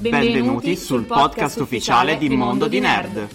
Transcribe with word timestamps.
Benvenuti 0.00 0.76
sul 0.76 1.06
podcast 1.06 1.58
ufficiale 1.58 2.18
di 2.18 2.28
Mondo 2.28 2.68
di 2.68 2.78
Nerd. 2.78 3.28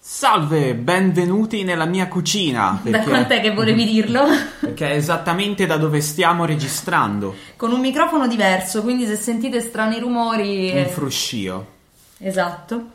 Salve, 0.00 0.74
benvenuti 0.74 1.62
nella 1.62 1.84
mia 1.84 2.08
cucina. 2.08 2.80
Da 2.82 3.02
quant'è 3.04 3.40
che 3.40 3.52
volevi 3.52 3.84
dirlo? 3.84 4.24
Perché 4.58 4.90
è 4.90 4.96
esattamente 4.96 5.64
da 5.64 5.76
dove 5.76 6.00
stiamo 6.00 6.44
registrando. 6.44 7.36
Con 7.54 7.70
un 7.70 7.78
microfono 7.78 8.26
diverso, 8.26 8.82
quindi 8.82 9.06
se 9.06 9.14
sentite 9.14 9.60
strani 9.60 10.00
rumori... 10.00 10.72
Un 10.74 10.88
fruscio. 10.88 11.66
Esatto. 12.18 12.86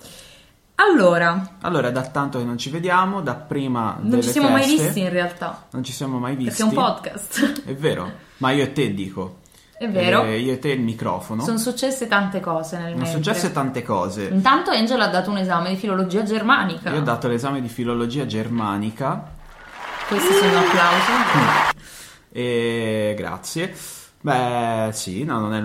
Allora, 0.80 1.56
Allora, 1.62 1.90
da 1.90 2.04
tanto 2.04 2.38
che 2.38 2.44
non 2.46 2.58
ci 2.58 2.70
vediamo, 2.70 3.22
da 3.22 3.34
prima 3.34 3.98
non 4.00 4.22
ci 4.22 4.30
siamo 4.30 4.50
mai 4.50 4.64
feste, 4.64 4.84
visti 4.84 5.00
in 5.00 5.10
realtà, 5.10 5.66
Non 5.72 5.84
ci 5.84 5.92
siamo 5.92 6.20
mai 6.20 6.36
visti. 6.36 6.62
perché 6.62 6.76
è 6.76 6.78
un 6.78 6.84
podcast. 6.86 7.64
È 7.66 7.74
vero, 7.76 8.12
ma 8.38 8.52
io 8.52 8.64
e 8.64 8.72
te 8.74 8.94
dico. 8.94 9.40
È 9.76 9.88
vero. 9.90 10.24
Eh, 10.24 10.40
io 10.40 10.54
e 10.54 10.60
te 10.60 10.70
il 10.70 10.82
microfono. 10.82 11.44
Sono 11.44 11.58
successe 11.58 12.08
tante 12.08 12.40
cose 12.40 12.78
nel 12.78 12.92
Sono 12.92 13.04
mentre. 13.04 13.24
successe 13.24 13.52
tante 13.52 13.82
cose. 13.84 14.26
Intanto 14.26 14.70
Angela 14.72 15.06
ha 15.06 15.10
dato 15.10 15.30
un 15.32 15.38
esame 15.38 15.70
di 15.70 15.76
filologia 15.78 16.24
germanica. 16.24 16.92
Io 16.92 17.00
ho 17.00 17.04
dato 17.04 17.28
l'esame 17.28 17.60
di 17.62 17.68
filologia 17.70 18.26
germanica 18.26 19.32
Questi 20.08 20.34
sono 20.34 20.60
applausi. 20.60 21.76
e 22.32 23.14
grazie. 23.18 23.76
Beh, 24.28 24.92
sì, 24.92 25.24
no, 25.24 25.40
non 25.40 25.54
è 25.54 25.62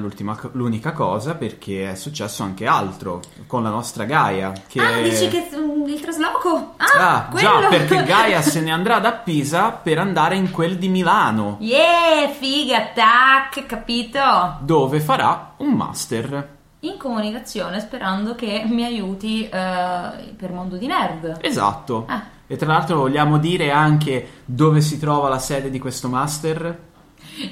l'unica 0.52 0.92
cosa 0.92 1.34
perché 1.34 1.90
è 1.90 1.94
successo 1.96 2.44
anche 2.44 2.64
altro 2.64 3.20
con 3.48 3.64
la 3.64 3.70
nostra 3.70 4.04
Gaia. 4.04 4.52
Che... 4.68 4.80
Ah, 4.80 5.00
dici 5.00 5.26
che 5.26 5.48
mm, 5.52 5.88
il 5.88 6.00
trasloco? 6.00 6.74
Ah, 6.76 7.26
Ah, 7.26 7.28
già, 7.34 7.66
perché 7.68 8.04
Gaia 8.06 8.40
se 8.40 8.60
ne 8.60 8.70
andrà 8.70 9.00
da 9.00 9.14
Pisa 9.14 9.70
per 9.72 9.98
andare 9.98 10.36
in 10.36 10.52
quel 10.52 10.78
di 10.78 10.86
Milano, 10.86 11.56
Yeah, 11.58 12.28
figa, 12.28 12.90
tac, 12.94 13.66
capito? 13.66 14.20
dove 14.60 15.00
farà 15.00 15.54
un 15.56 15.72
master. 15.72 16.48
In 16.80 16.98
comunicazione, 16.98 17.80
sperando 17.80 18.36
che 18.36 18.62
mi 18.64 18.84
aiuti 18.84 19.42
eh, 19.42 19.48
per 19.50 20.52
mondo 20.52 20.76
di 20.76 20.86
nerd. 20.86 21.38
Esatto. 21.40 22.04
Ah. 22.06 22.22
E 22.46 22.54
tra 22.56 22.68
l'altro 22.68 22.98
vogliamo 22.98 23.38
dire 23.38 23.72
anche 23.72 24.42
dove 24.44 24.80
si 24.82 25.00
trova 25.00 25.28
la 25.28 25.40
sede 25.40 25.68
di 25.68 25.80
questo 25.80 26.08
master? 26.08 26.90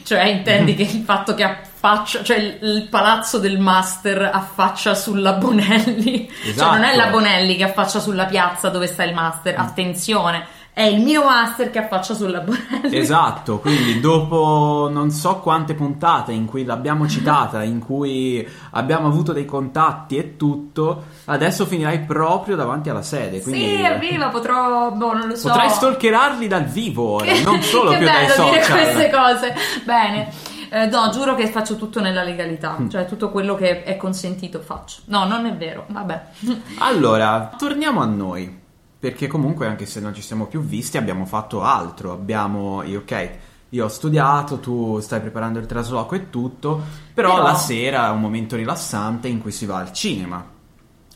Cioè, 0.02 0.24
intendi 0.24 0.74
che 0.76 0.82
il 0.82 1.02
fatto 1.04 1.34
che 1.34 1.42
affaccia, 1.42 2.22
cioè 2.22 2.36
il, 2.36 2.58
il 2.60 2.88
palazzo 2.90 3.38
del 3.38 3.58
master 3.58 4.30
affaccia 4.32 4.94
sulla 4.94 5.32
Bonelli. 5.34 6.30
Esatto. 6.44 6.70
Cioè, 6.70 6.78
non 6.78 6.84
è 6.84 6.96
la 6.96 7.06
Bonelli 7.06 7.56
che 7.56 7.64
affaccia 7.64 8.00
sulla 8.00 8.26
piazza 8.26 8.68
dove 8.68 8.86
sta 8.86 9.04
il 9.04 9.14
master. 9.14 9.58
Attenzione, 9.58 10.46
è 10.80 10.86
il 10.86 11.02
mio 11.02 11.24
master 11.24 11.70
che 11.70 11.78
affaccia 11.78 12.14
sulla 12.14 12.40
Bonelli. 12.40 12.96
Esatto, 12.96 13.58
quindi 13.58 14.00
dopo 14.00 14.88
non 14.90 15.10
so 15.10 15.36
quante 15.40 15.74
puntate 15.74 16.32
in 16.32 16.46
cui 16.46 16.64
l'abbiamo 16.64 17.06
citata, 17.06 17.62
in 17.62 17.78
cui 17.80 18.46
abbiamo 18.70 19.06
avuto 19.08 19.32
dei 19.32 19.44
contatti 19.44 20.16
e 20.16 20.36
tutto, 20.38 21.04
adesso 21.26 21.66
finirai 21.66 22.00
proprio 22.00 22.56
davanti 22.56 22.88
alla 22.88 23.02
sede. 23.02 23.42
Quindi 23.42 23.60
Sì, 23.76 23.82
evviva, 23.82 24.28
potrò, 24.28 24.90
boh, 24.92 25.12
non 25.12 25.28
lo 25.28 25.36
so. 25.36 25.48
potrai 25.48 25.68
stalkerarli 25.68 26.46
dal 26.46 26.64
vivo 26.64 27.16
ora, 27.16 27.26
non 27.42 27.60
solo 27.62 27.90
che 27.92 27.98
più 27.98 28.06
dai 28.06 28.26
bello 28.26 28.44
dire 28.50 28.62
social. 28.62 28.78
queste 28.80 29.10
cose. 29.10 29.54
Bene. 29.84 30.32
Eh, 30.72 30.86
no, 30.86 31.10
giuro 31.10 31.34
che 31.34 31.48
faccio 31.48 31.74
tutto 31.76 32.00
nella 32.00 32.22
legalità, 32.22 32.76
Mm. 32.80 32.88
cioè 32.88 33.04
tutto 33.04 33.30
quello 33.30 33.56
che 33.56 33.82
è 33.82 33.96
consentito 33.96 34.60
faccio. 34.60 35.00
No, 35.06 35.24
non 35.26 35.44
è 35.46 35.52
vero, 35.54 35.84
vabbè. 35.88 36.22
Allora, 36.78 37.50
torniamo 37.58 38.00
a 38.00 38.04
noi. 38.06 38.59
Perché 39.00 39.26
comunque, 39.28 39.66
anche 39.66 39.86
se 39.86 39.98
non 39.98 40.12
ci 40.14 40.20
siamo 40.20 40.44
più 40.44 40.60
visti, 40.60 40.98
abbiamo 40.98 41.24
fatto 41.24 41.62
altro. 41.62 42.12
Abbiamo, 42.12 42.82
ok, 42.82 43.30
io 43.70 43.84
ho 43.86 43.88
studiato, 43.88 44.58
tu 44.58 45.00
stai 45.00 45.20
preparando 45.20 45.58
il 45.58 45.64
trasloco 45.64 46.14
e 46.14 46.28
tutto, 46.28 46.82
però, 47.14 47.32
Però- 47.32 47.42
la 47.42 47.54
sera 47.54 48.08
è 48.08 48.10
un 48.10 48.20
momento 48.20 48.56
rilassante 48.56 49.28
in 49.28 49.40
cui 49.40 49.52
si 49.52 49.64
va 49.64 49.78
al 49.78 49.92
cinema. 49.92 50.44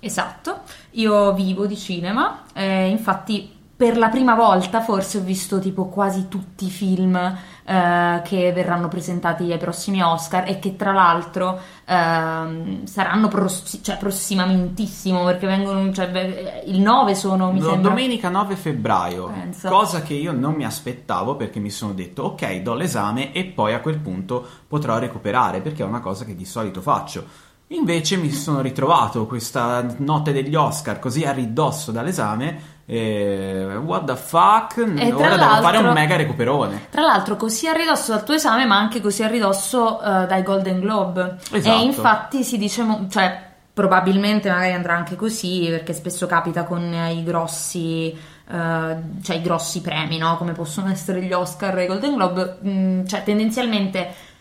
Esatto, 0.00 0.60
io 0.92 1.32
vivo 1.34 1.66
di 1.66 1.76
cinema, 1.76 2.42
eh, 2.54 2.88
infatti 2.88 3.53
per 3.84 3.98
la 3.98 4.08
prima 4.08 4.34
volta 4.34 4.80
forse 4.80 5.18
ho 5.18 5.20
visto 5.20 5.58
tipo 5.58 5.88
quasi 5.88 6.28
tutti 6.28 6.64
i 6.64 6.70
film 6.70 7.14
eh, 7.16 8.22
che 8.24 8.50
verranno 8.54 8.88
presentati 8.88 9.52
ai 9.52 9.58
prossimi 9.58 10.02
Oscar 10.02 10.48
e 10.48 10.58
che 10.58 10.74
tra 10.74 10.92
l'altro 10.92 11.60
ehm, 11.84 12.86
saranno 12.86 13.28
prossi- 13.28 13.82
cioè, 13.82 13.98
prossimamentissimo 13.98 15.22
perché 15.24 15.46
vengono, 15.46 15.92
cioè, 15.92 16.08
beh, 16.08 16.62
il 16.64 16.80
9 16.80 17.14
sono 17.14 17.52
mi 17.52 17.58
Do- 17.58 17.68
sembra. 17.72 17.90
Domenica 17.90 18.30
9 18.30 18.56
febbraio, 18.56 19.26
Pensa. 19.26 19.68
cosa 19.68 20.00
che 20.00 20.14
io 20.14 20.32
non 20.32 20.54
mi 20.54 20.64
aspettavo 20.64 21.36
perché 21.36 21.60
mi 21.60 21.68
sono 21.68 21.92
detto 21.92 22.22
ok, 22.22 22.62
do 22.62 22.72
l'esame 22.72 23.32
e 23.34 23.44
poi 23.44 23.74
a 23.74 23.80
quel 23.80 23.98
punto 23.98 24.46
potrò 24.66 24.96
recuperare 24.96 25.60
perché 25.60 25.82
è 25.82 25.86
una 25.86 26.00
cosa 26.00 26.24
che 26.24 26.34
di 26.34 26.46
solito 26.46 26.80
faccio. 26.80 27.52
Invece 27.74 28.16
mi 28.16 28.30
sono 28.30 28.60
ritrovato 28.60 29.26
questa 29.26 29.84
notte 29.98 30.32
degli 30.32 30.54
Oscar 30.54 30.98
così 30.98 31.24
a 31.24 31.32
ridosso 31.32 31.90
dall'esame 31.90 32.72
e 32.86 33.64
what 33.82 34.04
the 34.04 34.16
fuck, 34.16 34.76
E 34.78 35.12
ora 35.12 35.36
devo 35.36 35.62
fare 35.62 35.78
un 35.78 35.92
mega 35.92 36.16
recuperone. 36.16 36.88
Tra 36.90 37.02
l'altro 37.02 37.36
così 37.36 37.66
a 37.66 37.72
ridosso 37.72 38.12
dal 38.12 38.24
tuo 38.24 38.34
esame, 38.34 38.66
ma 38.66 38.76
anche 38.76 39.00
così 39.00 39.22
a 39.22 39.28
ridosso 39.28 40.00
eh, 40.00 40.26
dai 40.26 40.42
Golden 40.42 40.80
Globe. 40.80 41.36
Esatto. 41.50 41.78
E 41.78 41.82
infatti 41.82 42.44
si 42.44 42.58
dice, 42.58 42.82
mo- 42.82 43.06
cioè 43.08 43.52
probabilmente 43.72 44.50
magari 44.50 44.72
andrà 44.72 44.94
anche 44.94 45.16
così, 45.16 45.66
perché 45.68 45.94
spesso 45.94 46.26
capita 46.26 46.64
con 46.64 46.82
eh, 46.92 47.14
i 47.14 47.24
grossi, 47.24 48.10
eh, 48.10 48.96
cioè 49.22 49.36
i 49.36 49.42
grossi 49.42 49.80
premi, 49.80 50.18
no? 50.18 50.36
Come 50.36 50.52
possono 50.52 50.90
essere 50.90 51.22
gli 51.22 51.32
Oscar 51.32 51.78
e 51.78 51.84
i 51.84 51.86
Golden 51.86 52.14
Globe. 52.14 52.58
Mm, 52.66 53.06
cioè 53.06 53.22
tendenzialmente 53.24 54.32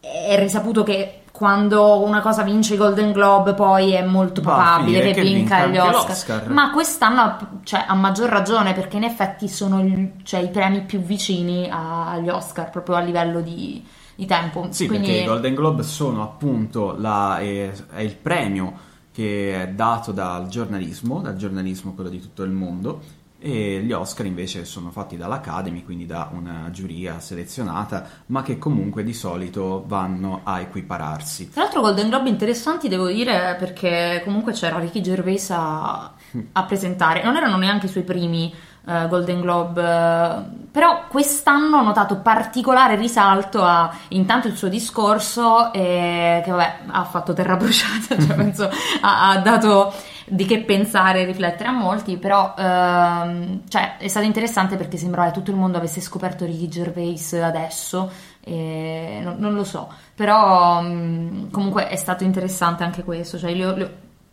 è 0.00 0.38
risaputo 0.38 0.82
che 0.82 1.19
quando 1.40 2.04
una 2.04 2.20
cosa 2.20 2.42
vince 2.42 2.74
i 2.74 2.76
Golden 2.76 3.12
Globe 3.12 3.54
poi 3.54 3.92
è 3.92 4.04
molto 4.04 4.42
probabile 4.42 5.00
che, 5.00 5.12
che 5.12 5.22
vinca 5.22 5.64
vinca 5.64 5.66
gli 5.68 5.78
Oscar. 5.78 6.08
l'Oscar. 6.08 6.48
Ma 6.50 6.70
quest'anno 6.70 7.60
cioè, 7.62 7.82
a 7.88 7.94
maggior 7.94 8.28
ragione 8.28 8.74
perché 8.74 8.98
in 8.98 9.04
effetti 9.04 9.48
sono 9.48 9.80
il- 9.80 10.10
cioè, 10.22 10.40
i 10.40 10.50
premi 10.50 10.82
più 10.82 10.98
vicini 11.00 11.66
agli 11.72 12.28
Oscar 12.28 12.68
proprio 12.68 12.96
a 12.96 13.00
livello 13.00 13.40
di, 13.40 13.82
di 14.14 14.26
tempo. 14.26 14.66
Sì, 14.68 14.86
Quindi, 14.86 15.06
perché 15.06 15.22
i 15.22 15.26
Golden 15.26 15.54
Globe 15.54 15.82
sono 15.82 16.22
appunto 16.22 16.94
la- 16.98 17.38
è, 17.38 17.72
è 17.94 18.00
il 18.02 18.16
premio 18.16 18.74
che 19.10 19.62
è 19.62 19.68
dato 19.68 20.12
dal 20.12 20.46
giornalismo, 20.48 21.22
dal 21.22 21.36
giornalismo 21.36 21.94
quello 21.94 22.10
di 22.10 22.20
tutto 22.20 22.42
il 22.42 22.50
mondo, 22.50 23.00
e 23.40 23.80
gli 23.82 23.92
Oscar 23.92 24.26
invece 24.26 24.66
sono 24.66 24.90
fatti 24.90 25.16
dall'Academy, 25.16 25.82
quindi 25.82 26.04
da 26.04 26.28
una 26.32 26.68
giuria 26.70 27.20
selezionata, 27.20 28.06
ma 28.26 28.42
che 28.42 28.58
comunque 28.58 29.02
di 29.02 29.14
solito 29.14 29.82
vanno 29.86 30.42
a 30.44 30.60
equipararsi. 30.60 31.50
Tra 31.50 31.62
l'altro 31.62 31.80
Golden 31.80 32.08
Globe 32.08 32.28
interessanti 32.28 32.88
devo 32.88 33.06
dire 33.06 33.56
perché 33.58 34.20
comunque 34.24 34.52
c'era 34.52 34.78
Ricky 34.78 35.00
Gervais 35.00 35.50
a, 35.50 36.12
a 36.52 36.62
presentare, 36.64 37.22
non 37.22 37.36
erano 37.36 37.56
neanche 37.56 37.86
i 37.86 37.88
suoi 37.88 38.04
primi 38.04 38.52
eh, 38.86 39.08
Golden 39.08 39.40
Globe, 39.40 39.82
eh, 39.82 40.42
però 40.70 41.06
quest'anno 41.08 41.78
ho 41.78 41.82
notato 41.82 42.16
particolare 42.16 42.96
risalto 42.96 43.62
a 43.62 43.94
intanto 44.08 44.48
il 44.48 44.56
suo 44.56 44.68
discorso 44.68 45.72
eh, 45.72 46.42
che 46.44 46.50
vabbè 46.50 46.78
ha 46.88 47.04
fatto 47.04 47.32
terra 47.32 47.56
bruciata, 47.56 48.16
cioè 48.20 48.34
penso 48.36 48.70
ha, 49.00 49.30
ha 49.30 49.38
dato 49.38 49.92
di 50.30 50.44
che 50.46 50.60
pensare 50.64 51.22
e 51.22 51.24
riflettere 51.24 51.68
a 51.68 51.72
molti, 51.72 52.16
però 52.16 52.54
ehm, 52.56 53.62
cioè, 53.68 53.96
è 53.98 54.08
stato 54.08 54.26
interessante 54.26 54.76
perché 54.76 54.96
sembrava 54.96 55.28
che 55.28 55.34
tutto 55.38 55.50
il 55.50 55.56
mondo 55.56 55.76
avesse 55.78 56.00
scoperto 56.00 56.44
Ricky 56.44 56.68
Gervais 56.68 57.32
adesso, 57.34 58.10
e 58.42 59.20
non, 59.22 59.36
non 59.38 59.54
lo 59.54 59.64
so, 59.64 59.88
però 60.14 60.80
mh, 60.80 61.50
comunque 61.50 61.88
è 61.88 61.96
stato 61.96 62.24
interessante 62.24 62.84
anche 62.84 63.02
questo, 63.04 63.38
cioè, 63.38 63.52
li 63.52 63.64
ho- 63.64 63.74
li 63.74 63.82
ho- 63.82 63.90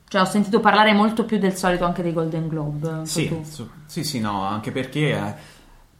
cioè, 0.10 0.22
ho 0.22 0.26
sentito 0.26 0.60
parlare 0.62 0.94
molto 0.94 1.26
più 1.26 1.38
del 1.38 1.54
solito 1.56 1.84
anche 1.84 2.02
dei 2.02 2.14
Golden 2.14 2.48
Globe. 2.48 2.88
so 3.04 3.20
Sì, 3.20 3.42
su- 3.44 3.68
sì, 3.86 4.04
sì, 4.06 4.20
no, 4.22 4.42
anche 4.44 4.72
perché 4.72 5.12
è 5.14 5.36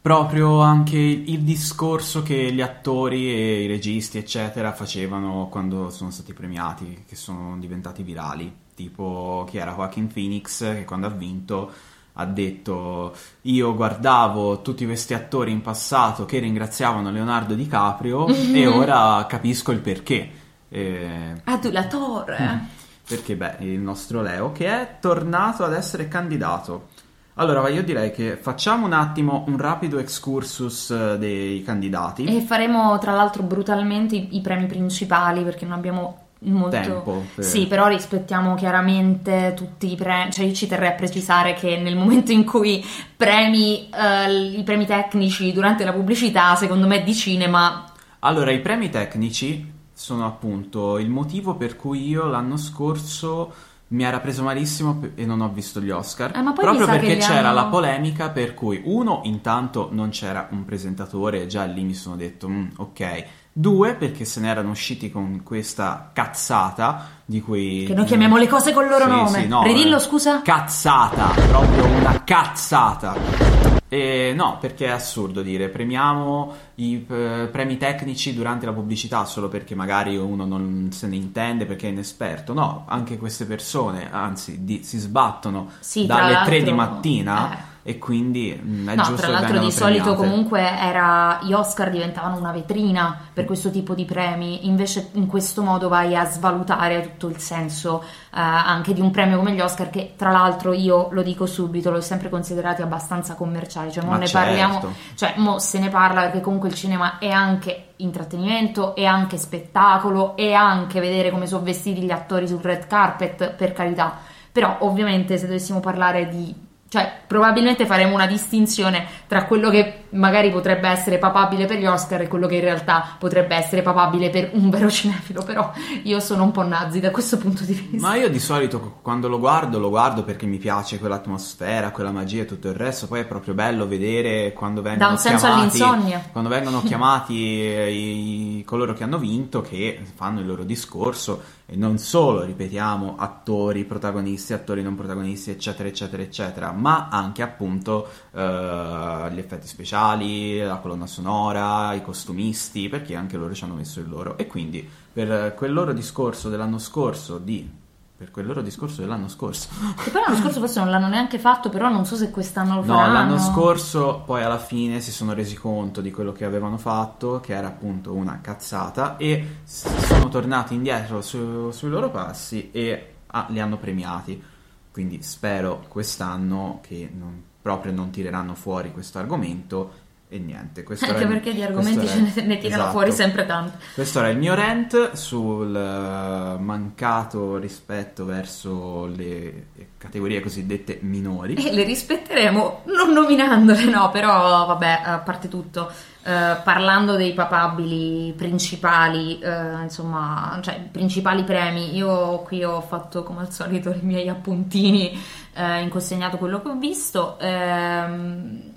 proprio 0.08 0.60
anche 0.60 0.96
il 0.96 1.40
discorso 1.40 2.22
che 2.22 2.50
gli 2.50 2.62
attori 2.62 3.30
e 3.30 3.64
i 3.64 3.66
registi, 3.66 4.16
eccetera, 4.16 4.72
facevano 4.72 5.48
quando 5.50 5.90
sono 5.90 6.10
stati 6.10 6.32
premiati, 6.32 7.04
che 7.06 7.14
sono 7.14 7.58
diventati 7.58 8.02
virali. 8.02 8.50
Tipo, 8.74 9.44
chi 9.46 9.58
era 9.58 9.74
Joaquin 9.74 10.06
Phoenix, 10.06 10.60
che 10.60 10.86
quando 10.86 11.08
ha 11.08 11.10
vinto 11.10 11.70
ha 12.14 12.24
detto 12.24 13.14
io 13.42 13.74
guardavo 13.74 14.62
tutti 14.62 14.86
questi 14.86 15.12
attori 15.12 15.52
in 15.52 15.60
passato 15.60 16.24
che 16.24 16.38
ringraziavano 16.38 17.10
Leonardo 17.10 17.52
DiCaprio 17.54 18.28
e 18.28 18.64
ora 18.66 19.26
capisco 19.28 19.72
il 19.72 19.80
perché. 19.80 20.30
Eh, 20.70 21.34
Adulatore. 21.44 22.66
perché 23.06 23.36
beh, 23.36 23.56
il 23.58 23.78
nostro 23.78 24.22
Leo 24.22 24.52
che 24.52 24.68
è 24.68 24.96
tornato 25.00 25.64
ad 25.64 25.74
essere 25.74 26.08
candidato. 26.08 26.96
Allora, 27.38 27.68
io 27.68 27.84
direi 27.84 28.10
che 28.10 28.36
facciamo 28.36 28.84
un 28.84 28.92
attimo 28.92 29.44
un 29.46 29.58
rapido 29.58 29.98
excursus 29.98 30.90
eh, 30.90 31.18
dei 31.18 31.62
candidati. 31.62 32.24
E 32.24 32.40
faremo 32.40 32.98
tra 32.98 33.12
l'altro 33.12 33.42
brutalmente 33.44 34.16
i, 34.16 34.28
i 34.32 34.40
premi 34.40 34.66
principali 34.66 35.42
perché 35.44 35.64
non 35.64 35.74
abbiamo 35.74 36.26
molto 36.40 36.70
Tempo 36.70 37.24
per- 37.34 37.44
Sì, 37.44 37.66
però 37.66 37.86
rispettiamo 37.88 38.54
chiaramente 38.54 39.54
tutti 39.56 39.90
i 39.92 39.96
premi, 39.96 40.32
cioè 40.32 40.46
io 40.46 40.52
ci 40.52 40.66
terrei 40.66 40.88
a 40.88 40.92
precisare 40.92 41.54
che 41.54 41.76
nel 41.78 41.96
momento 41.96 42.32
in 42.32 42.44
cui 42.44 42.84
premi 43.16 43.88
eh, 43.90 44.56
i 44.58 44.62
premi 44.64 44.86
tecnici 44.86 45.52
durante 45.52 45.84
la 45.84 45.92
pubblicità, 45.92 46.54
secondo 46.56 46.86
me 46.86 47.02
di 47.02 47.14
cinema 47.14 47.84
Allora, 48.20 48.50
i 48.50 48.60
premi 48.60 48.88
tecnici 48.90 49.76
sono 49.92 50.26
appunto 50.26 50.98
il 50.98 51.08
motivo 51.10 51.54
per 51.54 51.74
cui 51.76 52.06
io 52.08 52.26
l'anno 52.26 52.56
scorso 52.56 53.52
mi 53.88 54.02
era 54.04 54.20
preso 54.20 54.42
malissimo 54.42 55.00
e 55.14 55.24
non 55.24 55.40
ho 55.40 55.48
visto 55.48 55.80
gli 55.80 55.90
Oscar. 55.90 56.30
Eh, 56.36 56.42
proprio 56.52 56.86
perché 56.86 57.16
c'era 57.18 57.48
hanno- 57.48 57.54
la 57.54 57.64
polemica 57.66 58.28
per 58.30 58.54
cui, 58.54 58.80
uno, 58.84 59.20
intanto 59.24 59.88
non 59.92 60.10
c'era 60.10 60.48
un 60.50 60.64
presentatore 60.64 61.46
già 61.46 61.64
lì 61.64 61.82
mi 61.82 61.94
sono 61.94 62.16
detto, 62.16 62.48
"Mm, 62.48 62.66
ok. 62.76 63.24
Due, 63.52 63.94
perché 63.94 64.24
se 64.24 64.40
ne 64.40 64.48
erano 64.48 64.70
usciti 64.70 65.10
con 65.10 65.42
questa 65.42 66.10
cazzata 66.12 67.06
di 67.24 67.40
cui... 67.40 67.84
che 67.86 67.94
noi 67.94 68.04
chiamiamo 68.04 68.36
le 68.36 68.46
cose 68.46 68.72
col 68.72 68.88
loro 68.88 69.04
Sì, 69.04 69.10
nome. 69.10 69.40
sì, 69.42 69.48
no, 69.48 69.62
Ridillo, 69.64 69.96
eh, 69.96 70.00
scusa? 70.00 70.42
Cazzata, 70.42 71.30
proprio 71.48 71.84
una 71.86 72.22
cazzata. 72.22 73.66
E 73.90 74.34
no, 74.36 74.58
perché 74.60 74.84
è 74.86 74.90
assurdo 74.90 75.40
dire 75.40 75.70
premiamo 75.70 76.52
i 76.76 77.06
eh, 77.08 77.48
premi 77.50 77.78
tecnici 77.78 78.34
durante 78.34 78.66
la 78.66 78.72
pubblicità 78.72 79.24
solo 79.24 79.48
perché 79.48 79.74
magari 79.74 80.14
uno 80.18 80.44
non 80.44 80.88
se 80.92 81.06
ne 81.06 81.16
intende 81.16 81.64
perché 81.64 81.88
è 81.88 81.90
inesperto. 81.90 82.52
No, 82.52 82.84
anche 82.86 83.16
queste 83.16 83.46
persone, 83.46 84.12
anzi, 84.12 84.62
di- 84.62 84.82
si 84.84 84.98
sbattono 84.98 85.70
Sì, 85.80 86.04
dalle 86.04 86.42
3 86.44 86.62
di 86.62 86.72
mattina 86.72 87.50
eh. 87.50 87.67
E 87.88 87.96
quindi 87.96 88.54
mm, 88.62 88.86
è 88.90 88.94
No, 88.96 89.02
giusto 89.02 89.14
tra 89.14 89.28
l'altro 89.28 89.58
di 89.60 89.72
solito 89.72 90.12
premiate. 90.12 90.28
comunque 90.28 90.60
era, 90.60 91.38
gli 91.42 91.54
Oscar 91.54 91.88
diventavano 91.88 92.36
una 92.36 92.52
vetrina 92.52 93.18
per 93.32 93.46
questo 93.46 93.70
tipo 93.70 93.94
di 93.94 94.04
premi, 94.04 94.66
invece 94.66 95.08
in 95.12 95.26
questo 95.26 95.62
modo 95.62 95.88
vai 95.88 96.14
a 96.14 96.26
svalutare 96.26 97.00
tutto 97.00 97.28
il 97.28 97.38
senso 97.38 98.02
eh, 98.02 98.06
anche 98.32 98.92
di 98.92 99.00
un 99.00 99.10
premio 99.10 99.38
come 99.38 99.52
gli 99.54 99.60
Oscar 99.62 99.88
che 99.88 100.12
tra 100.18 100.30
l'altro 100.30 100.74
io 100.74 101.08
lo 101.12 101.22
dico 101.22 101.46
subito, 101.46 101.90
l'ho 101.90 102.02
sempre 102.02 102.28
considerati 102.28 102.82
abbastanza 102.82 103.34
commerciali, 103.34 103.90
cioè 103.90 104.04
mo 104.04 104.10
Ma 104.10 104.18
ne 104.18 104.26
certo. 104.26 104.46
parliamo, 104.46 104.94
cioè 105.14 105.32
mo 105.38 105.58
se 105.58 105.78
ne 105.78 105.88
parla 105.88 106.20
perché 106.24 106.42
comunque 106.42 106.68
il 106.68 106.74
cinema 106.74 107.16
è 107.18 107.30
anche 107.30 107.92
intrattenimento, 107.96 108.94
è 108.94 109.06
anche 109.06 109.38
spettacolo, 109.38 110.36
è 110.36 110.52
anche 110.52 111.00
vedere 111.00 111.30
come 111.30 111.46
sono 111.46 111.62
vestiti 111.64 112.02
gli 112.02 112.10
attori 112.10 112.46
sul 112.46 112.60
red 112.60 112.86
carpet, 112.86 113.52
per 113.54 113.72
carità. 113.72 114.14
Però 114.52 114.76
ovviamente 114.80 115.38
se 115.38 115.46
dovessimo 115.46 115.80
parlare 115.80 116.28
di 116.28 116.66
cioè, 116.88 117.20
probabilmente 117.26 117.84
faremo 117.84 118.14
una 118.14 118.26
distinzione 118.26 119.06
tra 119.26 119.44
quello 119.44 119.68
che 119.68 120.04
magari 120.10 120.50
potrebbe 120.50 120.88
essere 120.88 121.18
papabile 121.18 121.66
per 121.66 121.78
gli 121.78 121.84
Oscar 121.84 122.22
e 122.22 122.28
quello 122.28 122.46
che 122.46 122.54
in 122.54 122.62
realtà 122.62 123.16
potrebbe 123.18 123.54
essere 123.56 123.82
papabile 123.82 124.30
per 124.30 124.50
un 124.54 124.70
vero 124.70 124.88
cinefilo, 124.90 125.42
però 125.42 125.70
io 126.04 126.18
sono 126.20 126.44
un 126.44 126.50
po' 126.50 126.62
nazi 126.62 126.98
da 127.00 127.10
questo 127.10 127.36
punto 127.36 127.62
di 127.64 127.74
vista. 127.74 128.06
Ma 128.08 128.16
io 128.16 128.30
di 128.30 128.40
solito 128.40 129.00
quando 129.02 129.28
lo 129.28 129.38
guardo, 129.38 129.78
lo 129.78 129.90
guardo 129.90 130.22
perché 130.24 130.46
mi 130.46 130.56
piace 130.56 130.98
quell'atmosfera, 130.98 131.90
quella 131.90 132.10
magia 132.10 132.42
e 132.42 132.46
tutto 132.46 132.68
il 132.68 132.74
resto. 132.74 133.06
Poi 133.06 133.20
è 133.20 133.26
proprio 133.26 133.52
bello 133.52 133.86
vedere 133.86 134.54
quando 134.54 134.80
vengono 134.80 135.04
Dà 135.08 135.12
un 135.12 135.18
senso 135.18 135.46
chiamati, 135.46 135.60
all'insonnia. 135.82 136.28
quando 136.32 136.48
vengono 136.48 136.80
chiamati 136.88 137.62
eh, 137.62 137.92
i- 137.92 138.62
coloro 138.64 138.94
che 138.94 139.04
hanno 139.04 139.18
vinto, 139.18 139.60
che 139.60 140.00
fanno 140.14 140.40
il 140.40 140.46
loro 140.46 140.64
discorso 140.64 141.56
e 141.70 141.76
non 141.76 141.98
solo, 141.98 142.44
ripetiamo, 142.44 143.16
attori, 143.18 143.84
protagonisti, 143.84 144.54
attori 144.54 144.82
non 144.82 144.94
protagonisti, 144.94 145.50
eccetera, 145.50 145.86
eccetera, 145.86 146.22
eccetera, 146.22 146.72
ma 146.72 147.08
anche 147.10 147.42
appunto 147.42 148.08
eh, 148.32 149.28
gli 149.30 149.38
effetti 149.38 149.66
speciali, 149.66 150.60
la 150.60 150.78
colonna 150.78 151.06
sonora, 151.06 151.92
i 151.92 152.00
costumisti, 152.00 152.88
perché 152.88 153.14
anche 153.14 153.36
loro 153.36 153.52
ci 153.52 153.64
hanno 153.64 153.74
messo 153.74 154.00
il 154.00 154.08
loro. 154.08 154.38
E 154.38 154.46
quindi 154.46 154.88
per 155.12 155.54
quel 155.54 155.74
loro 155.74 155.92
discorso 155.92 156.48
dell'anno 156.48 156.78
scorso 156.78 157.36
di 157.36 157.70
per 158.18 158.32
quel 158.32 158.46
loro 158.46 158.62
discorso 158.62 159.00
dell'anno 159.00 159.28
scorso. 159.28 159.68
Che 160.02 160.10
poi 160.10 160.20
l'anno 160.26 160.40
scorso 160.40 160.58
forse 160.58 160.80
non 160.80 160.90
l'hanno 160.90 161.06
neanche 161.06 161.38
fatto, 161.38 161.68
però 161.68 161.88
non 161.88 162.04
so 162.04 162.16
se 162.16 162.30
quest'anno 162.32 162.74
lo 162.74 162.80
No, 162.84 162.94
faranno. 162.96 163.12
l'anno 163.12 163.38
scorso 163.38 164.22
poi 164.26 164.42
alla 164.42 164.58
fine 164.58 165.00
si 165.00 165.12
sono 165.12 165.34
resi 165.34 165.54
conto 165.54 166.00
di 166.00 166.10
quello 166.10 166.32
che 166.32 166.44
avevano 166.44 166.78
fatto, 166.78 167.38
che 167.38 167.54
era 167.54 167.68
appunto 167.68 168.12
una 168.12 168.40
cazzata, 168.42 169.16
e 169.18 169.60
sono 169.62 170.28
tornati 170.28 170.74
indietro 170.74 171.22
su- 171.22 171.70
sui 171.70 171.88
loro 171.90 172.10
passi 172.10 172.70
e 172.72 173.14
ah, 173.26 173.46
li 173.50 173.60
hanno 173.60 173.76
premiati. 173.78 174.42
Quindi 174.90 175.22
spero 175.22 175.84
quest'anno 175.86 176.80
che 176.82 177.08
non- 177.16 177.40
proprio 177.62 177.92
non 177.92 178.10
tireranno 178.10 178.56
fuori 178.56 178.90
questo 178.92 179.18
argomento 179.20 180.06
e 180.30 180.38
niente. 180.38 180.82
Questo 180.82 181.06
Anche 181.06 181.16
era 181.16 181.26
il- 181.28 181.34
perché 181.34 181.54
di 181.54 181.62
argomenti 181.62 182.06
ce 182.06 182.20
ne, 182.20 182.32
ne 182.46 182.58
tirano 182.58 182.82
esatto. 182.82 182.90
fuori 182.90 183.12
sempre 183.12 183.46
tanti. 183.46 183.78
Questo 183.94 184.18
era 184.18 184.28
il 184.28 184.36
mio 184.38 184.54
rant 184.54 185.12
sul 185.12 185.74
eh, 185.74 186.58
mancato 186.60 187.56
rispetto 187.56 188.24
verso 188.24 189.06
le 189.06 189.66
categorie 189.96 190.40
cosiddette 190.40 190.98
minori. 191.02 191.54
E 191.54 191.72
le 191.72 191.82
rispetteremo 191.84 192.82
non 192.86 193.12
nominandole, 193.12 193.84
no, 193.84 194.10
però 194.10 194.66
vabbè, 194.66 195.00
a 195.04 195.18
parte 195.18 195.48
tutto, 195.48 195.90
eh, 196.22 196.56
parlando 196.62 197.16
dei 197.16 197.32
papabili 197.32 198.32
principali, 198.36 199.38
eh, 199.40 199.82
insomma, 199.82 200.58
cioè 200.62 200.78
principali 200.92 201.42
premi, 201.42 201.96
io 201.96 202.40
qui 202.42 202.62
ho 202.62 202.80
fatto 202.82 203.22
come 203.22 203.40
al 203.40 203.52
solito 203.52 203.90
i 203.90 204.00
miei 204.02 204.28
appuntini, 204.28 205.18
eh, 205.54 205.80
inconsegnato 205.80 206.36
quello 206.36 206.60
che 206.60 206.68
ho 206.68 206.76
visto. 206.76 207.38
ehm, 207.40 208.67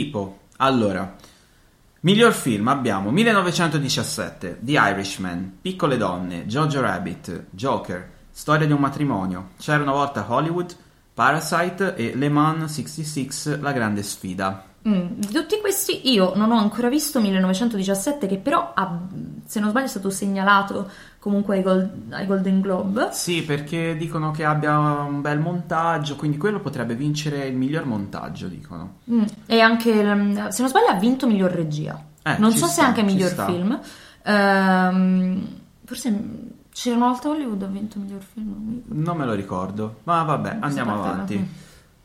Tipo, 0.00 0.42
allora, 0.58 1.16
miglior 2.02 2.32
film 2.32 2.68
abbiamo 2.68 3.10
1917, 3.10 4.58
The 4.60 4.70
Irishman, 4.72 5.58
Piccole 5.60 5.96
donne, 5.96 6.46
Jojo 6.46 6.80
Rabbit, 6.80 7.46
Joker, 7.50 8.08
Storia 8.30 8.68
di 8.68 8.72
un 8.72 8.78
matrimonio, 8.78 9.48
C'era 9.58 9.82
una 9.82 9.90
volta 9.90 10.24
Hollywood, 10.28 10.76
Parasite 11.12 11.96
e 11.96 12.12
Le 12.14 12.28
Mans 12.28 12.72
66, 12.72 13.58
La 13.58 13.72
grande 13.72 14.04
sfida. 14.04 14.64
mm, 14.88 15.06
di 15.18 15.26
tutti 15.32 15.58
questi 15.60 16.08
io 16.12 16.34
non 16.36 16.52
ho 16.52 16.58
ancora 16.58 16.88
visto 16.88 17.20
1917, 17.20 18.28
che 18.28 18.38
però, 18.38 18.70
ha- 18.72 18.96
se 19.44 19.58
non 19.58 19.70
sbaglio, 19.70 19.86
è 19.86 19.88
stato 19.88 20.08
segnalato 20.10 20.88
comunque 21.20 21.56
ai, 21.58 21.62
Gol- 21.62 21.90
ai 22.10 22.26
Golden 22.26 22.60
Globe. 22.60 23.10
Sì, 23.12 23.42
perché 23.44 23.94
dicono 23.96 24.30
che 24.32 24.44
abbia 24.44 24.78
un 24.78 25.20
bel 25.20 25.38
montaggio, 25.38 26.16
quindi 26.16 26.36
quello 26.38 26.58
potrebbe 26.60 26.94
vincere 26.94 27.46
il 27.46 27.54
miglior 27.56 27.84
montaggio, 27.84 28.48
dicono. 28.48 28.94
Mm, 29.10 29.22
E 29.46 29.60
anche, 29.60 29.92
se 29.92 30.02
non 30.62 30.68
sbaglio, 30.68 30.86
ha 30.88 30.94
vinto 30.98 31.26
miglior 31.26 31.50
regia. 31.52 32.02
Eh, 32.22 32.36
non 32.38 32.50
so 32.52 32.66
se 32.66 32.72
sta, 32.72 32.86
anche 32.86 33.00
ci 33.00 33.06
miglior 33.06 33.30
sta. 33.30 33.44
film. 33.46 33.78
Ehm, 34.22 35.46
forse 35.84 36.20
c'era 36.72 36.96
una 36.96 37.08
volta 37.08 37.28
Hollywood 37.28 37.62
ha 37.62 37.66
vinto 37.66 37.98
miglior 37.98 38.22
film. 38.22 38.82
non 38.86 39.16
me 39.16 39.24
lo 39.26 39.34
ricordo, 39.34 39.96
ma 40.04 40.22
vabbè, 40.22 40.58
andiamo 40.60 40.94
avanti. 40.94 41.48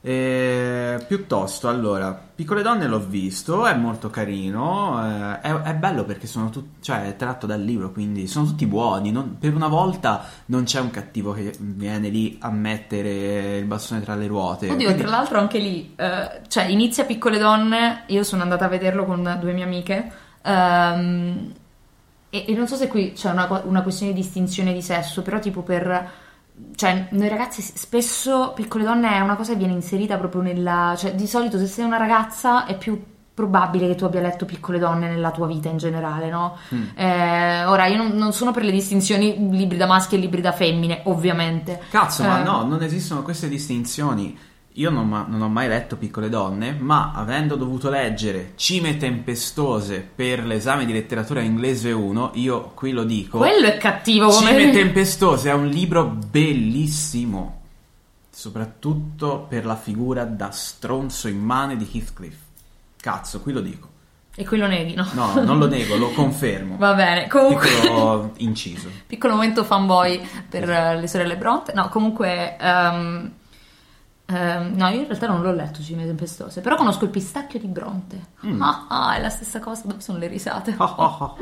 No. 0.06 0.12
Eh, 0.12 1.04
piuttosto, 1.08 1.68
allora, 1.68 2.14
Piccole 2.36 2.62
donne 2.62 2.86
l'ho 2.86 3.00
visto, 3.00 3.66
è 3.66 3.74
molto 3.76 4.10
carino, 4.10 5.02
eh, 5.04 5.40
è, 5.42 5.52
è 5.54 5.74
bello 5.76 6.04
perché 6.04 6.28
sono 6.28 6.50
tutti, 6.50 6.84
cioè 6.84 7.08
è 7.08 7.16
tratto 7.16 7.48
dal 7.48 7.62
libro, 7.62 7.92
quindi 7.92 8.28
sono 8.28 8.46
tutti 8.46 8.66
buoni, 8.68 9.12
non- 9.12 9.38
per 9.40 9.56
una 9.56 9.68
volta 9.68 10.24
non 10.48 10.64
c'è 10.66 10.80
un 10.80 10.92
cattivo 10.92 11.32
che 11.32 11.56
viene 11.60 12.10
lì 12.10 12.38
a 12.42 12.52
mettere 12.52 13.58
il 13.58 13.66
bastone 13.66 14.02
tra 14.02 14.16
le 14.16 14.28
ruote. 14.28 14.70
Oddio, 14.70 14.86
Quindi- 14.86 15.02
tra 15.02 15.10
l'altro 15.10 15.40
anche 15.40 15.58
lì, 15.60 15.94
eh, 15.96 16.42
cioè 16.50 16.66
inizia 16.66 17.06
Piccole 17.06 17.38
Donne, 17.38 18.04
io 18.08 18.24
sono 18.24 18.44
andata 18.44 18.66
a 18.66 18.70
vederlo 18.70 19.06
con 19.06 19.38
due 19.40 19.54
mie 19.54 19.64
amiche, 19.64 20.12
ehm, 20.44 21.54
e, 22.30 22.46
e 22.48 22.54
non 22.54 22.68
so 22.68 22.76
se 22.76 22.88
qui 22.90 23.14
c'è 23.14 23.32
una, 23.32 23.62
una 23.64 23.82
questione 23.82 24.14
di 24.14 24.22
distinzione 24.22 24.74
di 24.74 24.82
sesso, 24.82 25.22
però 25.22 25.40
tipo 25.40 25.62
per... 25.62 26.24
Cioè, 26.76 27.08
noi 27.12 27.28
ragazzi 27.30 27.62
spesso 27.62 28.52
Piccole 28.54 28.84
Donne 28.84 29.10
è 29.16 29.20
una 29.20 29.36
cosa 29.36 29.54
che 29.54 29.58
viene 29.58 29.74
inserita 29.74 30.18
proprio 30.18 30.42
nella... 30.42 30.94
Cioè, 30.98 31.14
di 31.16 31.28
solito 31.28 31.58
se 31.58 31.68
sei 31.68 31.86
una 31.86 31.98
ragazza 31.98 32.66
è 32.66 32.78
più 32.78 33.02
probabile 33.34 33.88
che 33.88 33.96
tu 33.96 34.06
abbia 34.06 34.22
letto 34.22 34.46
Piccole 34.46 34.80
Donne 34.80 35.10
nella 35.10 35.32
tua 35.32 35.46
vita 35.46 35.68
in 35.68 35.78
generale, 35.78 36.30
no? 36.30 36.58
Mm. 36.74 36.84
Eh, 36.96 37.66
ora, 37.66 37.86
io 37.88 37.98
non, 37.98 38.12
non 38.12 38.32
sono 38.32 38.52
per 38.52 38.64
le 38.64 38.72
distinzioni 38.72 39.50
libri 39.52 39.76
da 39.78 39.86
maschi 39.86 40.16
e 40.16 40.18
libri 40.18 40.40
da 40.40 40.54
femmine, 40.54 41.02
ovviamente. 41.06 41.82
Cazzo, 41.90 42.24
ma 42.24 42.40
Eh. 42.40 42.44
no, 42.44 42.64
non 42.64 42.82
esistono 42.82 43.22
queste 43.24 43.50
distinzioni. 43.50 44.38
Io 44.78 44.90
non, 44.90 45.08
ma- 45.08 45.26
non 45.26 45.42
ho 45.42 45.48
mai 45.48 45.70
letto 45.70 45.96
Piccole 45.96 46.28
donne, 46.28 46.74
ma 46.78 47.14
avendo 47.16 47.56
dovuto 47.56 47.90
leggere 47.90 48.52
Cime 48.56 48.98
tempestose 48.98 50.02
per 50.14 50.44
l'esame 50.44 50.86
di 50.86 50.92
letteratura 50.92 51.40
inglese 51.40 51.92
1, 51.94 52.32
io 52.34 52.72
qui 52.74 52.92
lo 52.92 53.06
dico. 53.06 53.38
Quello 53.38 53.68
è 53.68 53.78
cattivo 53.78 54.28
come... 54.28 54.50
Cime 54.50 54.72
tempestose 54.76 55.50
è 55.50 55.54
un 55.54 55.68
libro 55.68 56.06
bellissimo. 56.06 57.62
soprattutto 58.30 59.46
per 59.48 59.66
la 59.66 59.78
figura 59.78 60.26
da 60.26 60.52
stronzo 60.52 61.30
immane 61.30 61.78
di 61.78 61.90
Heathcliff. 61.94 62.36
Cazzo, 63.00 63.40
qui 63.40 63.54
lo 63.54 63.62
dico. 63.62 63.88
E 64.36 64.46
qui 64.46 64.58
lo 64.58 64.68
neghi, 64.68 64.94
no? 64.94 65.08
No, 65.14 65.42
non 65.42 65.58
lo 65.58 65.68
nego, 65.70 65.96
lo 65.96 66.10
confermo. 66.16 66.76
Va 66.76 66.94
bene, 66.94 67.28
comunque... 67.30 67.70
Piccolo 67.70 68.34
inciso. 68.40 68.90
Piccolo 69.08 69.36
momento 69.36 69.64
fanboy 69.64 70.22
per 70.50 70.70
eh, 70.70 71.00
le 71.00 71.08
sorelle 71.08 71.38
Bronte. 71.38 71.72
No, 71.74 71.88
comunque... 71.88 72.58
ehm, 72.60 73.32
ehm, 74.26 74.74
no, 74.76 74.88
io 74.90 75.02
in 75.02 75.08
realtà 75.08 75.28
non 75.28 75.42
l'ho 75.42 75.52
letto 75.54 75.82
Cime 75.82 76.06
Tempestose, 76.06 76.62
però 76.62 76.76
conosco 76.76 77.04
il 77.06 77.10
pistacchio 77.12 77.60
di 77.60 77.68
Bronte. 77.68 78.20
Mm. 78.46 78.62
Ah, 78.62 78.86
ah, 78.90 79.16
è 79.16 79.22
la 79.22 79.30
stessa 79.30 79.60
cosa, 79.60 79.84
dove 79.86 80.02
sono 80.02 80.18
le 80.18 80.28
risate? 80.28 80.76
No, 80.78 81.36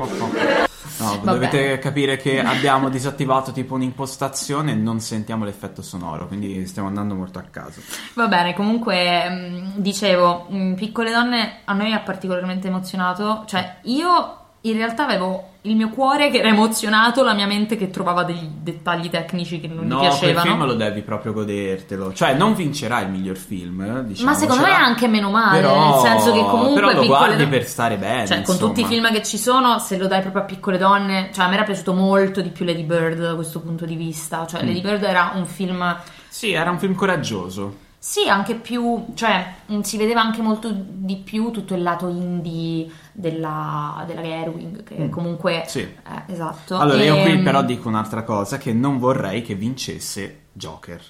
Va 1.23 1.31
dovete 1.33 1.57
bene. 1.57 1.79
capire 1.79 2.17
che 2.17 2.41
abbiamo 2.41 2.89
disattivato 2.89 3.51
tipo 3.51 3.73
un'impostazione 3.75 4.71
e 4.71 4.75
non 4.75 4.99
sentiamo 4.99 5.45
l'effetto 5.45 5.81
sonoro, 5.81 6.27
quindi 6.27 6.65
stiamo 6.67 6.87
andando 6.87 7.15
molto 7.15 7.39
a 7.39 7.43
caso. 7.49 7.81
Va 8.15 8.27
bene, 8.27 8.53
comunque 8.53 9.29
mh, 9.29 9.71
dicevo, 9.75 10.45
mh, 10.49 10.73
Piccole 10.75 11.11
donne 11.11 11.59
a 11.63 11.73
noi 11.73 11.93
ha 11.93 11.99
particolarmente 11.99 12.67
emozionato, 12.67 13.43
cioè 13.47 13.77
io 13.83 14.37
in 14.61 14.73
realtà 14.73 15.05
avevo 15.05 15.51
il 15.65 15.75
mio 15.77 15.87
cuore 15.89 16.29
che 16.29 16.39
era 16.39 16.49
emozionato, 16.49 17.23
la 17.23 17.33
mia 17.33 17.47
mente 17.47 17.77
che 17.77 17.89
trovava 17.89 18.23
degli 18.23 18.45
dettagli 18.61 19.09
tecnici 19.09 19.61
che 19.61 19.67
non 19.67 19.87
no, 19.87 19.99
mi 20.01 20.07
quel 20.07 20.09
piacevano. 20.19 20.49
film 20.49 20.65
lo 20.65 20.73
devi 20.73 21.01
proprio 21.01 21.31
godertelo. 21.31 22.11
Cioè, 22.13 22.33
non 22.33 22.53
vincerà 22.53 22.99
il 22.99 23.09
miglior 23.09 23.37
film, 23.37 24.01
diciamo. 24.01 24.29
Ma 24.29 24.35
secondo 24.35 24.63
me 24.63 24.69
è 24.69 24.73
anche 24.73 25.07
meno 25.07 25.29
male, 25.31 25.61
Però- 25.61 25.89
nel 25.91 25.99
senso 26.11 26.33
che 26.33 26.41
comunque 26.41 26.73
però 26.73 26.87
lo 26.87 26.99
Piccole 27.01 27.07
guardi 27.07 27.47
per 27.47 27.65
stare 27.65 27.95
bene, 27.97 28.27
Cioè, 28.27 28.41
con 28.41 28.53
insomma. 28.55 28.73
tutti 28.73 28.81
i 28.81 28.85
film 28.85 29.11
che 29.13 29.23
ci 29.23 29.37
sono, 29.37 29.79
se 29.79 29.97
lo 29.97 30.07
dai 30.07 30.19
proprio 30.21 30.41
a 30.41 30.45
piccole 30.45 30.77
donne, 30.77 31.29
cioè 31.33 31.45
a 31.45 31.47
me 31.47 31.53
era 31.53 31.63
piaciuto 31.63 31.93
molto 31.93 32.41
di 32.41 32.49
più 32.49 32.65
Lady 32.65 32.83
Bird 32.83 33.19
da 33.19 33.35
questo 33.35 33.61
punto 33.61 33.85
di 33.85 33.95
vista. 33.95 34.45
Cioè, 34.45 34.63
Mm. 34.63 34.65
Lady 34.67 34.81
Bird 34.81 35.03
era 35.03 35.31
un 35.35 35.45
film 35.45 35.95
Sì, 36.27 36.51
era 36.51 36.71
un 36.71 36.77
film 36.79 36.93
coraggioso. 36.93 37.77
Sì, 37.97 38.27
anche 38.27 38.55
più, 38.55 39.05
cioè 39.13 39.53
mh, 39.65 39.79
si 39.79 39.95
vedeva 39.95 40.19
anche 40.19 40.41
molto 40.41 40.69
di 40.73 41.15
più 41.15 41.51
tutto 41.51 41.73
il 41.73 41.81
lato 41.83 42.09
indie 42.09 42.85
della, 43.13 44.03
della 44.07 44.21
Gerwig, 44.21 44.83
che 44.83 44.95
Mm. 45.05 45.09
comunque... 45.09 45.63
Sì. 45.67 45.81
eh, 45.81 45.97
esatto. 46.27 46.77
Allora, 46.77 47.01
io 47.03 47.21
qui 47.21 47.31
Ehm, 47.31 47.43
però 47.43 47.63
dico 47.63 47.87
un'altra 47.87 48.23
cosa, 48.23 48.57
che 48.57 48.73
non 48.73 48.97
vorrei 48.99 49.41
che 49.41 49.55
vincesse 49.55 50.41
Joker. 50.51 51.01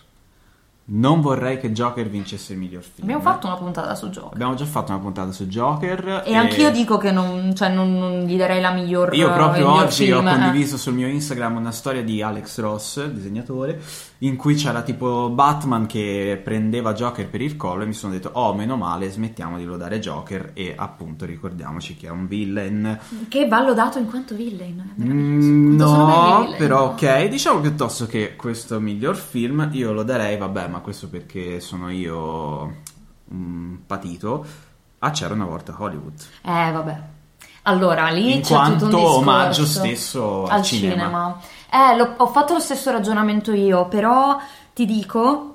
Non 0.85 1.21
vorrei 1.21 1.59
che 1.59 1.71
Joker 1.71 2.09
vincesse 2.09 2.51
il 2.51 2.59
miglior 2.59 2.81
film. 2.83 3.03
Abbiamo 3.07 3.21
fatto 3.21 3.47
una 3.47 3.55
puntata 3.55 3.95
su 3.95 4.09
gioco. 4.09 4.33
Abbiamo 4.33 4.53
già 4.55 4.65
fatto 4.65 4.91
una 4.91 4.99
puntata 4.99 5.31
su 5.31 5.47
Joker. 5.47 6.23
E 6.25 6.35
anch'io 6.35 6.71
dico 6.71 6.97
che 6.97 7.09
non, 7.11 7.55
cioè, 7.55 7.69
non, 7.69 7.97
non 7.97 8.23
gli 8.25 8.35
darei 8.35 8.59
la 8.59 8.71
miglior 8.71 9.13
Io 9.15 9.31
proprio 9.31 9.69
miglior 9.69 9.85
oggi 9.85 10.11
ho 10.11 10.19
eh. 10.19 10.23
condiviso 10.23 10.75
sul 10.75 10.93
mio 10.93 11.07
Instagram 11.07 11.55
una 11.55 11.71
storia 11.71 12.03
di 12.03 12.21
Alex 12.21 12.59
Ross, 12.59 12.97
il 12.97 13.13
disegnatore, 13.13 13.81
in 14.23 14.37
cui 14.37 14.55
c'era 14.55 14.81
tipo 14.81 15.29
Batman 15.29 15.85
che 15.85 16.39
prendeva 16.43 16.93
Joker 16.93 17.27
per 17.29 17.41
il 17.41 17.57
collo 17.57 17.83
e 17.83 17.85
mi 17.85 17.93
sono 17.93 18.13
detto, 18.13 18.29
oh, 18.33 18.53
meno 18.53 18.77
male, 18.77 19.09
smettiamo 19.09 19.57
di 19.57 19.65
lodare 19.65 19.99
Joker 19.99 20.51
e 20.53 20.73
appunto 20.75 21.25
ricordiamoci 21.25 21.95
che 21.95 22.07
è 22.07 22.09
un 22.09 22.27
villain. 22.27 22.99
Che 23.27 23.47
va 23.47 23.61
lodato 23.61 23.99
in 23.99 24.07
quanto 24.07 24.35
villain. 24.35 24.93
Mm, 25.01 25.75
no, 25.75 26.53
però 26.57 26.91
ok, 26.91 27.27
diciamo 27.27 27.59
piuttosto 27.59 28.05
che 28.05 28.35
questo 28.35 28.79
miglior 28.79 29.15
film 29.17 29.69
io 29.73 29.91
lo 29.91 30.03
darei, 30.03 30.37
vabbè, 30.37 30.67
ma 30.69 30.79
questo 30.79 31.09
perché 31.09 31.59
sono 31.59 31.89
io 31.89 32.81
un 33.25 33.77
patito, 33.85 34.45
a 34.99 35.11
C'era 35.11 35.33
una 35.33 35.45
volta 35.45 35.75
Hollywood. 35.77 36.19
Eh, 36.43 36.71
vabbè. 36.71 37.12
Allora, 37.63 38.09
lì 38.09 38.35
In 38.35 38.41
c'è 38.41 38.53
quanto 38.53 38.85
tutto 38.85 38.97
un 38.97 39.01
discorso 39.03 39.17
omaggio 39.19 39.65
stesso 39.65 40.43
al 40.45 40.51
al 40.51 40.63
cinema. 40.63 40.93
cinema. 40.93 41.39
Eh, 41.71 41.95
l'ho- 41.97 42.13
ho 42.17 42.27
fatto 42.27 42.53
lo 42.53 42.59
stesso 42.59 42.91
ragionamento 42.91 43.51
io, 43.53 43.87
però 43.87 44.37
ti 44.73 44.85
dico 44.85 45.49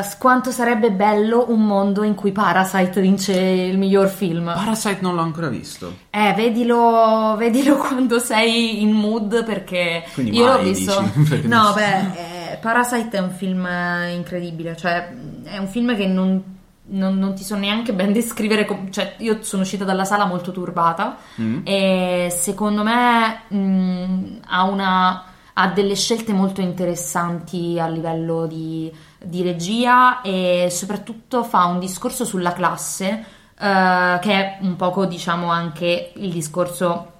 s- 0.00 0.16
quanto 0.18 0.50
sarebbe 0.50 0.90
bello 0.92 1.46
un 1.48 1.60
mondo 1.66 2.04
in 2.04 2.14
cui 2.14 2.32
Parasite 2.32 3.00
vince 3.00 3.32
il 3.38 3.76
miglior 3.78 4.08
film. 4.08 4.44
Parasite 4.54 4.98
non 5.02 5.14
l'ho 5.14 5.22
ancora 5.22 5.48
visto. 5.48 5.92
Eh, 6.10 6.32
vedilo, 6.34 7.34
vedilo 7.36 7.76
quando 7.84 8.18
sei 8.18 8.80
in 8.82 8.92
mood 8.92 9.44
perché 9.44 10.04
Quindi 10.14 10.36
io 10.38 10.46
l'ho 10.52 10.58
visto. 10.62 11.04
dici? 11.14 11.42
No, 11.48 11.72
beh, 11.74 12.52
eh, 12.52 12.56
Parasite 12.60 13.18
è 13.18 13.20
un 13.20 13.30
film 13.30 13.68
incredibile, 14.14 14.74
cioè 14.76 15.12
è 15.44 15.58
un 15.58 15.66
film 15.68 15.94
che 15.96 16.06
non, 16.06 16.42
non- 16.88 17.18
non 17.18 17.34
ti 17.34 17.42
so 17.42 17.56
neanche 17.56 17.92
ben 17.92 18.12
descrivere, 18.14 18.64
com- 18.64 18.90
cioè 18.90 19.14
io 19.18 19.42
sono 19.42 19.62
uscita 19.62 19.84
dalla 19.84 20.04
sala 20.04 20.24
molto 20.24 20.52
turbata 20.52 21.16
Mm. 21.40 21.60
e 21.64 22.28
secondo 22.36 22.82
me 22.82 23.42
mh, 23.48 24.40
ha, 24.46 24.62
una, 24.64 25.24
ha 25.52 25.68
delle 25.68 25.94
scelte 25.94 26.32
molto 26.32 26.60
interessanti 26.60 27.78
a 27.78 27.88
livello 27.88 28.46
di, 28.46 28.92
di 29.18 29.42
regia 29.42 30.20
e 30.22 30.68
soprattutto 30.70 31.42
fa 31.44 31.64
un 31.66 31.78
discorso 31.78 32.24
sulla 32.24 32.52
classe 32.52 33.24
eh, 33.58 34.18
che 34.20 34.32
è 34.32 34.58
un 34.60 34.76
poco 34.76 35.06
diciamo 35.06 35.50
anche 35.50 36.12
il 36.16 36.30
discorso 36.30 37.12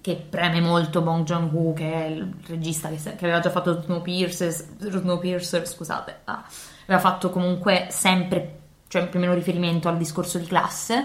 che 0.00 0.16
preme 0.28 0.60
molto 0.60 1.00
Bong 1.00 1.24
Joon-ho 1.24 1.72
che 1.72 1.90
è 1.92 2.06
il 2.08 2.30
regista 2.46 2.90
che, 2.90 2.96
che 2.96 3.24
aveva 3.24 3.40
già 3.40 3.48
fatto 3.50 3.80
Snowpiercer, 3.80 4.50
Snowpiercer 4.78 5.66
scusate 5.66 6.20
ah, 6.24 6.44
aveva 6.84 7.00
fatto 7.00 7.30
comunque 7.30 7.86
sempre 7.90 8.58
cioè 8.88 9.08
più 9.08 9.18
o 9.18 9.22
meno 9.22 9.34
riferimento 9.34 9.88
al 9.88 9.96
discorso 9.96 10.38
di 10.38 10.46
classe. 10.46 11.04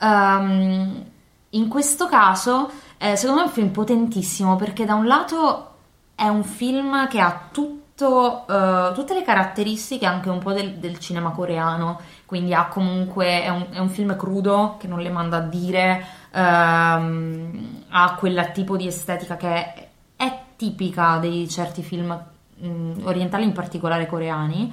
Ehm, 0.00 1.04
in 1.50 1.68
questo 1.68 2.06
caso 2.06 2.70
eh, 2.98 3.16
secondo 3.16 3.40
me 3.40 3.46
è 3.46 3.48
un 3.48 3.54
film 3.54 3.70
potentissimo 3.70 4.56
perché 4.56 4.84
da 4.84 4.94
un 4.94 5.06
lato 5.06 5.68
è 6.14 6.28
un 6.28 6.44
film 6.44 7.08
che 7.08 7.18
ha 7.18 7.48
tutto, 7.50 8.46
eh, 8.46 8.92
tutte 8.92 9.14
le 9.14 9.22
caratteristiche 9.22 10.04
anche 10.04 10.28
un 10.28 10.38
po' 10.38 10.52
del, 10.52 10.74
del 10.74 10.98
cinema 10.98 11.30
coreano, 11.30 11.98
quindi 12.26 12.52
ha 12.52 12.66
comunque, 12.68 13.42
è 13.42 13.48
un, 13.48 13.68
è 13.70 13.78
un 13.78 13.88
film 13.88 14.14
crudo 14.16 14.76
che 14.78 14.86
non 14.86 15.00
le 15.00 15.08
manda 15.08 15.38
a 15.38 15.40
dire, 15.40 16.04
ehm, 16.30 17.84
ha 17.88 18.14
quel 18.16 18.50
tipo 18.52 18.76
di 18.76 18.86
estetica 18.86 19.38
che 19.38 19.48
è, 19.48 19.88
è 20.14 20.40
tipica 20.56 21.16
di 21.16 21.48
certi 21.48 21.82
film 21.82 22.22
mh, 22.56 23.00
orientali, 23.04 23.44
in 23.44 23.52
particolare 23.52 24.06
coreani, 24.06 24.70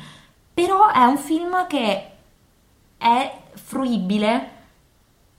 però 0.54 0.92
è 0.92 1.06
un 1.06 1.18
film 1.18 1.66
che 1.68 2.12
è 2.98 3.32
fruibile 3.54 4.56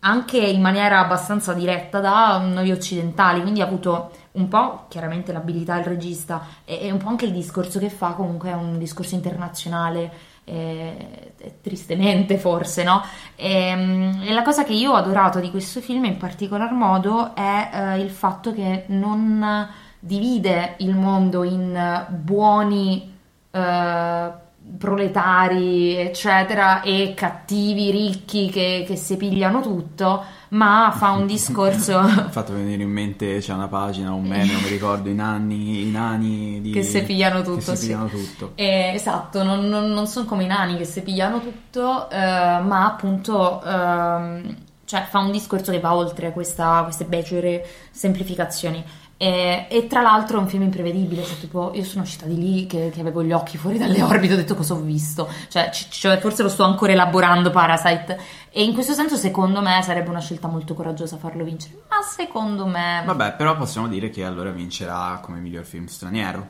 anche 0.00 0.38
in 0.38 0.61
maniera 0.61 1.00
abbastanza 1.00 1.53
diretta 1.53 2.00
da 2.00 2.38
noi 2.38 2.71
occidentali, 2.71 3.41
quindi 3.41 3.61
ha 3.61 3.67
avuto 3.67 4.12
un 4.33 4.47
po' 4.47 4.85
chiaramente 4.88 5.33
l'abilità 5.33 5.75
del 5.75 5.85
regista 5.85 6.47
e, 6.65 6.79
e 6.83 6.91
un 6.93 6.99
po' 6.99 7.09
anche 7.09 7.25
il 7.25 7.33
discorso 7.33 7.79
che 7.79 7.91
fa, 7.91 8.12
comunque 8.12 8.50
è 8.50 8.55
un 8.55 8.79
discorso 8.79 9.17
internazionale, 9.17 10.11
eh, 10.45 11.33
eh, 11.37 11.55
tristemente 11.61 12.38
forse, 12.38 12.85
no? 12.85 13.03
E, 13.35 14.17
e 14.23 14.33
la 14.33 14.43
cosa 14.43 14.65
che 14.65 14.73
io 14.73 14.93
ho 14.93 14.97
adorato 14.97 15.41
di 15.41 15.50
questo 15.50 15.81
film 15.81 16.05
in 16.05 16.17
particolar 16.17 16.73
modo 16.73 17.35
è 17.35 17.71
eh, 17.73 17.99
il 17.99 18.11
fatto 18.11 18.55
che 18.55 18.85
non 18.88 19.69
divide 19.99 20.77
il 20.79 20.95
mondo 20.95 21.43
in 21.43 22.07
buoni 22.09 23.15
eh, 23.50 24.33
proletari, 24.77 25.97
eccetera, 25.97 26.83
e 26.83 27.15
cattivi 27.15 27.91
ricchi 27.91 28.51
che, 28.51 28.85
che 28.87 28.97
si 28.97 29.17
pigliano 29.17 29.61
tutto, 29.63 30.23
ma 30.51 30.93
fa 30.97 31.11
un 31.13 31.27
discorso 31.27 32.01
Mi 32.03 32.11
ha 32.11 32.29
fatto 32.31 32.53
venire 32.53 32.83
in 32.83 32.91
mente, 32.91 33.39
c'è 33.39 33.53
una 33.53 33.69
pagina, 33.69 34.13
un 34.13 34.25
meme, 34.25 34.53
non 34.53 34.63
mi 34.63 34.69
ricordo, 34.69 35.09
i 35.09 35.15
nani, 35.15 35.83
i 35.83 35.91
nani 35.91 36.61
di... 36.61 36.71
Che 36.71 36.83
si 36.83 37.03
pigliano 37.03 37.43
tutto, 37.43 37.75
si 37.75 37.77
sì. 37.77 37.87
pigliano 37.87 38.09
tutto. 38.09 38.53
Eh, 38.55 38.93
esatto, 38.95 39.43
non, 39.43 39.67
non- 39.69 39.91
non 39.91 40.07
sono 40.07 40.27
come 40.27 40.45
i 40.45 40.47
nani 40.47 40.77
che 40.77 40.85
si 40.85 41.01
pigliano 41.03 41.41
tutto, 41.41 42.09
eh, 42.11 42.17
ma 42.19 42.85
appunto 42.87 43.63
ehm, 43.63 44.57
cioè, 44.85 45.07
fa 45.09 45.19
un 45.19 45.31
discorso 45.31 45.71
che 45.71 45.81
va 45.81 45.95
oltre 45.95 46.33
questa- 46.33 46.83
queste 46.85 47.05
becere 47.05 47.67
semplificazioni. 47.91 48.83
E, 49.21 49.67
e 49.69 49.89
tra 49.89 50.01
l'altro 50.01 50.39
è 50.39 50.41
un 50.41 50.47
film 50.47 50.63
imprevedibile, 50.63 51.25
cioè, 51.25 51.37
tipo, 51.41 51.73
io 51.75 51.83
sono 51.83 52.05
uscita 52.05 52.25
di 52.25 52.37
lì 52.37 52.67
che, 52.67 52.93
che 52.95 53.01
avevo 53.01 53.25
gli 53.25 53.33
occhi 53.33 53.59
fuori 53.59 53.77
dalle 53.77 54.01
orbite, 54.01 54.35
ho 54.35 54.37
detto 54.37 54.55
cosa 54.55 54.75
ho 54.75 54.81
visto, 54.81 55.29
cioè, 55.49 55.71
ci- 55.73 55.87
cioè, 55.91 56.19
forse 56.19 56.45
lo 56.45 56.49
sto 56.49 56.63
ancora 56.63 56.93
elaborando 56.93 57.51
Parasite 57.51 58.17
e 58.51 58.63
in 58.63 58.73
questo 58.75 58.93
senso 58.93 59.17
secondo 59.17 59.61
me 59.61 59.83
sarebbe 59.83 60.09
una 60.09 60.21
scelta 60.21 60.47
molto 60.47 60.75
coraggiosa 60.75 61.17
farlo 61.17 61.43
vincere, 61.43 61.83
ma 61.91 62.01
secondo 62.01 62.65
me... 62.67 63.03
Vabbè, 63.05 63.33
però 63.35 63.57
possiamo 63.57 63.89
dire 63.89 64.09
che 64.09 64.25
allora 64.25 64.51
vincerà 64.51 65.19
come 65.21 65.41
miglior 65.41 65.65
film 65.65 65.87
straniero. 65.87 66.47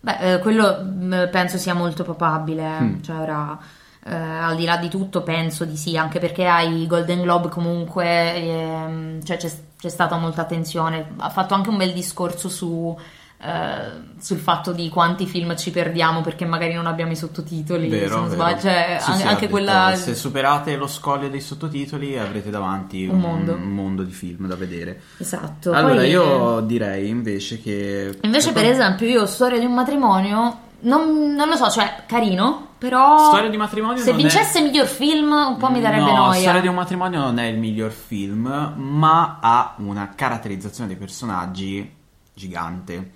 Beh, 0.00 0.34
eh, 0.34 0.38
quello 0.40 0.82
mh, 0.82 1.28
penso 1.30 1.58
sia 1.58 1.74
molto 1.74 2.02
probabile, 2.02 2.64
eh. 2.64 2.80
Mm. 2.80 3.02
cioè 3.02 3.16
ora 3.18 3.56
eh, 4.04 4.14
al 4.14 4.56
di 4.56 4.64
là 4.64 4.78
di 4.78 4.88
tutto 4.88 5.22
penso 5.22 5.64
di 5.64 5.76
sì, 5.76 5.96
anche 5.96 6.18
perché 6.18 6.46
ai 6.46 6.86
Golden 6.88 7.22
Globe 7.22 7.48
comunque 7.48 8.34
ehm, 8.34 9.22
cioè, 9.22 9.36
c'è, 9.36 9.50
c'è 9.80 9.88
stata 9.88 10.16
molta 10.16 10.42
attenzione, 10.42 11.12
ha 11.16 11.30
fatto 11.30 11.54
anche 11.54 11.70
un 11.70 11.78
bel 11.78 11.92
discorso 11.94 12.48
su, 12.50 12.94
eh, 13.42 14.18
sul 14.20 14.36
fatto 14.38 14.72
di 14.72 14.90
quanti 14.90 15.26
film 15.26 15.56
ci 15.56 15.70
perdiamo 15.70 16.20
perché 16.20 16.44
magari 16.44 16.74
non 16.74 16.86
abbiamo 16.86 17.12
i 17.12 17.16
sottotitoli, 17.16 17.88
se 17.88 17.98
Vero, 18.00 18.16
non 18.16 18.24
vero. 18.28 18.34
sbaglio, 18.34 18.60
cioè, 18.60 18.98
Sì, 19.00 19.10
an- 19.10 19.16
sì, 19.16 19.26
anche 19.26 19.48
quella... 19.48 19.92
Se 19.96 20.14
superate 20.14 20.76
lo 20.76 20.86
scoglio 20.86 21.28
dei 21.28 21.40
sottotitoli 21.40 22.18
avrete 22.18 22.50
davanti 22.50 23.06
Un 23.06 23.14
un, 23.14 23.20
mondo. 23.20 23.54
un 23.54 23.62
mondo 23.74 24.02
di 24.02 24.12
film 24.12 24.46
da 24.46 24.56
vedere. 24.56 25.00
Esatto. 25.16 25.72
Allora 25.72 25.94
Poi, 25.94 26.08
io 26.10 26.60
direi 26.60 27.08
invece 27.08 27.60
che... 27.62 28.18
Invece, 28.20 28.52
per 28.52 28.66
esempio, 28.66 29.06
io 29.06 29.24
storia 29.24 29.58
di 29.58 29.64
un 29.64 29.72
matrimonio, 29.72 30.58
non, 30.82 31.34
non 31.34 31.48
lo 31.48 31.56
so, 31.56 31.70
cioè, 31.70 32.04
carino, 32.06 32.68
però 32.78 33.28
Storia 33.28 33.50
di 33.50 33.56
matrimonio 33.56 34.02
se 34.02 34.10
non 34.10 34.18
è- 34.18 34.22
vincesse 34.22 34.60
miglior 34.60 34.86
film 34.86 35.32
un 35.32 35.56
po' 35.56 35.70
mi 35.70 35.80
darebbe 35.80 36.10
no, 36.10 36.26
noia. 36.26 36.40
Storia 36.40 36.60
di 36.60 36.68
un 36.68 36.74
matrimonio 36.74 37.18
non 37.20 37.38
è 37.38 37.46
il 37.46 37.58
miglior 37.58 37.90
film, 37.90 38.46
ma 38.76 39.38
ha 39.40 39.74
una 39.78 40.10
caratterizzazione 40.14 40.88
dei 40.88 40.96
personaggi 40.98 41.96
gigante. 42.32 43.12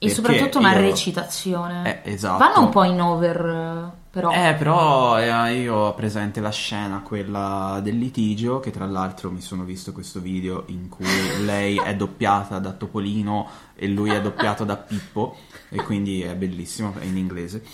E 0.00 0.10
soprattutto 0.10 0.58
una 0.58 0.72
io- 0.74 0.80
recitazione. 0.80 2.02
Eh, 2.04 2.12
esatto. 2.12 2.38
Vanno 2.38 2.60
un 2.60 2.68
po' 2.70 2.84
in 2.84 3.00
over, 3.00 3.90
però. 4.20 4.32
Eh, 4.32 4.54
però 4.54 5.18
eh, 5.20 5.60
io 5.60 5.74
ho 5.74 5.94
presente 5.94 6.40
la 6.40 6.50
scena, 6.50 7.00
quella 7.00 7.80
del 7.82 7.96
litigio, 7.96 8.58
che 8.58 8.70
tra 8.70 8.86
l'altro 8.86 9.30
mi 9.30 9.40
sono 9.40 9.62
visto 9.62 9.92
questo 9.92 10.20
video 10.20 10.64
in 10.66 10.88
cui 10.88 11.06
lei 11.44 11.78
è 11.78 11.94
doppiata 11.94 12.58
da 12.58 12.72
Topolino 12.72 13.46
e 13.74 13.86
lui 13.86 14.10
è 14.10 14.20
doppiato 14.20 14.64
da 14.64 14.76
Pippo, 14.76 15.36
e 15.68 15.82
quindi 15.82 16.22
è 16.22 16.34
bellissimo, 16.34 16.94
è 16.98 17.04
in 17.04 17.16
inglese. 17.16 17.64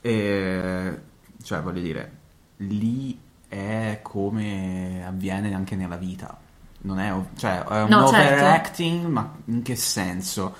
E, 0.00 1.00
cioè, 1.42 1.62
voglio 1.62 1.80
dire, 1.80 2.12
lì 2.58 3.18
è 3.48 4.00
come 4.02 5.04
avviene 5.06 5.54
anche 5.54 5.76
nella 5.76 5.96
vita. 5.96 6.38
Non 6.82 6.98
è, 6.98 7.14
cioè, 7.36 7.62
è 7.64 7.82
un 7.82 7.88
No, 7.88 8.08
certo. 8.08 8.34
overacting, 8.34 9.06
ma 9.06 9.34
in 9.46 9.62
che 9.62 9.74
senso? 9.74 10.54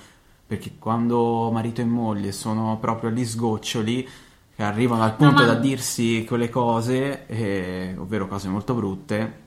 Perché 0.47 0.73
quando 0.79 1.51
marito 1.51 1.81
e 1.81 1.85
moglie 1.85 2.31
sono 2.31 2.77
proprio 2.79 3.09
agli 3.11 3.25
sgoccioli, 3.25 4.07
che 4.55 4.63
arrivano 4.63 5.03
al 5.03 5.15
punto 5.15 5.43
ma- 5.43 5.45
da 5.45 5.55
dirsi 5.55 6.23
quelle 6.25 6.49
cose, 6.49 7.25
eh, 7.27 7.95
ovvero 7.97 8.27
cose 8.27 8.47
molto 8.47 8.73
brutte, 8.73 9.43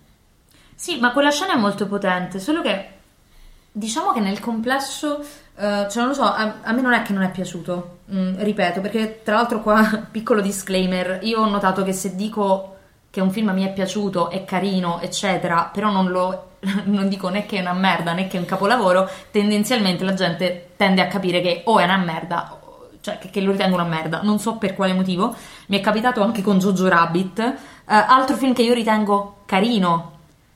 Sì, 0.75 0.99
ma 1.01 1.13
quella 1.13 1.31
scena 1.31 1.55
è 1.55 1.57
molto 1.57 1.87
potente, 1.87 2.39
solo 2.39 2.63
che 2.63 2.89
diciamo 3.73 4.13
che 4.13 4.21
nel 4.21 4.39
complesso, 4.41 5.21
eh, 5.57 5.87
cioè 5.91 5.97
non 5.97 6.09
lo 6.09 6.15
so, 6.15 6.23
a, 6.25 6.55
a 6.63 6.73
me 6.73 6.81
non 6.81 6.93
è 6.93 7.03
che 7.03 7.13
non 7.13 7.23
è 7.23 7.31
piaciuto, 7.31 7.97
Mm, 8.11 8.37
ripeto, 8.39 8.81
perché 8.81 9.21
tra 9.23 9.35
l'altro 9.35 9.61
qua, 9.61 9.85
piccolo 10.11 10.41
disclaimer, 10.41 11.19
io 11.25 11.41
ho 11.43 11.49
notato 11.49 11.83
che 11.83 11.93
se 11.93 12.15
dico 12.17 12.77
che 13.11 13.21
un 13.21 13.31
film 13.31 13.51
mi 13.51 13.65
è 13.65 13.73
piaciuto, 13.73 14.31
è 14.31 14.45
carino, 14.47 14.99
eccetera, 15.01 15.69
però 15.71 15.91
non 15.91 16.09
lo 16.09 16.45
non 16.87 17.09
dico 17.09 17.29
né 17.29 17.45
che 17.47 17.59
è 17.59 17.61
una 17.61 17.75
merda 17.75 18.15
né 18.15 18.27
che 18.29 18.37
è 18.39 18.41
un 18.41 18.47
capolavoro, 18.47 19.09
tendenzialmente 19.31 20.05
la 20.05 20.15
gente 20.15 20.71
tende 20.77 21.03
a 21.03 21.07
capire 21.07 21.41
che 21.43 21.63
o 21.67 21.79
è 21.79 21.85
una 21.85 21.99
merda, 21.99 22.49
o- 22.53 22.58
cioè 23.01 23.19
che, 23.19 23.31
che 23.31 23.41
lo 23.41 23.53
ritengo 23.53 23.75
una 23.75 23.85
merda, 23.85 24.21
non 24.23 24.39
so 24.39 24.57
per 24.57 24.75
quale 24.75 24.93
motivo. 24.93 25.35
Mi 25.67 25.79
è 25.79 25.81
capitato 25.81 26.23
anche 26.23 26.43
con 26.43 26.59
Jojo 26.59 26.89
Rabbit, 26.89 27.39
eh, 27.41 27.55
altro 27.87 28.37
film 28.37 28.53
che 28.55 28.63
io 28.63 28.75
ritengo 28.75 29.39
carino, 29.47 30.13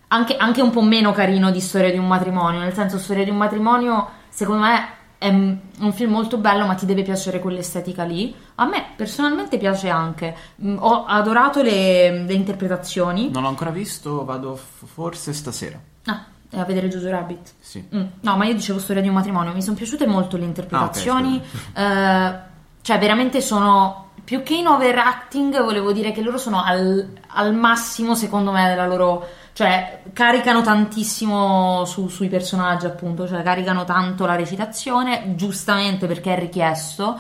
anche, 0.08 0.36
anche 0.36 0.60
un 0.60 0.70
po' 0.70 0.82
meno 0.82 1.12
carino 1.12 1.50
di 1.50 1.60
Storia 1.60 1.90
di 1.90 1.98
un 1.98 2.06
matrimonio, 2.06 2.60
nel 2.60 2.74
senso 2.74 2.98
Storia 2.98 3.24
di 3.24 3.30
un 3.30 3.36
matrimonio 3.36 4.08
secondo 4.28 4.62
me 4.62 5.00
è 5.18 5.28
un 5.28 5.92
film 5.92 6.10
molto 6.10 6.36
bello 6.36 6.66
ma 6.66 6.74
ti 6.74 6.84
deve 6.84 7.02
piacere 7.02 7.38
quell'estetica 7.38 8.02
lì. 8.02 8.34
A 8.56 8.66
me 8.66 8.84
personalmente 8.96 9.56
piace 9.56 9.88
anche, 9.88 10.34
Mm, 10.64 10.76
ho 10.80 11.04
adorato 11.06 11.62
le, 11.62 12.24
le 12.24 12.32
interpretazioni. 12.34 13.30
non 13.30 13.42
l'ho 13.42 13.48
ancora 13.48 13.70
visto, 13.70 14.24
vado 14.24 14.56
forse 14.56 15.32
stasera. 15.32 15.78
Ah, 16.06 16.24
a 16.54 16.64
vedere 16.64 16.88
Jojo 16.88 17.10
Rabbit. 17.10 17.52
Sì. 17.60 17.84
Mm, 17.94 18.02
No, 18.20 18.36
ma 18.36 18.44
io 18.44 18.54
dicevo 18.54 18.78
storia 18.78 19.02
di 19.02 19.08
un 19.08 19.14
matrimonio, 19.14 19.52
mi 19.52 19.62
sono 19.62 19.76
piaciute 19.76 20.06
molto 20.06 20.36
le 20.36 20.44
interpretazioni, 20.44 21.42
Ah, 21.74 21.82
eh, 21.82 22.38
cioè 22.82 22.98
veramente 22.98 23.40
sono 23.40 24.10
più 24.24 24.42
che 24.42 24.54
in 24.54 24.66
overacting, 24.66 25.62
volevo 25.62 25.92
dire 25.92 26.12
che 26.12 26.20
loro 26.22 26.38
sono 26.38 26.62
al, 26.62 27.08
al 27.28 27.54
massimo 27.54 28.14
secondo 28.14 28.52
me 28.52 28.68
della 28.68 28.86
loro, 28.86 29.26
cioè 29.52 30.02
caricano 30.12 30.62
tantissimo 30.62 31.84
su- 31.84 32.08
sui 32.08 32.28
personaggi 32.28 32.86
appunto, 32.86 33.26
cioè 33.26 33.42
caricano 33.42 33.84
tanto 33.84 34.24
la 34.26 34.36
recitazione, 34.36 35.34
giustamente 35.34 36.06
perché 36.06 36.34
è 36.34 36.38
richiesto. 36.38 37.18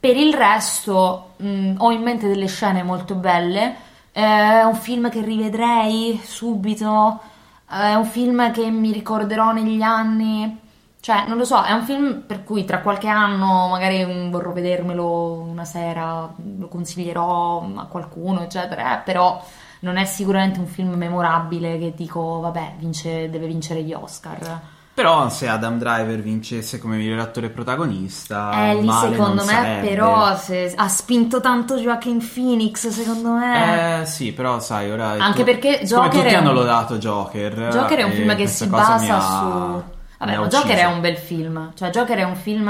Per 0.00 0.16
il 0.16 0.32
resto 0.32 1.32
mh, 1.36 1.74
ho 1.78 1.90
in 1.90 2.02
mente 2.02 2.28
delle 2.28 2.46
scene 2.46 2.82
molto 2.82 3.14
belle, 3.14 3.74
è 4.12 4.62
un 4.62 4.74
film 4.74 5.10
che 5.10 5.20
rivedrei 5.20 6.20
subito. 6.24 7.20
È 7.68 7.94
un 7.94 8.04
film 8.04 8.50
che 8.52 8.70
mi 8.70 8.92
ricorderò 8.92 9.52
negli 9.52 9.82
anni. 9.82 10.60
Cioè, 11.00 11.26
non 11.26 11.36
lo 11.36 11.44
so, 11.44 11.62
è 11.62 11.72
un 11.72 11.82
film 11.84 12.22
per 12.26 12.42
cui 12.44 12.64
tra 12.64 12.80
qualche 12.80 13.08
anno 13.08 13.68
magari 13.68 14.28
vorrò 14.30 14.52
vedermelo 14.52 15.32
una 15.40 15.64
sera, 15.64 16.28
lo 16.58 16.68
consiglierò 16.68 17.62
a 17.76 17.86
qualcuno, 17.86 18.42
eccetera. 18.42 18.98
eh, 18.98 19.02
però 19.04 19.42
non 19.80 19.96
è 19.96 20.04
sicuramente 20.04 20.58
un 20.58 20.66
film 20.66 20.94
memorabile 20.94 21.78
che 21.78 21.94
dico, 21.94 22.40
vabbè, 22.40 22.74
vince- 22.78 23.30
deve 23.30 23.46
vincere 23.46 23.82
gli 23.82 23.92
Oscar. 23.92 24.60
Però 24.98 25.28
se 25.28 25.46
Adam 25.48 25.78
Driver 25.78 26.20
vincesse 26.20 26.78
come 26.80 26.96
miglior 26.96 27.20
attore 27.20 27.50
protagonista, 27.50 28.70
Eh, 28.70 28.80
lì 28.80 28.90
secondo 28.90 29.44
me, 29.44 29.52
sarebbe. 29.52 29.88
però, 29.88 30.36
se- 30.36 30.72
ha 30.74 30.88
spinto 30.88 31.40
tanto 31.40 31.76
Joaquin 31.76 32.18
Phoenix, 32.34 32.88
secondo 32.88 33.30
me. 33.30 34.00
Eh 34.00 34.06
sì, 34.06 34.32
però 34.32 34.58
sai, 34.58 34.90
ora... 34.90 35.10
Anche 35.10 35.44
perché 35.44 35.86
siccome 35.86 36.08
Joker 36.08 36.22
tutti 36.22 36.34
è 36.34 36.38
un- 36.38 36.44
hanno 36.44 36.52
lodato 36.52 36.98
Joker. 36.98 37.68
Joker 37.70 37.98
è 37.98 38.02
un 38.02 38.10
film 38.12 38.34
che 38.34 38.46
si 38.48 38.66
basa 38.66 39.16
ha- 39.16 39.20
su. 39.20 39.82
Vabbè, 40.18 40.36
ma 40.36 40.46
Joker 40.48 40.76
è 40.76 40.84
un 40.86 41.00
bel 41.00 41.16
film. 41.16 41.70
Cioè, 41.76 41.90
Joker 41.90 42.18
è 42.18 42.24
un 42.24 42.34
film 42.34 42.68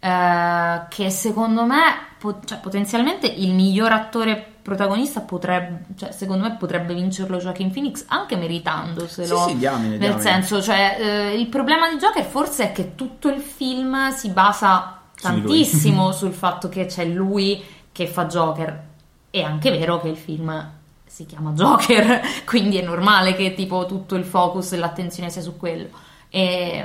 eh, 0.00 0.82
che 0.88 1.10
secondo 1.10 1.64
me, 1.66 1.82
po- 2.18 2.40
cioè, 2.46 2.58
potenzialmente 2.58 3.26
il 3.26 3.52
miglior 3.52 3.92
attore 3.92 4.52
protagonista 4.68 5.20
potrebbe, 5.22 5.86
cioè, 5.96 6.12
secondo 6.12 6.44
me 6.44 6.54
potrebbe 6.56 6.94
vincerlo 6.94 7.38
Joaquin 7.38 7.70
Phoenix 7.72 8.04
anche 8.08 8.36
meritandoselo. 8.36 9.38
Sì, 9.38 9.50
sì, 9.50 9.56
diamine, 9.56 9.88
Nel 9.88 9.98
diamine. 9.98 10.20
senso, 10.20 10.62
cioè, 10.62 10.96
eh, 11.00 11.34
il 11.34 11.46
problema 11.48 11.88
di 11.88 11.96
Joker 11.96 12.24
forse 12.24 12.64
è 12.64 12.72
che 12.72 12.94
tutto 12.94 13.28
il 13.28 13.40
film 13.40 14.10
si 14.10 14.30
basa 14.30 15.00
tantissimo 15.20 16.12
sul 16.12 16.32
fatto 16.32 16.68
che 16.68 16.86
c'è 16.86 17.04
lui 17.04 17.64
che 17.90 18.06
fa 18.06 18.26
Joker. 18.26 18.86
È 19.30 19.40
anche 19.42 19.70
vero 19.70 20.00
che 20.00 20.08
il 20.08 20.16
film 20.16 20.70
si 21.04 21.26
chiama 21.26 21.50
Joker, 21.52 22.20
quindi 22.44 22.76
è 22.78 22.82
normale 22.82 23.34
che 23.34 23.54
tipo 23.54 23.86
tutto 23.86 24.14
il 24.14 24.24
focus 24.24 24.72
e 24.72 24.76
l'attenzione 24.76 25.30
sia 25.30 25.42
su 25.42 25.56
quello. 25.56 25.88
E, 26.28 26.84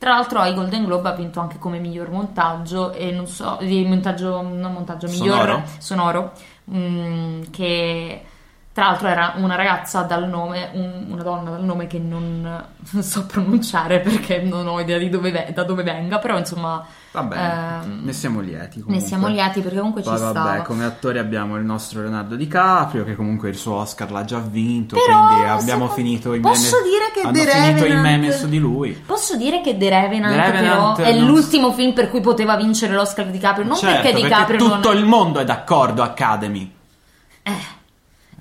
tra 0.00 0.14
l'altro 0.14 0.38
ai 0.40 0.54
Golden 0.54 0.86
Globe 0.86 1.10
ha 1.10 1.12
vinto 1.12 1.40
anche 1.40 1.58
come 1.58 1.78
miglior 1.78 2.08
montaggio 2.08 2.92
e 2.92 3.10
non 3.10 3.26
so, 3.26 3.58
di 3.60 3.84
montaggio, 3.84 4.40
non 4.40 4.72
montaggio, 4.72 5.06
miglior 5.08 5.36
Sonoro? 5.36 5.62
sonoro, 5.78 6.32
mm, 6.72 7.42
che 7.50 8.24
tra 8.72 8.84
l'altro 8.86 9.08
era 9.08 9.34
una 9.36 9.56
ragazza 9.56 10.02
dal 10.02 10.28
nome, 10.28 10.70
un- 10.74 11.06
una 11.10 11.22
donna 11.22 11.50
dal 11.50 11.64
nome 11.64 11.86
che 11.86 11.98
non 11.98 12.66
so 13.00 13.26
pronunciare 13.26 14.00
perché 14.00 14.40
non 14.42 14.66
ho 14.66 14.80
idea 14.80 14.98
dove, 15.08 15.30
ve- 15.30 15.50
da 15.52 15.64
dove 15.64 15.82
venga, 15.82 16.18
però 16.18 16.38
insomma 16.38 16.84
Va 17.12 17.22
bene, 17.24 17.82
ehm, 17.82 18.00
ne 18.04 18.12
siamo 18.12 18.38
lieti 18.40 18.80
comunque. 18.80 18.94
ne 18.94 19.00
siamo 19.08 19.26
lieti 19.26 19.60
perché 19.62 19.78
comunque 19.78 20.02
Poi 20.02 20.16
ci 20.16 20.22
vabbè, 20.22 20.38
stava. 20.38 20.62
come 20.62 20.84
attore 20.84 21.18
abbiamo 21.18 21.56
il 21.56 21.64
nostro 21.64 22.02
Leonardo 22.02 22.36
DiCaprio 22.36 23.02
che 23.04 23.16
comunque 23.16 23.48
il 23.48 23.56
suo 23.56 23.74
Oscar 23.74 24.12
l'ha 24.12 24.24
già 24.24 24.38
vinto, 24.38 24.94
Però, 24.96 25.26
quindi 25.26 25.44
abbiamo 25.48 25.88
finito 25.88 26.32
i 26.34 26.38
posso 26.40 26.76
meme. 26.76 26.88
dire 26.88 27.10
che 27.12 27.20
The 27.32 27.50
finito 27.50 27.84
i 27.84 27.88
Revenant- 27.88 28.02
meme 28.20 28.32
su 28.32 28.48
di 28.48 28.58
lui. 28.60 28.92
Posso 28.92 29.36
dire 29.36 29.60
che 29.60 29.76
The 29.76 29.88
Revenant, 29.88 30.34
The 30.36 30.40
Revenant 30.52 30.96
però 30.98 31.08
è 31.10 31.12
non- 31.18 31.26
l'ultimo 31.26 31.72
film 31.72 31.92
per 31.94 32.10
cui 32.10 32.20
poteva 32.20 32.54
vincere 32.54 32.94
l'Oscar 32.94 33.26
di 33.26 33.32
DiCaprio, 33.32 33.64
non 33.66 33.76
certo, 33.76 34.02
perché 34.02 34.22
DiCaprio 34.22 34.58
tutto 34.58 34.92
non 34.92 34.96
il 34.96 35.04
mondo 35.04 35.40
è 35.40 35.44
d'accordo 35.44 36.02
Academy. 36.02 36.72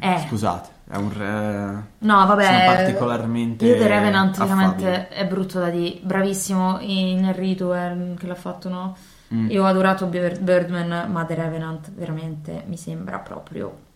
Eh, 0.02 0.26
Scusate, 0.28 0.70
è 0.92 0.96
un 0.96 1.14
re... 1.16 1.84
no, 2.00 2.26
vabbè. 2.26 2.44
sono 2.46 2.58
particolarmente 2.66 3.66
Io 3.66 3.78
The 3.78 3.88
Revenant 3.88 4.38
veramente 4.40 5.08
è 5.10 5.28
brutto 5.28 5.60
da 5.60 5.70
dire. 5.70 6.00
Bravissimo 6.02 6.80
in 6.80 7.26
Henry 7.26 7.54
Tuer 7.54 8.16
che 8.18 8.26
l'ha 8.26 8.34
fatto, 8.34 8.70
no? 8.70 8.98
Mm. 9.32 9.52
Io 9.52 9.64
ho 9.64 9.68
adorato 9.68 10.08
Bir- 10.08 10.40
Birdman, 10.40 11.12
ma 11.12 11.26
The 11.26 11.36
Revenant 11.36 11.92
veramente 11.92 12.64
mi 12.66 12.76
sembra 12.76 13.20
proprio 13.20 13.88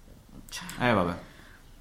cioè, 0.50 0.88
Eh 0.88 0.94
vabbè, 0.94 1.14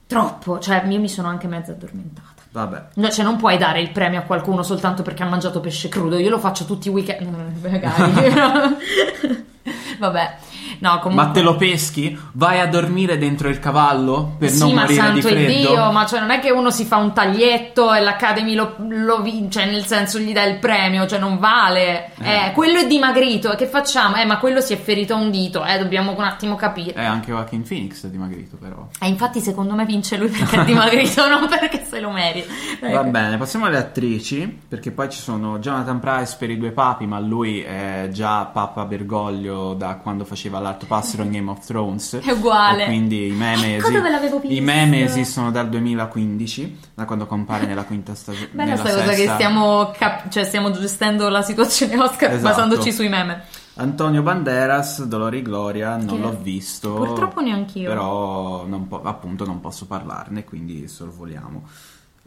troppo, 0.07 0.59
cioè 0.59 0.83
io 0.87 0.99
mi 0.99 1.11
sono 1.11 1.29
anche 1.29 1.47
mezza 1.47 1.73
addormentata. 1.73 2.43
vabbè. 2.51 2.85
No, 2.95 3.11
cioè 3.11 3.23
non 3.23 3.37
puoi 3.37 3.59
dare 3.59 3.83
il 3.83 3.91
premio 3.91 4.21
a 4.21 4.23
qualcuno 4.23 4.63
soltanto 4.63 5.03
perché 5.03 5.25
ha 5.25 5.29
mangiato 5.29 5.61
pesce 5.61 5.91
crudo. 5.91 6.17
Io 6.17 6.31
lo 6.31 6.39
faccio 6.39 6.65
tutti 6.65 6.89
i 6.89 6.91
weekend. 6.91 7.29
Magari. 7.61 8.33
Vabbè. 9.99 10.37
No, 10.83 10.99
comunque. 10.99 11.27
Ma 11.27 11.31
te 11.31 11.43
lo 11.43 11.55
peschi? 11.55 12.19
Vai 12.33 12.59
a 12.59 12.67
dormire 12.67 13.17
dentro 13.17 13.49
il 13.49 13.61
cavallo 13.61 14.35
per 14.37 14.51
sì, 14.51 14.59
non 14.59 14.75
morire 14.75 14.89
di 14.89 14.95
santo 14.95 15.29
freddo? 15.29 15.69
Dio, 15.69 15.93
ma 15.93 16.05
cioè 16.07 16.19
non 16.19 16.31
è 16.33 16.41
che 16.41 16.51
uno 16.51 16.73
si 16.73 16.85
fa 16.85 16.97
un 16.97 17.13
taglietto 17.13 17.95
e 17.95 18.01
l'Academy 18.01 18.55
lo, 18.55 18.75
lo 18.89 19.23
vince, 19.23 19.61
cioè 19.61 19.71
nel 19.71 19.87
senso 19.87 20.19
gli 20.19 20.33
dà 20.33 20.43
il 20.43 20.59
premio, 20.59 21.07
cioè 21.07 21.21
non 21.21 21.39
vale. 21.39 22.11
Eh. 22.19 22.49
Eh, 22.49 22.53
quello 22.53 22.81
è 22.81 22.89
dimagrito, 22.89 23.53
e 23.53 23.57
che 23.57 23.67
facciamo? 23.67 24.17
Eh, 24.17 24.25
ma 24.25 24.39
quello 24.39 24.61
si 24.61 24.73
è 24.73 24.77
ferito 24.77 25.15
un 25.15 25.31
dito, 25.31 25.65
eh, 25.65 25.79
dobbiamo 25.79 26.17
un 26.17 26.25
attimo 26.25 26.57
capire. 26.57 27.01
Eh, 27.01 27.05
anche 27.05 27.31
Joaquin 27.31 27.63
Phoenix 27.63 28.05
è 28.05 28.09
dimagrito 28.09 28.57
però. 28.57 28.89
E 28.99 29.07
infatti 29.07 29.39
secondo 29.39 29.75
me 29.75 29.85
vince 29.85 30.17
lui 30.17 30.31
perché 30.31 30.63
è 30.63 30.65
dimagrito, 30.65 31.29
non 31.31 31.47
perché 31.47 31.85
se 31.85 32.01
lo 32.01 32.11
merita. 32.11 32.53
Va 32.81 33.05
bene, 33.05 33.37
passiamo 33.37 33.67
alle 33.67 33.79
attrici, 33.79 34.63
perché 34.67 34.91
poi 34.91 35.09
ci 35.11 35.21
sono 35.21 35.61
Jonathan 35.61 36.01
Price 36.01 36.35
per 36.37 36.51
i 36.51 36.59
due 36.59 36.73
papi, 36.73 37.07
ma 37.07 37.21
lui 37.21 37.61
è 37.61 38.09
già 38.11 38.47
Papa 38.47 38.85
Bergoglio 38.85 39.75
da 39.75 39.95
quando 39.95 40.25
faceva 40.25 40.59
l'alto 40.59 40.71
passero 40.87 41.23
in 41.23 41.31
Game 41.31 41.51
of 41.51 41.65
Thrones. 41.65 42.19
È 42.23 42.31
uguale. 42.31 42.83
E 42.83 42.87
quindi 42.87 43.27
i 43.29 43.33
meme, 43.33 43.77
Ecco 43.77 43.91
l'avevo 43.91 44.41
i 44.45 44.61
meme 44.61 45.03
esistono 45.03 45.51
dal 45.51 45.69
2015, 45.69 46.79
da 46.95 47.05
quando 47.05 47.27
compare 47.27 47.67
nella 47.67 47.85
quinta 47.85 48.15
stagione. 48.15 48.49
Bella 48.53 48.77
sta 48.77 48.91
cosa 48.95 49.13
che 49.13 49.29
stiamo, 49.29 49.93
cap- 49.97 50.29
cioè 50.29 50.45
stiamo 50.45 50.71
gestendo 50.71 51.29
la 51.29 51.43
situazione 51.43 51.99
Oscar 51.99 52.31
Esatto. 52.33 52.43
basandoci 52.49 52.93
sui 52.93 53.09
meme. 53.09 53.45
Antonio 53.75 54.21
Banderas, 54.23 55.03
Dolori 55.05 55.41
Gloria, 55.41 55.97
non 55.97 56.07
Che 56.07 56.19
l'ho 56.19 56.39
visto. 56.43 56.93
purtroppo 56.93 57.41
neanch'io. 57.41 57.89
Però 57.89 58.67
non 58.67 58.87
po- 58.87 59.01
appunto 59.03 59.47
non 59.47 59.61
posso 59.61 59.87
parlarne, 59.87 60.45
quindi 60.45 60.87
sorvoliamo. 60.89 61.63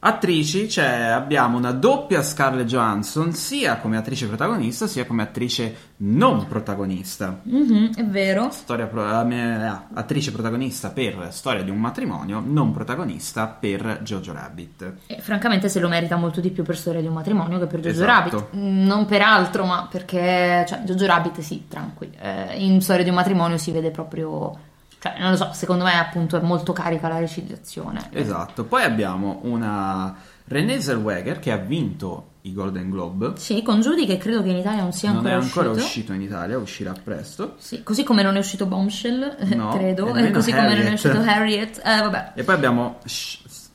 Attrici, 0.08 0.70
cioè 0.70 0.86
abbiamo 0.86 1.58
una 1.58 1.72
doppia 1.72 2.22
Scarlett 2.22 2.68
Johansson 2.68 3.34
sia 3.34 3.78
come 3.78 3.98
attrice 3.98 4.28
protagonista 4.28 4.86
sia 4.86 5.04
come 5.04 5.24
attrice 5.24 5.94
non 5.98 6.46
protagonista. 6.46 7.40
Mhm, 7.42 7.96
è 7.96 8.06
vero. 8.06 8.52
Pro- 8.68 9.28
eh, 9.28 9.36
eh, 9.36 9.72
attrice 9.96 10.32
protagonista 10.32 10.92
per 10.92 11.30
Storia 11.32 11.64
di 11.64 11.72
un 11.72 11.80
matrimonio, 11.80 12.40
non 12.46 12.72
protagonista 12.72 13.48
per 13.48 14.02
Jojo 14.04 14.32
Rabbit. 14.32 14.94
E, 15.08 15.22
francamente 15.22 15.70
se 15.70 15.80
lo 15.80 15.88
merita 15.88 16.18
molto 16.18 16.40
di 16.40 16.52
più 16.52 16.62
per 16.62 16.78
Storia 16.78 17.02
di 17.02 17.08
un 17.08 17.14
matrimonio 17.14 17.58
che 17.58 17.66
per 17.66 17.80
Jojo 17.80 18.04
Esatto. 18.04 18.06
Rabbit. 18.06 18.56
Mm, 18.58 18.86
Non 18.86 19.06
per 19.06 19.24
altro, 19.24 19.66
ma 19.66 19.88
perché 19.90 20.66
cioè, 20.68 20.82
Jojo 20.86 21.08
Rabbit 21.08 21.40
sì, 21.40 21.66
tranquillo. 21.68 22.14
Eh, 22.22 22.64
in 22.64 22.80
Storia 22.80 23.04
di 23.04 23.10
un 23.10 23.16
matrimonio 23.16 23.58
si 23.58 23.72
vede 23.72 23.90
proprio... 23.90 24.74
Cioè, 25.00 25.16
non 25.20 25.32
lo 25.32 25.36
so, 25.38 25.52
secondo 25.54 25.84
me 25.84 25.98
appunto 25.98 26.38
è 26.38 26.42
molto 26.42 26.74
carica 26.74 27.08
la 27.08 27.20
recitazione. 27.20 28.10
Esatto. 28.12 28.64
Poi 28.64 28.84
abbiamo 28.84 29.40
una 29.44 30.16
Renée 30.46 30.82
Zellweger 30.82 31.40
che 31.40 31.52
ha 31.52 31.58
vinto 31.58 32.30
i 32.42 32.54
Golden 32.54 32.90
Globe. 32.90 33.34
Sì, 33.38 33.62
con 33.64 33.82
Judy 33.82 34.06
che 34.06 34.18
credo 34.18 34.42
che 34.44 34.50
in 34.50 34.58
Italia 34.58 34.82
non 34.84 34.92
sia 34.94 35.12
non 35.12 35.26
è 35.26 35.32
ancora, 35.32 35.46
ancora 35.46 35.70
uscito. 35.70 35.86
uscito 35.86 36.14
in 36.14 36.22
Italia, 36.22 36.58
uscirà 36.58 36.94
presto. 37.04 37.56
Sì, 37.58 37.82
così 37.84 38.04
come 38.04 38.22
non 38.24 38.36
è 38.36 38.40
uscito 38.40 38.66
Bombshell, 38.68 39.36
No, 39.56 39.70
credo, 39.78 40.14
e 40.16 40.32
così 40.32 40.52
come 40.52 40.64
non 40.64 40.72
è 40.72 40.76
Harriet. 40.82 40.94
uscito 40.94 41.18
Harriet. 41.20 41.82
Eh, 41.84 42.02
vabbè. 42.02 42.32
E 42.36 42.44
poi 42.44 42.54
abbiamo 42.56 42.98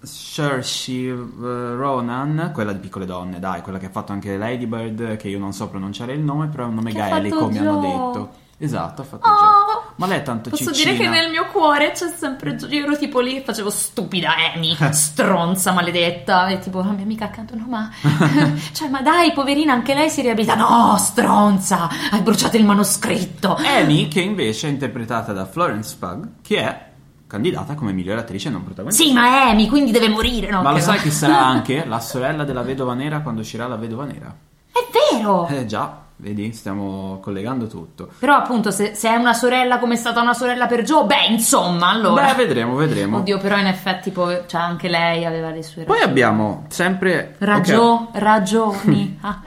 Saoirse 0.02 1.10
Ronan, 1.12 2.50
quella 2.54 2.72
di 2.72 2.78
Piccole 2.78 3.06
Donne, 3.06 3.38
dai, 3.38 3.60
quella 3.62 3.78
che 3.78 3.86
ha 3.86 3.90
fatto 3.90 4.12
anche 4.12 4.36
Lady 4.36 4.66
Bird, 4.66 5.16
che 5.16 5.28
io 5.28 5.38
non 5.38 5.52
so 5.52 5.68
pronunciare 5.68 6.12
il 6.12 6.20
nome, 6.20 6.46
però 6.48 6.64
è 6.64 6.66
un 6.66 6.74
nome 6.74 6.92
Che 6.92 6.98
gaelico, 6.98 7.48
mi 7.48 7.58
hanno 7.58 7.80
detto. 7.80 8.30
Esatto, 8.58 9.02
ha 9.02 9.04
fatto 9.04 9.26
Oh. 9.28 9.59
Ma 10.00 10.06
lei 10.06 10.20
è 10.20 10.22
tanto 10.22 10.48
Posso 10.48 10.72
ciccina. 10.72 10.92
dire 10.94 11.04
che 11.04 11.10
nel 11.10 11.28
mio 11.28 11.44
cuore 11.52 11.92
c'è 11.92 12.08
sempre. 12.08 12.56
Io 12.70 12.84
ero 12.84 12.96
tipo 12.96 13.20
lì 13.20 13.36
e 13.36 13.42
facevo 13.42 13.68
stupida 13.68 14.32
Amy, 14.54 14.74
stronza 14.92 15.72
maledetta. 15.72 16.46
E 16.46 16.58
tipo 16.58 16.78
la 16.78 16.92
mia 16.92 17.02
amica 17.04 17.26
accanto, 17.26 17.54
no, 17.54 17.66
ma. 17.68 17.90
cioè, 18.72 18.88
ma 18.88 19.02
dai, 19.02 19.32
poverina, 19.32 19.74
anche 19.74 19.92
lei 19.92 20.08
si 20.08 20.22
riabilita. 20.22 20.54
No, 20.54 20.96
stronza, 20.96 21.90
hai 22.12 22.22
bruciato 22.22 22.56
il 22.56 22.64
manoscritto. 22.64 23.56
Amy, 23.56 24.08
che 24.08 24.22
invece 24.22 24.68
è 24.68 24.70
interpretata 24.70 25.34
da 25.34 25.44
Florence 25.44 25.94
Pugh, 25.98 26.28
che 26.40 26.56
è 26.60 26.88
candidata 27.26 27.74
come 27.74 27.92
migliore 27.92 28.20
attrice 28.20 28.48
non 28.48 28.64
protagonista. 28.64 29.02
Sì, 29.04 29.12
ma 29.12 29.26
è 29.26 29.50
Amy, 29.50 29.68
quindi 29.68 29.90
deve 29.90 30.08
morire. 30.08 30.48
No, 30.48 30.62
Ma 30.62 30.70
lo 30.70 30.76
che 30.76 30.82
sai 30.82 30.96
no. 30.96 31.02
chi 31.02 31.10
sarà 31.10 31.44
anche? 31.44 31.84
La 31.84 32.00
sorella 32.00 32.44
della 32.44 32.62
vedova 32.62 32.94
nera 32.94 33.20
quando 33.20 33.42
uscirà 33.42 33.66
la 33.66 33.76
vedova 33.76 34.06
nera. 34.06 34.34
È 34.72 34.78
vero! 35.12 35.46
Eh 35.48 35.66
già, 35.66 35.94
vedi, 36.20 36.52
stiamo 36.52 37.18
collegando 37.20 37.66
tutto. 37.66 38.08
Però, 38.18 38.34
appunto, 38.36 38.70
se, 38.70 38.94
se 38.94 39.08
è 39.08 39.16
una 39.16 39.32
sorella 39.34 39.78
come 39.78 39.94
è 39.94 39.96
stata 39.96 40.20
una 40.20 40.34
sorella 40.34 40.66
per 40.66 40.82
Joe, 40.82 41.04
beh, 41.06 41.26
insomma, 41.30 41.88
allora. 41.88 42.26
Beh, 42.26 42.34
vedremo, 42.34 42.74
vedremo. 42.76 43.18
Oddio, 43.18 43.38
però 43.38 43.56
in 43.58 43.66
effetti 43.66 44.10
poi, 44.10 44.40
cioè, 44.46 44.60
anche 44.60 44.88
lei 44.88 45.24
aveva 45.24 45.50
le 45.50 45.62
sue 45.62 45.84
Poi 45.84 45.96
ragioni. 45.96 46.10
abbiamo 46.10 46.64
sempre... 46.68 47.34
ok, 47.38 47.44
Ragio- 47.44 48.08
ragioni. 48.12 49.18
Ah, 49.22 49.40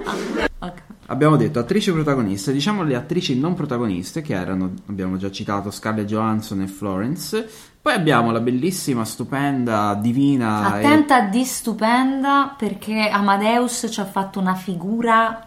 ah. 0.59 0.73
Abbiamo 1.07 1.36
detto 1.36 1.59
attrici 1.59 1.91
protagoniste, 1.91 2.53
diciamo 2.53 2.83
le 2.83 2.95
attrici 2.95 3.38
non 3.38 3.53
protagoniste 3.55 4.21
che 4.21 4.33
erano, 4.33 4.71
abbiamo 4.88 5.17
già 5.17 5.29
citato 5.29 5.69
Scarlett 5.69 6.05
Johansson 6.07 6.62
e 6.62 6.67
Florence. 6.67 7.49
Poi 7.81 7.93
abbiamo 7.93 8.31
la 8.31 8.39
bellissima, 8.39 9.03
stupenda, 9.03 9.93
divina 9.99 10.77
e 10.77 10.86
Attenta 10.86 11.19
di 11.21 11.43
stupenda 11.43 12.55
perché 12.57 13.09
Amadeus 13.09 13.88
ci 13.91 13.99
ha 13.99 14.05
fatto 14.05 14.39
una 14.39 14.55
figura. 14.55 15.45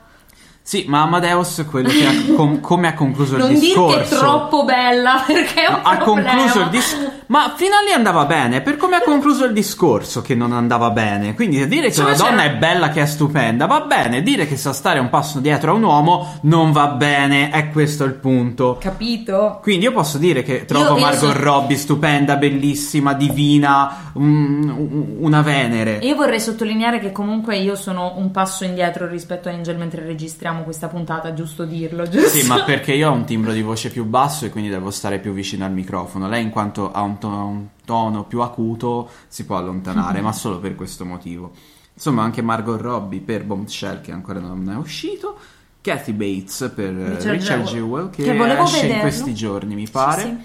Sì, 0.68 0.84
ma 0.88 1.02
Amadeus 1.02 1.60
è 1.60 1.64
quello 1.64 1.88
che 1.88 2.04
ha 2.04 2.34
com- 2.34 2.58
come 2.58 2.88
ha 2.88 2.94
concluso 2.94 3.36
Non 3.36 3.52
il 3.52 3.58
dire 3.60 3.66
discorso. 3.68 3.96
che 3.98 4.02
è 4.02 4.18
troppo 4.18 4.64
bella 4.64 5.22
perché 5.24 5.62
è 5.62 5.68
un 5.68 5.74
No, 5.76 5.80
ha 5.88 5.96
concluso 5.98 6.60
il 6.62 6.68
discorso. 6.70 7.05
Ma 7.28 7.52
fino 7.56 7.74
a 7.74 7.80
lì 7.86 7.92
andava 7.92 8.24
bene, 8.24 8.60
per 8.60 8.76
come 8.76 8.96
ha 8.96 9.02
concluso 9.02 9.44
il 9.44 9.52
discorso 9.52 10.22
che 10.22 10.34
non 10.34 10.52
andava 10.52 10.90
bene. 10.90 11.34
Quindi 11.34 11.66
dire 11.66 11.88
che 11.88 11.94
Cioè, 11.94 12.04
una 12.06 12.14
donna 12.16 12.42
c'era- 12.42 12.54
è 12.54 12.56
bella, 12.56 12.88
che 12.90 13.02
è 13.02 13.06
stupenda, 13.06 13.66
va 13.66 13.80
bene. 13.80 14.22
Dire 14.22 14.46
che 14.46 14.56
sa 14.56 14.72
stare 14.72 14.98
un 14.98 15.08
passo 15.08 15.40
dietro 15.40 15.72
a 15.72 15.74
un 15.74 15.82
uomo 15.82 16.38
non 16.42 16.72
va 16.72 16.88
bene. 16.88 17.50
È 17.50 17.70
questo 17.70 18.04
il 18.04 18.14
punto. 18.14 18.78
Capito? 18.80 19.58
Quindi 19.62 19.84
io 19.86 19.92
posso 19.92 20.18
dire 20.18 20.42
che 20.42 20.64
trovo 20.64 20.94
io 20.94 21.00
Margot 21.00 21.32
so- 21.32 21.38
Robbie 21.42 21.76
stupenda, 21.76 22.36
bellissima, 22.36 23.12
divina, 23.14 24.10
un- 24.14 25.16
una 25.18 25.42
Venere. 25.42 25.98
Io 26.02 26.14
vorrei 26.14 26.40
sottolineare 26.40 26.98
che 27.00 27.12
comunque 27.12 27.56
io 27.58 27.74
sono 27.76 28.14
un 28.16 28.30
passo 28.30 28.64
indietro 28.64 29.06
rispetto 29.08 29.48
a 29.48 29.52
Angel 29.52 29.76
mentre 29.76 30.04
registriamo 30.04 30.62
questa 30.62 30.88
puntata, 30.88 31.32
giusto 31.34 31.64
dirlo, 31.64 32.08
giusto? 32.08 32.28
Sì, 32.30 32.46
ma 32.46 32.62
perché 32.62 32.92
io 32.92 33.10
ho 33.10 33.12
un 33.12 33.24
timbro 33.24 33.52
di 33.52 33.62
voce 33.62 33.90
più 33.90 34.04
basso 34.04 34.44
e 34.46 34.50
quindi 34.50 34.70
devo 34.70 34.90
stare 34.90 35.18
più 35.18 35.32
vicino 35.32 35.64
al 35.64 35.72
microfono. 35.72 36.28
Lei, 36.28 36.42
in 36.42 36.50
quanto 36.50 36.90
ha 36.92 37.02
un 37.02 37.15
tono, 37.18 37.46
un 37.46 37.66
tono 37.84 38.24
più 38.24 38.40
acuto, 38.40 39.08
si 39.28 39.44
può 39.44 39.56
allontanare, 39.56 40.20
ma 40.22 40.32
solo 40.32 40.58
per 40.58 40.74
questo 40.74 41.04
motivo. 41.04 41.52
Insomma, 41.94 42.22
anche 42.22 42.42
Margot 42.42 42.80
Robbie 42.80 43.20
per 43.20 43.44
Bombshell, 43.44 44.00
che 44.00 44.12
ancora 44.12 44.38
non 44.38 44.70
è 44.70 44.76
uscito. 44.76 45.38
Kathy 45.80 46.12
Bates 46.12 46.72
per 46.74 46.92
Richard 46.92 47.38
Richard, 47.38 47.62
Jewell, 47.64 48.10
che, 48.10 48.24
che 48.24 48.30
esce 48.32 48.76
in 48.76 48.82
vederlo. 48.82 49.00
questi 49.00 49.34
giorni, 49.34 49.74
mi 49.76 49.88
pare. 49.88 50.22
Sì, 50.22 50.28
sì. 50.28 50.44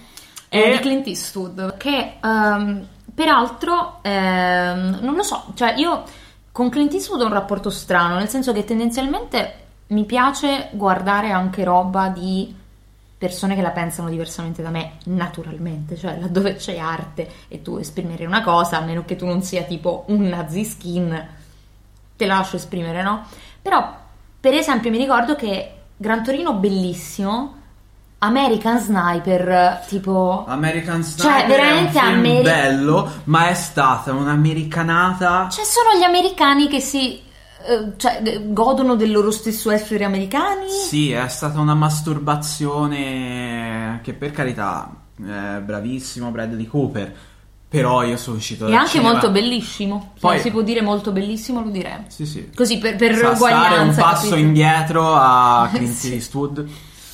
E- 0.49 0.71
di 0.71 0.79
Clint 0.79 1.07
Eastwood, 1.07 1.77
che 1.77 2.17
ehm, 2.21 2.87
peraltro, 3.13 3.99
ehm, 4.01 4.99
non 5.01 5.15
lo 5.15 5.23
so, 5.23 5.45
cioè 5.55 5.73
io 5.77 6.03
con 6.51 6.69
Clint 6.69 6.93
Eastwood 6.93 7.21
ho 7.21 7.25
un 7.25 7.33
rapporto 7.33 7.69
strano, 7.69 8.15
nel 8.15 8.29
senso 8.29 8.53
che 8.53 8.63
tendenzialmente 8.63 9.55
mi 9.87 10.05
piace 10.05 10.69
guardare 10.73 11.31
anche 11.31 11.63
roba 11.63 12.09
di 12.09 12.53
persone 13.21 13.53
che 13.53 13.61
la 13.61 13.69
pensano 13.69 14.09
diversamente 14.09 14.63
da 14.63 14.71
me, 14.71 14.93
naturalmente, 15.03 15.95
cioè 15.95 16.17
laddove 16.19 16.55
c'è 16.55 16.79
arte 16.79 17.29
e 17.49 17.61
tu 17.61 17.77
esprimere 17.77 18.25
una 18.25 18.41
cosa, 18.41 18.79
a 18.79 18.81
meno 18.81 19.05
che 19.05 19.15
tu 19.15 19.27
non 19.27 19.43
sia 19.43 19.61
tipo 19.61 20.05
un 20.07 20.23
nazi 20.23 20.65
skin, 20.65 21.27
te 22.15 22.25
la 22.25 22.37
lascio 22.37 22.55
esprimere, 22.55 23.03
no? 23.03 23.23
Però, 23.61 23.95
per 24.39 24.55
esempio, 24.55 24.89
mi 24.89 24.97
ricordo 24.97 25.35
che 25.35 25.71
Gran 25.97 26.23
Torino 26.23 26.53
bellissimo, 26.55 27.57
American 28.17 28.79
Sniper, 28.79 29.83
tipo... 29.87 30.43
American 30.47 31.03
Cioè, 31.03 31.45
Sniper 31.45 31.47
veramente 31.47 31.99
è 31.99 32.03
un 32.03 32.13
Ameri- 32.13 32.41
bello, 32.41 33.11
ma 33.25 33.49
è 33.49 33.53
stata 33.53 34.13
un'americanata. 34.13 35.47
Cioè, 35.47 35.63
sono 35.63 35.95
gli 35.95 36.03
americani 36.03 36.67
che 36.67 36.79
si... 36.79 37.21
eh, 37.65 37.91
cioè, 37.97 38.41
godono 38.47 38.95
del 38.95 39.11
loro 39.11 39.29
stesso 39.31 39.69
essere 39.71 40.03
americani? 40.05 40.69
Sì, 40.69 41.11
è 41.11 41.27
stata 41.27 41.59
una 41.59 41.73
masturbazione 41.75 43.99
che 44.03 44.13
per 44.13 44.31
carità, 44.31 44.89
è 45.23 45.59
bravissimo 45.59 46.29
Bradley 46.31 46.65
Cooper, 46.65 47.13
però 47.67 48.03
io 48.03 48.17
sono 48.17 48.37
uscito 48.37 48.65
E 48.65 48.69
dal 48.69 48.77
anche 48.79 48.91
cinema- 48.91 49.11
molto 49.11 49.29
bellissimo. 49.31 50.13
Poi- 50.19 50.37
Se 50.37 50.43
si 50.43 50.51
può 50.51 50.61
dire 50.61 50.81
molto 50.81 51.11
bellissimo, 51.11 51.61
lo 51.63 51.69
direi. 51.69 52.03
Sì, 52.07 52.25
sì. 52.25 52.49
Così, 52.53 52.77
per, 52.79 52.95
per 52.97 53.15
Sa 53.15 53.35
stare 53.35 53.53
un 53.53 53.59
uguaglianza. 53.59 54.01
passo 54.01 54.29
capito? 54.29 54.47
indietro 54.47 55.13
a 55.15 55.69
Clint 55.73 55.93
Sì. 55.93 56.13
Eastwood. 56.13 56.67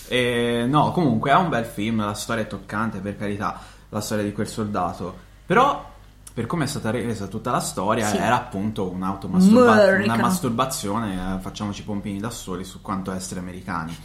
E, 0.07 0.65
no, 0.67 0.91
comunque 0.91 1.31
è 1.31 1.36
un 1.36 1.49
bel 1.49 1.65
film, 1.65 2.03
la 2.03 2.13
storia 2.13 2.43
è 2.43 2.47
toccante, 2.47 2.99
per 2.99 3.17
carità, 3.17 3.60
la 3.89 3.99
storia 4.01 4.23
di 4.23 4.31
quel 4.31 4.47
soldato. 4.47 5.25
Però, 5.45 5.95
per 6.38 6.45
come 6.45 6.65
è 6.65 6.67
stata 6.67 6.91
resa 6.91 7.26
tutta 7.26 7.50
la 7.50 7.60
storia, 7.60 8.10
Sì. 8.10 8.17
era 8.17 8.36
appunto 8.36 8.88
una 8.91 9.17
masturbazione, 10.19 11.15
eh, 11.15 11.39
facciamoci 11.39 11.82
pompini 11.82 12.19
da 12.19 12.30
soli 12.30 12.63
su 12.63 12.80
quanto 12.80 13.12
essere 13.12 13.39
americani. 13.39 13.97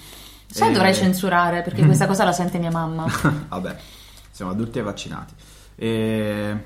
Sai, 0.46 0.70
E- 0.70 0.72
dovrei 0.72 0.94
censurare 0.94 1.60
perché 1.60 1.84
questa 1.84 2.06
cosa 2.06 2.24
la 2.24 2.32
sente 2.32 2.56
mia 2.56 2.70
mamma. 2.70 3.04
Vabbè, 3.48 3.76
siamo 4.30 4.50
adulti 4.50 4.78
e 4.78 4.82
vaccinati. 4.82 5.34
E, 5.74 6.56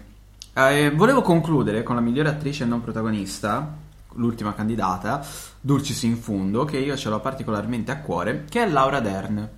eh, 0.52 0.92
volevo 0.94 1.22
concludere 1.22 1.82
con 1.82 1.96
la 1.96 2.00
migliore 2.00 2.28
attrice 2.28 2.64
non 2.64 2.80
protagonista, 2.80 3.68
l'ultima 4.12 4.54
candidata, 4.54 5.20
Dulcis 5.60 6.00
in 6.04 6.16
Fundo, 6.16 6.64
che 6.64 6.78
io 6.78 6.96
ce 6.96 7.08
l'ho 7.08 7.18
particolarmente 7.18 7.90
a 7.90 7.98
cuore, 7.98 8.44
che 8.48 8.62
è 8.62 8.68
Laura 8.68 9.00
Dern. 9.00 9.48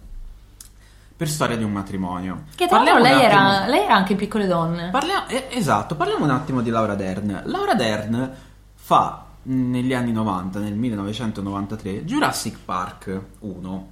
Per 1.18 1.28
storia 1.28 1.56
di 1.56 1.64
un 1.64 1.72
matrimonio. 1.72 2.44
Che 2.54 2.68
tra 2.68 2.78
l'altro 2.80 2.98
lei 3.02 3.20
era, 3.22 3.66
lei 3.66 3.82
era 3.84 3.94
anche 3.96 4.12
in 4.12 4.18
piccole 4.18 4.46
donne. 4.46 4.90
Parliamo, 4.90 5.26
eh, 5.26 5.48
esatto, 5.50 5.96
parliamo 5.96 6.22
un 6.24 6.30
attimo 6.30 6.60
di 6.62 6.70
Laura 6.70 6.94
Dern. 6.94 7.42
Laura 7.46 7.74
Dern 7.74 8.32
fa 8.74 9.24
negli 9.42 9.92
anni 9.92 10.12
90, 10.12 10.60
nel 10.60 10.74
1993, 10.74 12.04
Jurassic 12.04 12.58
Park 12.64 13.20
1. 13.40 13.88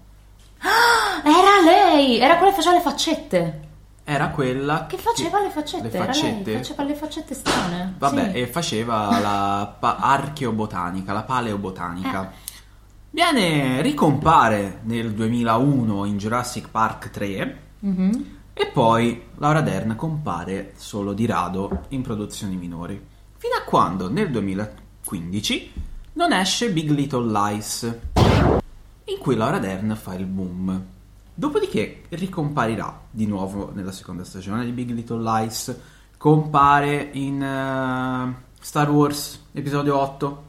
Era 1.24 1.60
lei! 1.64 2.18
Era 2.20 2.36
quella 2.36 2.50
che 2.52 2.56
faceva 2.56 2.76
le 2.76 2.82
faccette. 2.82 3.60
Era 4.04 4.28
quella 4.28 4.86
Che 4.86 4.96
faceva 4.96 5.40
le 5.40 5.50
faccette? 5.50 5.82
Le 5.98 6.04
faccette? 6.04 6.50
lei, 6.52 6.56
faceva 6.62 6.82
le 6.84 6.94
faccette 6.94 7.34
strane. 7.34 7.94
Vabbè, 7.98 8.30
Sì. 8.30 8.38
e 8.38 8.46
faceva 8.46 9.18
la 9.18 9.74
pa- 9.76 9.96
archeobotanica, 9.96 11.12
la 11.12 11.22
paleobotanica. 11.22 12.22
Eh. 12.30 12.44
Viene, 13.16 13.80
ricompare 13.80 14.80
nel 14.82 15.14
2001 15.14 16.04
in 16.04 16.18
Jurassic 16.18 16.68
Park 16.68 17.08
3 17.08 17.58
Mhm. 17.78 18.36
e 18.52 18.66
poi 18.66 19.22
Laura 19.36 19.62
Dern 19.62 19.96
compare 19.96 20.74
solo 20.76 21.14
di 21.14 21.24
rado 21.24 21.84
in 21.88 22.02
produzioni 22.02 22.56
minori. 22.56 23.02
Fino 23.38 23.54
a 23.58 23.62
quando 23.64 24.10
nel 24.10 24.30
2015 24.30 25.72
non 26.12 26.34
esce 26.34 26.70
Big 26.70 26.90
Little 26.90 27.30
Lies. 27.32 27.94
in 29.08 29.18
cui 29.18 29.34
Laura 29.34 29.58
Dern 29.60 29.96
fa 29.98 30.12
il 30.12 30.26
boom. 30.26 30.84
Dopodiché 31.32 32.02
ricomparirà 32.10 33.00
di 33.10 33.26
nuovo 33.26 33.70
nella 33.72 33.92
seconda 33.92 34.24
stagione 34.24 34.62
di 34.66 34.72
Big 34.72 34.90
Little 34.90 35.22
Lies, 35.22 35.74
compare 36.18 37.08
in 37.12 37.42
eh, 37.42 38.34
Star 38.60 38.90
Wars 38.90 39.42
episodio 39.52 39.96
8, 39.96 40.44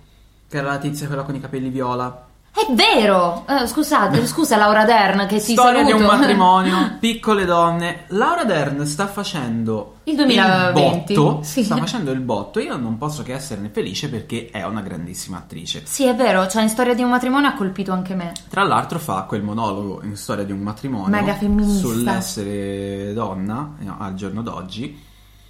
che 0.49 0.57
era 0.57 0.67
la 0.71 0.77
tizia 0.79 1.07
quella 1.07 1.23
con 1.23 1.33
i 1.35 1.39
capelli 1.39 1.69
viola. 1.69 2.26
È 2.57 2.73
vero! 2.73 3.45
Eh, 3.47 3.67
scusate, 3.67 4.25
scusa 4.25 4.57
Laura 4.57 4.83
Dern 4.83 5.27
che 5.27 5.39
ti 5.39 5.51
Storia 5.53 5.83
di 5.83 5.91
un 5.91 6.01
matrimonio, 6.01 6.97
piccole 6.99 7.45
donne. 7.45 8.05
Laura 8.07 8.45
Dern 8.45 8.83
sta 8.87 9.05
facendo 9.07 9.97
Il 10.05 10.15
2020, 10.15 11.13
botto. 11.13 11.43
sì. 11.43 11.63
Sta 11.63 11.77
facendo 11.77 12.09
il 12.11 12.19
botto. 12.19 12.59
Io 12.59 12.75
non 12.75 12.97
posso 12.97 13.21
che 13.21 13.33
esserne 13.33 13.69
felice 13.69 14.09
perché 14.09 14.49
è 14.51 14.63
una 14.65 14.81
grandissima 14.81 15.37
attrice. 15.37 15.83
Sì, 15.85 16.05
è 16.05 16.15
vero, 16.15 16.47
cioè 16.47 16.63
in 16.63 16.69
storia 16.69 16.95
di 16.95 17.03
un 17.03 17.09
matrimonio 17.11 17.47
ha 17.47 17.53
colpito 17.53 17.91
anche 17.91 18.15
me. 18.15 18.31
Tra 18.49 18.63
l'altro 18.63 18.97
fa 18.97 19.21
quel 19.23 19.43
monologo 19.43 20.01
in 20.03 20.15
storia 20.17 20.43
di 20.43 20.51
un 20.51 20.59
matrimonio 20.61 21.09
Mega 21.09 21.35
femminista. 21.35 21.87
sull'essere 21.87 23.13
donna 23.13 23.73
eh, 23.81 23.85
al 23.99 24.15
giorno 24.15 24.41
d'oggi, 24.41 24.99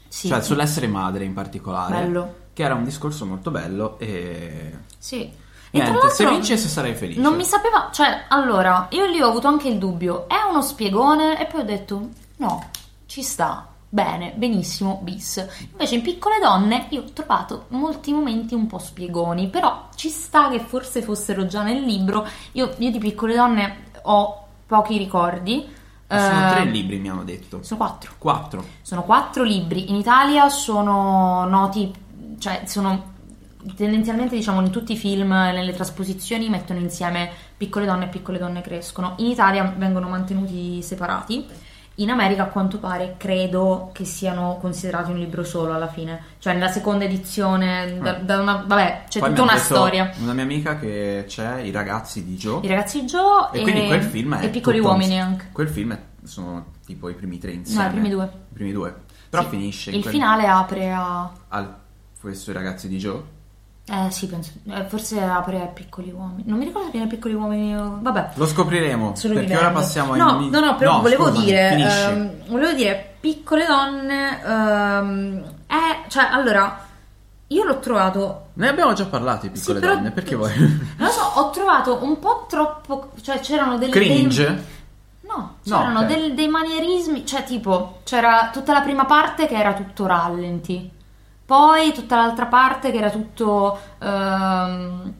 Sì. 0.09 0.27
cioè 0.27 0.41
sull'essere 0.41 0.87
madre 0.87 1.23
in 1.23 1.33
particolare, 1.33 2.01
Bello. 2.01 2.33
che 2.51 2.63
era 2.63 2.73
un 2.75 2.83
discorso 2.83 3.25
molto 3.25 3.49
bello 3.49 3.97
e 3.97 4.73
Sì. 4.97 5.45
E 5.71 5.79
tra 5.79 5.89
niente, 5.89 6.09
se 6.09 6.27
vincesse 6.27 6.67
sarei 6.67 6.95
felice. 6.95 7.19
Non 7.19 7.35
mi 7.35 7.43
sapeva, 7.43 7.89
cioè, 7.91 8.25
allora, 8.29 8.87
io 8.91 9.05
lì 9.05 9.21
ho 9.21 9.27
avuto 9.27 9.47
anche 9.47 9.67
il 9.67 9.77
dubbio, 9.77 10.27
è 10.27 10.41
uno 10.49 10.61
spiegone? 10.61 11.39
E 11.39 11.45
poi 11.45 11.61
ho 11.61 11.65
detto, 11.65 12.09
no, 12.37 12.69
ci 13.05 13.21
sta, 13.21 13.67
bene, 13.89 14.33
benissimo, 14.35 14.99
bis. 15.01 15.45
Invece 15.71 15.95
in 15.95 16.01
Piccole 16.01 16.39
Donne 16.39 16.87
io 16.89 17.01
ho 17.01 17.11
trovato 17.13 17.65
molti 17.69 18.11
momenti 18.13 18.53
un 18.53 18.67
po' 18.67 18.79
spiegoni, 18.79 19.47
però 19.49 19.89
ci 19.95 20.09
sta 20.09 20.49
che 20.49 20.59
forse 20.59 21.01
fossero 21.01 21.45
già 21.45 21.63
nel 21.63 21.81
libro. 21.81 22.27
Io, 22.53 22.73
io 22.77 22.91
di 22.91 22.99
Piccole 22.99 23.35
Donne 23.35 23.85
ho 24.03 24.45
pochi 24.65 24.97
ricordi. 24.97 25.75
Sono 26.09 26.47
Eh, 26.47 26.51
tre 26.51 26.63
libri, 26.65 26.99
mi 26.99 27.09
hanno 27.09 27.23
detto. 27.25 27.61
Sono 27.63 27.79
quattro. 27.81 28.11
Quattro. 28.17 28.63
Sono 28.81 29.03
quattro 29.03 29.43
libri. 29.43 29.89
In 29.89 29.95
Italia 29.95 30.47
sono 30.47 31.45
noti, 31.45 31.93
cioè 32.39 32.61
sono 32.65 33.15
tendenzialmente 33.75 34.35
diciamo 34.35 34.61
in 34.61 34.69
tutti 34.71 34.93
i 34.93 34.97
film, 34.97 35.29
nelle 35.31 35.73
trasposizioni 35.73 36.49
mettono 36.49 36.79
insieme 36.79 37.29
piccole 37.57 37.85
donne 37.85 38.05
e 38.05 38.09
piccole 38.09 38.37
donne 38.37 38.61
crescono. 38.61 39.13
In 39.17 39.25
Italia 39.27 39.73
vengono 39.77 40.07
mantenuti 40.09 40.81
separati. 40.81 41.45
In 41.99 42.11
America 42.11 42.43
a 42.43 42.47
quanto 42.49 42.77
pare 42.77 43.15
credo 43.17 43.89
che 43.91 44.05
siano 44.05 44.57
considerati 44.61 45.09
un 45.09 45.17
libro 45.17 45.43
solo 45.43 45.73
alla 45.73 45.87
fine. 45.87 46.21
Cioè 46.37 46.53
nella 46.53 46.67
seconda 46.67 47.05
edizione, 47.05 47.97
da, 47.99 48.19
Eh. 48.19 48.23
da 48.23 48.39
una, 48.39 48.63
vabbè, 48.67 49.05
c'è 49.09 49.19
Poi 49.19 49.29
tutta 49.29 49.41
una 49.41 49.57
storia. 49.57 50.11
Una 50.19 50.33
mia 50.33 50.43
amica 50.43 50.77
che 50.77 51.23
c'è 51.27 51.61
I 51.61 51.71
ragazzi 51.71 52.23
di 52.23 52.35
Joe. 52.35 52.63
I 52.63 52.67
ragazzi 52.67 53.01
Joe 53.05 53.47
E 53.51 53.61
quindi 53.63 53.87
quel 53.87 54.03
film 54.03 54.35
è 54.37 54.45
e 54.45 54.49
piccoli 54.49 54.77
tutto 54.77 54.89
un- 54.91 54.95
uomini 54.99 55.19
anche. 55.19 55.49
Quel 55.51 55.67
film 55.69 55.93
è- 55.93 56.01
sono 56.23 56.65
tipo 56.85 57.09
i 57.09 57.15
primi 57.15 57.39
tre 57.39 57.53
insieme. 57.53 57.81
No, 57.81 57.87
i 57.89 57.91
primi 57.91 58.09
due. 58.09 58.25
I 58.25 58.53
primi 58.53 58.71
due. 58.73 58.95
Però 59.31 59.41
Sì. 59.41 59.49
finisce 59.49 59.89
in 59.89 59.95
Il 59.95 60.01
quel- 60.03 60.13
finale 60.13 60.45
apre 60.45 60.91
a 60.93 61.31
al 61.47 61.75
questo 62.21 62.51
i 62.51 62.53
ragazzi 62.53 62.87
di 62.87 62.97
Joe. 62.97 63.23
Eh 63.89 64.11
sì, 64.11 64.27
penso. 64.27 64.51
eh, 64.69 64.83
forse 64.85 65.21
apre 65.21 65.61
a 65.61 65.65
piccoli 65.67 66.11
uomini. 66.11 66.43
Non 66.45 66.57
mi 66.57 66.65
ricordo 66.65 66.89
bene 66.91 67.07
piccoli 67.07 67.33
uomini. 67.33 67.77
o- 67.77 67.99
Vabbè. 68.01 68.31
Lo 68.33 68.45
scopriremo 68.45 69.15
Solo 69.15 69.35
perché 69.35 69.47
vivendo. 69.49 69.65
ora 69.69 69.73
passiamo 69.79 70.11
ai 70.13 70.19
no, 70.19 70.31
nomi- 70.31 70.49
No, 70.49 70.59
no, 70.59 70.75
però 70.75 70.93
No, 70.95 71.01
volevo 71.01 71.27
scusami, 71.27 71.45
dire. 71.45 71.69
ehm, 71.69 72.31
volevo 72.49 72.73
dire, 72.73 73.15
piccole 73.19 73.65
donne. 73.65 74.43
ehm, 74.43 75.43
è. 75.67 76.07
Cioè, 76.09 76.27
allora. 76.31 76.85
Io 77.51 77.63
l'ho 77.63 77.79
trovato. 77.79 78.47
Ne 78.55 78.67
abbiamo 78.67 78.91
già 78.91 79.05
parlato 79.05 79.45
di 79.45 79.51
piccole 79.57 79.75
sì, 79.79 79.85
però- 79.85 79.95
donne, 79.95 80.11
perché 80.11 80.35
vuoi? 80.35 80.51
Non 80.57 81.07
lo 81.07 81.09
so, 81.09 81.21
ho 81.35 81.49
trovato 81.51 82.03
un 82.03 82.19
po' 82.19 82.45
troppo. 82.49 83.11
Cioè, 83.21 83.39
c'erano 83.39 83.77
delle. 83.77 83.91
Cringe? 83.93 84.45
dei- 84.45 84.63
No, 85.29 85.55
No, 85.63 85.77
c'erano 85.77 85.99
ok. 86.01 86.05
del- 86.07 86.33
dei 86.33 86.47
manierismi. 86.49 87.25
Cioè, 87.25 87.45
tipo, 87.45 87.99
c'era 88.03 88.49
tutta 88.51 88.73
la 88.73 88.81
prima 88.81 89.05
parte 89.05 89.47
che 89.47 89.55
era 89.55 89.73
tutto 89.73 90.05
rallenti. 90.05 90.91
Poi 91.47 91.93
tutta 91.93 92.17
l'altra 92.17 92.47
parte 92.47 92.91
che 92.91 92.97
era 92.97 93.09
tutto. 93.09 93.79
ehm, 93.99 95.13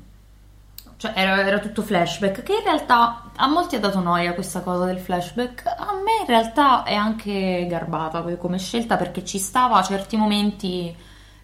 cioè, 0.98 1.14
era, 1.16 1.46
era 1.46 1.60
tutto 1.60 1.82
flashback. 1.84 2.44
Che 2.44 2.52
in 2.54 2.64
realtà 2.64 3.30
a 3.36 3.48
molti 3.48 3.76
ha 3.78 3.80
dato 3.80 4.00
noia 4.02 4.34
questa 4.34 4.60
cosa 4.62 4.84
del 4.86 5.00
flashback. 5.00 5.66
A 5.66 5.94
me 5.94 6.20
in 6.22 6.26
realtà 6.28 6.84
è 6.84 6.96
anche 6.96 7.66
garbata 7.70 8.22
come- 8.38 8.58
scelta 8.58 8.98
perché 8.98 9.24
ci 9.24 9.40
stava 9.40 9.78
a 9.78 9.84
certi 9.84 10.18
momenti. 10.18 10.94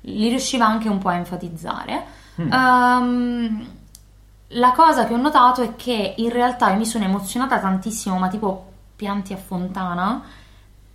Li 0.02 0.28
riusciva 0.28 0.66
anche 0.66 0.90
un 0.90 0.98
po' 0.98 1.08
a 1.10 1.16
enfatizzare. 1.16 2.04
Ehm, 2.52 3.68
la 4.48 4.72
cosa 4.74 5.06
che 5.06 5.14
ho 5.14 5.18
notato 5.18 5.62
è 5.62 5.76
che 5.78 6.16
in 6.18 6.30
realtà 6.30 6.72
io 6.72 6.78
mi 6.78 6.86
sono 6.86 7.06
emozionata 7.06 7.58
tantissimo, 7.60 8.18
ma 8.18 8.28
tipo 8.28 8.72
pianti 8.98 9.32
a 9.34 9.38
fontana, 9.38 10.22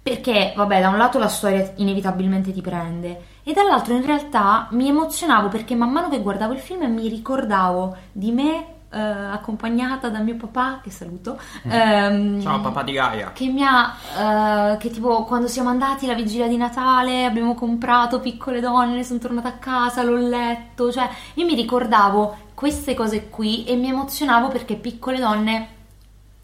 perché, 0.08 0.54
vabbè, 0.56 0.80
da 0.80 0.88
un 0.88 0.96
lato 0.96 1.18
la 1.18 1.28
storia 1.28 1.72
inevitabilmente 1.76 2.52
ti 2.52 2.62
prende, 2.62 3.22
e 3.42 3.52
dall'altro 3.52 3.94
in 3.94 4.04
realtà 4.04 4.68
mi 4.70 4.88
emozionavo 4.88 5.48
perché 5.48 5.74
man 5.74 5.90
mano 5.90 6.08
che 6.08 6.20
guardavo 6.20 6.52
il 6.52 6.58
film 6.58 6.90
mi 6.92 7.08
ricordavo 7.08 7.96
di 8.12 8.32
me 8.32 8.66
eh, 8.90 8.98
accompagnata 8.98 10.08
da 10.08 10.20
mio 10.20 10.36
papà, 10.36 10.80
che 10.82 10.90
saluto. 10.90 11.38
ehm, 11.68 12.40
Ciao 12.40 12.60
papà 12.60 12.82
di 12.82 12.92
Gaia. 12.92 13.32
che 13.32 13.48
mi 13.48 13.62
ha, 13.62 14.72
eh, 14.72 14.76
che 14.78 14.90
tipo 14.90 15.24
quando 15.24 15.46
siamo 15.46 15.68
andati 15.68 16.06
la 16.06 16.14
vigilia 16.14 16.48
di 16.48 16.56
Natale 16.56 17.26
abbiamo 17.26 17.54
comprato 17.54 18.20
piccole 18.20 18.60
donne, 18.60 19.04
sono 19.04 19.18
tornata 19.18 19.48
a 19.48 19.58
casa, 19.58 20.02
l'ho 20.02 20.16
letto, 20.16 20.90
cioè 20.90 21.08
io 21.34 21.44
mi 21.44 21.54
ricordavo 21.54 22.46
queste 22.54 22.94
cose 22.94 23.28
qui 23.28 23.64
e 23.64 23.76
mi 23.76 23.88
emozionavo 23.88 24.48
perché 24.48 24.76
piccole 24.76 25.18
donne 25.18 25.76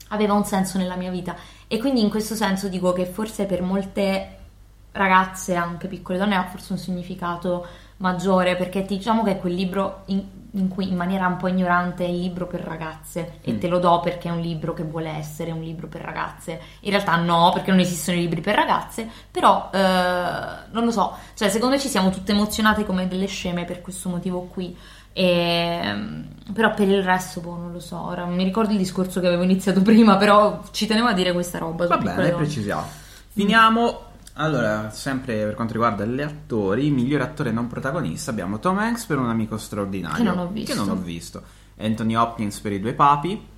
aveva 0.09 0.35
un 0.35 0.45
senso 0.45 0.79
nella 0.79 0.97
mia 0.97 1.11
vita 1.11 1.35
e 1.69 1.79
quindi 1.79 2.01
in 2.01 2.11
questo 2.11 2.35
senso 2.35 2.69
dico 2.69 2.93
che 2.93 3.07
forse 3.07 3.45
per 3.47 3.63
molte 3.63 4.37
ragazze, 4.93 5.55
anche 5.55 5.89
piccole 5.89 6.19
donne, 6.19 6.37
ha 6.37 6.45
forse 6.45 6.73
un 6.73 6.79
significato 6.79 7.67
maggiore 7.97 8.57
perché 8.57 8.85
diciamo 8.85 9.23
che 9.23 9.33
è 9.33 9.39
quel 9.39 9.55
libro 9.55 10.03
in, 10.07 10.23
in 10.53 10.69
cui 10.69 10.89
in 10.89 10.97
maniera 10.97 11.27
un 11.27 11.37
po' 11.37 11.49
ignorante 11.49 12.05
è 12.05 12.09
il 12.09 12.19
libro 12.19 12.47
per 12.47 12.61
ragazze 12.61 13.39
e 13.41 13.53
Mm. 13.53 13.59
te 13.59 13.69
lo 13.69 13.79
do 13.79 14.01
perché 14.01 14.29
è 14.29 14.33
un 14.33 14.41
libro 14.41 14.73
che 14.73 14.83
vuole 14.83 15.09
essere 15.11 15.51
un 15.53 15.63
libro 15.63 15.87
per 15.89 16.01
ragazze. 16.03 16.61
In 16.81 16.91
realtà 16.91 17.17
no, 17.17 17.51
perché 17.53 17.71
non 17.71 17.81
esistono 17.81 18.17
i 18.17 18.21
libri 18.21 18.41
per 18.41 18.55
ragazze, 18.57 19.09
però 19.31 19.71
eh, 19.73 19.79
non 20.71 20.85
lo 20.85 20.91
so, 20.91 21.17
cioè 21.35 21.49
secondo 21.49 21.75
me 21.75 21.81
ci 21.81 21.89
siamo 21.89 22.11
tutte 22.11 22.33
emozionate 22.33 22.85
come 22.85 23.09
delle 23.09 23.27
sceme 23.27 23.65
per 23.65 23.81
questo 23.81 24.09
motivo 24.09 24.43
qui. 24.43 24.77
E, 25.17 25.97
però 26.53 26.75
per 26.75 26.89
il 26.89 27.03
resto, 27.03 27.41
boh, 27.41 27.57
non 27.57 27.73
lo 27.73 27.79
so. 27.79 27.99
Ora 28.01 28.27
mi 28.27 28.43
ricordo 28.43 28.73
il 28.73 28.79
discorso 28.79 29.21
che 29.21 29.29
avevo 29.29 29.45
iniziato 29.45 29.81
prima, 29.83 30.17
però 30.17 30.63
ci 30.73 30.87
tenevo 30.87 31.07
a 31.07 31.13
dire 31.13 31.33
questa 31.33 31.59
roba. 31.59 31.87
Va 31.87 31.97
bene, 31.97 32.17
donne. 32.17 32.33
precisiamo. 32.33 32.87
Finiamo. 33.33 34.01
Allora, 34.37 34.91
sempre 34.91 35.45
per 35.45 35.55
quanto 35.55 35.73
riguarda 35.75 36.05
gli 36.05 36.21
attori, 36.21 36.91
miglior 36.91 37.21
attore 37.21 37.53
non 37.53 37.69
protagonista 37.69 38.33
abbiamo 38.33 38.59
Tom 38.59 38.79
Hanks 38.79 39.05
per 39.05 39.19
un 39.19 39.29
amico 39.29 39.57
straordinario. 39.57 40.17
Che 40.17 40.23
non 40.25 40.39
ho 40.39 40.49
visto. 40.49 40.73
Che 40.73 40.79
non 40.79 40.91
ho 40.91 41.01
visto. 41.01 41.43
Anthony 41.79 42.15
Hopkins 42.17 42.59
per 42.59 42.73
i 42.73 42.81
due 42.81 42.95
papi. 42.95 43.53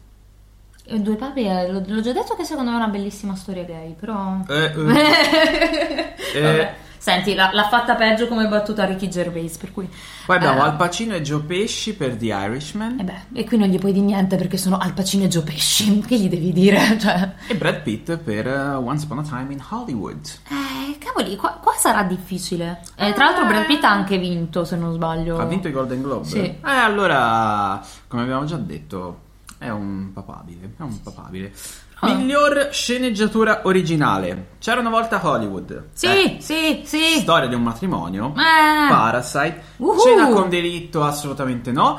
E 0.89 1.01
Due 1.01 1.17
papi, 1.17 1.45
eh, 1.45 1.73
l'ho, 1.73 2.01
già 2.01 2.13
detto 2.13 2.37
che 2.37 2.45
secondo 2.45 2.71
me 2.71 2.77
è 2.77 2.81
una 2.81 2.91
bellissima 2.91 3.35
storia 3.35 3.65
gay, 3.65 3.95
però... 3.95 4.39
Eh, 4.47 4.73
eh. 4.77 6.15
Eh. 6.37 6.85
Senti, 6.99 7.35
l'ha, 7.35 7.51
l'ha 7.53 7.69
fatta 7.69 7.95
peggio 7.95 8.27
come 8.29 8.47
battuta 8.49 8.85
Ricky 8.85 9.09
Gervais, 9.09 9.57
per 9.57 9.73
cui... 9.73 9.89
Poi 10.27 10.37
abbiamo 10.37 10.59
Eh. 10.59 10.65
Al 10.65 10.77
Pacino 10.77 11.15
e 11.15 11.23
Joe 11.23 11.41
Pesci 11.41 11.95
per 11.95 12.17
The 12.17 12.27
Irishman. 12.27 12.99
E 12.99 13.05
beh, 13.05 13.41
e 13.41 13.45
qui 13.45 13.57
non 13.57 13.69
gli 13.69 13.79
puoi 13.79 13.93
dire 13.93 14.05
niente 14.05 14.37
perché 14.37 14.57
sono 14.57 14.79
Al 14.79 14.93
Pacino 14.93 15.25
e 15.25 15.29
Joe 15.29 15.43
Pesci, 15.43 16.01
che 16.07 16.19
gli 16.19 16.29
devi 16.29 16.53
dire? 16.53 16.99
Cioè... 16.99 17.35
E 17.49 17.55
Brad 17.57 17.83
Pitt 17.83 18.17
per 18.17 18.47
uh, 18.47 18.87
Once 18.87 19.05
Upon 19.05 19.19
a 19.19 19.23
Time 19.23 19.53
in 19.53 19.63
Hollywood. 19.69 20.27
Eh, 20.49 20.99
cavoli, 20.99 21.37
qua, 21.37 21.59
qua 21.63 21.73
sarà 21.77 22.03
difficile. 22.03 22.81
Eh, 22.97 23.13
tra 23.13 23.27
l'altro 23.27 23.47
Brad 23.47 23.67
Pitt 23.67 23.85
ha 23.85 23.91
anche 23.91 24.19
vinto, 24.19 24.65
se 24.65 24.77
non 24.77 24.93
sbaglio. 24.93 25.39
Ha 25.39 25.45
vinto 25.45 25.69
i 25.69 25.73
Golden 25.73 26.03
Globe? 26.03 26.27
Sì. 26.27 26.39
Eh, 26.39 26.59
allora, 26.63 27.81
come 28.09 28.23
abbiamo 28.23 28.45
già 28.45 28.57
detto, 28.57 29.21
è 29.59 29.69
un 29.69 30.11
papabile. 30.13 30.73
È 30.77 30.83
un 30.83 31.01
papabile. 31.03 31.53
Ah. 31.99 32.15
Miglior 32.15 32.69
sceneggiatura 32.73 33.63
originale. 33.65 34.49
C'era 34.59 34.81
una 34.81 34.91
volta 34.91 35.21
Hollywood. 35.27 35.89
Sì, 35.95 36.07
Eh, 36.07 36.37
sì, 36.41 36.83
sì. 36.85 37.19
Storia 37.21 37.49
di 37.49 37.55
un 37.55 37.63
matrimonio. 37.63 38.35
Eh. 38.37 38.89
Parasite. 38.89 39.63
Uhu. 39.77 39.99
Cena 39.99 40.29
con 40.29 40.49
delitto, 40.51 41.03
assolutamente 41.03 41.73
no. 41.73 41.99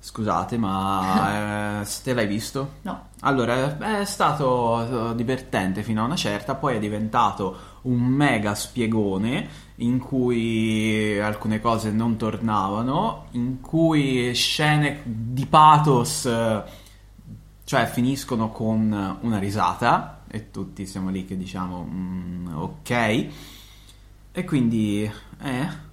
Scusate, 0.00 0.56
ma 0.58 1.80
eh, 1.80 1.86
te 2.02 2.12
l'hai 2.14 2.26
visto? 2.26 2.74
No. 2.82 3.06
Allora, 3.20 4.00
è 4.00 4.04
stato 4.04 5.10
eh, 5.10 5.14
divertente 5.14 5.82
fino 5.82 6.02
a 6.02 6.04
una 6.04 6.16
certa, 6.16 6.54
poi 6.54 6.76
è 6.76 6.78
diventato 6.78 7.56
un 7.82 8.00
mega 8.00 8.54
spiegone 8.54 9.48
in 9.76 9.98
cui 9.98 11.18
alcune 11.20 11.60
cose 11.60 11.90
non 11.90 12.16
tornavano, 12.16 13.26
in 13.32 13.60
cui 13.60 14.32
scene 14.34 15.00
di 15.04 15.46
pathos, 15.46 16.26
eh, 16.26 16.62
cioè 17.68 17.84
finiscono 17.84 18.48
con 18.48 19.18
una 19.20 19.38
risata 19.38 20.20
e 20.26 20.50
tutti 20.50 20.86
siamo 20.86 21.10
lì 21.10 21.26
che 21.26 21.36
diciamo 21.36 21.86
"Mm, 21.86 22.46
ok. 22.56 23.26
E 24.32 24.44
quindi, 24.44 25.02
eh, 25.42 25.86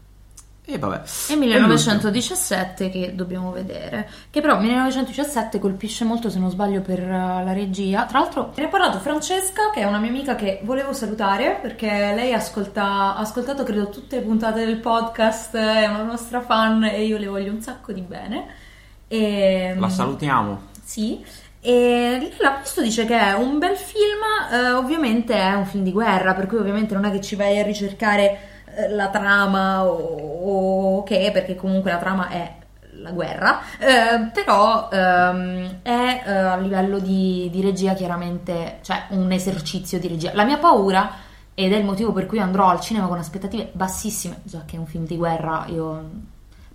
E 0.68 0.78
vabbè. 0.80 1.02
E 1.30 1.36
1917 1.36 2.90
che 2.90 3.14
dobbiamo 3.14 3.52
vedere, 3.52 4.10
che 4.32 4.40
però 4.40 4.58
1917 4.58 5.60
colpisce 5.60 6.06
molto 6.06 6.30
se 6.30 6.40
non 6.40 6.50
sbaglio 6.50 6.80
per 6.80 7.02
uh, 7.02 7.44
la 7.44 7.52
regia. 7.52 8.06
Tra 8.06 8.20
l'altro 8.20 8.54
mi 8.56 8.64
ha 8.64 8.68
parlato 8.70 9.00
Francesca 9.00 9.70
che 9.74 9.82
è 9.82 9.84
una 9.84 10.00
mia 10.00 10.10
amica 10.10 10.36
che 10.36 10.62
volevo 10.64 10.94
salutare 10.94 11.60
perché 11.62 11.88
lei 12.16 12.32
ascolta, 12.32 12.84
ha 13.16 13.18
ascoltato 13.18 13.64
credo 13.64 13.90
tutte 13.90 14.16
le 14.16 14.22
puntate 14.26 14.66
del 14.66 14.78
podcast, 14.80 15.56
è 15.58 15.88
una 15.88 16.04
nostra 16.04 16.40
fan 16.42 16.86
e 16.86 17.04
io 17.06 17.18
le 17.18 17.28
voglio 17.28 17.52
un 17.52 17.62
sacco 17.62 17.92
di 17.92 18.02
bene. 18.02 18.46
E, 19.10 19.76
La 19.78 19.90
salutiamo. 19.90 20.74
Sì. 20.84 21.24
E 21.68 22.32
l'ha 22.38 22.60
visto, 22.62 22.82
dice 22.82 23.06
che 23.06 23.20
è 23.20 23.34
un 23.34 23.58
bel 23.58 23.76
film, 23.76 24.22
eh, 24.54 24.72
ovviamente 24.74 25.34
è 25.34 25.54
un 25.56 25.66
film 25.66 25.84
di 25.84 25.92
guerra, 25.92 26.36
per 26.36 26.46
cui 26.46 26.58
ovviamente 26.58 26.94
non 26.94 27.06
è 27.06 27.12
che 27.12 27.22
ci 27.22 27.36
vai 27.36 27.60
a 27.60 27.64
ricercare 27.64 28.40
eh, 28.76 28.90
la 28.90 29.10
trama 29.10 29.84
o, 29.84 30.98
o 30.98 31.04
che, 31.04 31.32
perché 31.34 31.56
comunque 31.56 31.90
la 31.90 31.98
trama 31.98 32.30
è 32.30 32.54
la 33.02 33.10
guerra, 33.10 33.62
eh, 33.80 34.30
però 34.32 34.90
ehm, 34.92 35.80
è 35.82 36.24
eh, 36.24 36.32
a 36.32 36.58
livello 36.58 37.00
di, 37.00 37.50
di 37.52 37.62
regia 37.62 37.94
chiaramente, 37.96 38.78
cioè 38.84 39.06
un 39.10 39.32
esercizio 39.32 39.98
di 39.98 40.08
regia. 40.08 40.32
La 40.36 40.46
mia 40.46 40.58
paura, 40.58 41.12
ed 41.56 41.74
è 41.74 41.78
il 41.78 41.86
motivo 41.86 42.12
per 42.12 42.28
cui 42.28 42.40
andrò 42.40 42.68
al 42.68 42.80
cinema 42.80 43.08
con 43.08 43.18
aspettative 43.18 43.72
bassissime, 43.74 44.42
già 44.44 44.62
che 44.66 44.76
è 44.76 44.80
un 44.80 44.86
film 44.86 45.06
di 45.08 45.18
guerra, 45.18 45.66
io... 45.70 46.10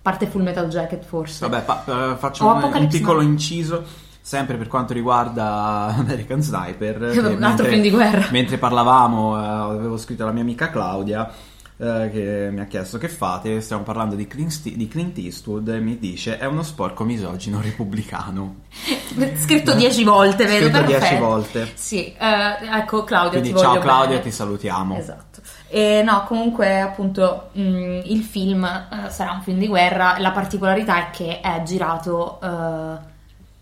parte 0.01 0.25
Full 0.27 0.41
Metal 0.41 0.67
Jacket 0.67 1.05
forse. 1.05 1.47
Vabbè, 1.47 1.63
fa- 1.63 1.83
eh, 1.85 2.15
faccio 2.17 2.45
un, 2.45 2.61
un 2.61 2.87
piccolo 2.87 3.21
inciso. 3.21 4.09
Sempre 4.21 4.55
per 4.57 4.67
quanto 4.67 4.93
riguarda 4.93 5.93
American 5.97 6.41
Sniper, 6.41 7.01
Un 7.35 7.43
altro 7.43 7.65
film 7.65 7.81
di 7.81 7.89
guerra. 7.89 8.27
mentre 8.31 8.57
parlavamo, 8.57 9.37
eh, 9.41 9.45
avevo 9.75 9.97
scritto 9.97 10.23
alla 10.23 10.31
mia 10.31 10.43
amica 10.43 10.69
Claudia 10.69 11.29
eh, 11.77 12.09
che 12.13 12.49
mi 12.51 12.59
ha 12.59 12.65
chiesto 12.65 12.99
che 12.99 13.07
fate. 13.09 13.59
Stiamo 13.61 13.81
parlando 13.81 14.13
di 14.15 14.27
Clint, 14.27 14.61
di 14.61 14.87
Clint 14.87 15.17
Eastwood 15.17 15.67
e 15.69 15.79
mi 15.79 15.97
dice 15.97 16.37
è 16.37 16.45
uno 16.45 16.61
sporco 16.61 17.03
misogino 17.03 17.59
repubblicano. 17.61 18.57
Scritto 19.41 19.73
dieci 19.73 20.03
volte, 20.03 20.45
vedo, 20.45 20.67
Scritto 20.67 20.81
dieci 20.85 20.99
perfetto. 20.99 21.25
volte. 21.25 21.71
Sì, 21.73 22.13
eh, 22.13 22.77
ecco 22.77 23.03
Claudia, 23.03 23.39
Quindi 23.39 23.57
ciao 23.59 23.79
Claudia, 23.79 24.09
bene. 24.17 24.21
ti 24.21 24.31
salutiamo. 24.31 24.97
Esatto. 24.97 25.41
E 25.67 26.03
no, 26.05 26.25
comunque 26.27 26.79
appunto 26.79 27.49
mh, 27.53 28.01
il 28.05 28.21
film 28.21 28.63
eh, 28.65 29.09
sarà 29.09 29.31
un 29.31 29.41
film 29.41 29.57
di 29.57 29.67
guerra, 29.67 30.17
la 30.19 30.31
particolarità 30.31 31.07
è 31.07 31.09
che 31.09 31.39
è 31.39 31.63
girato 31.63 32.39
eh, 32.43 33.09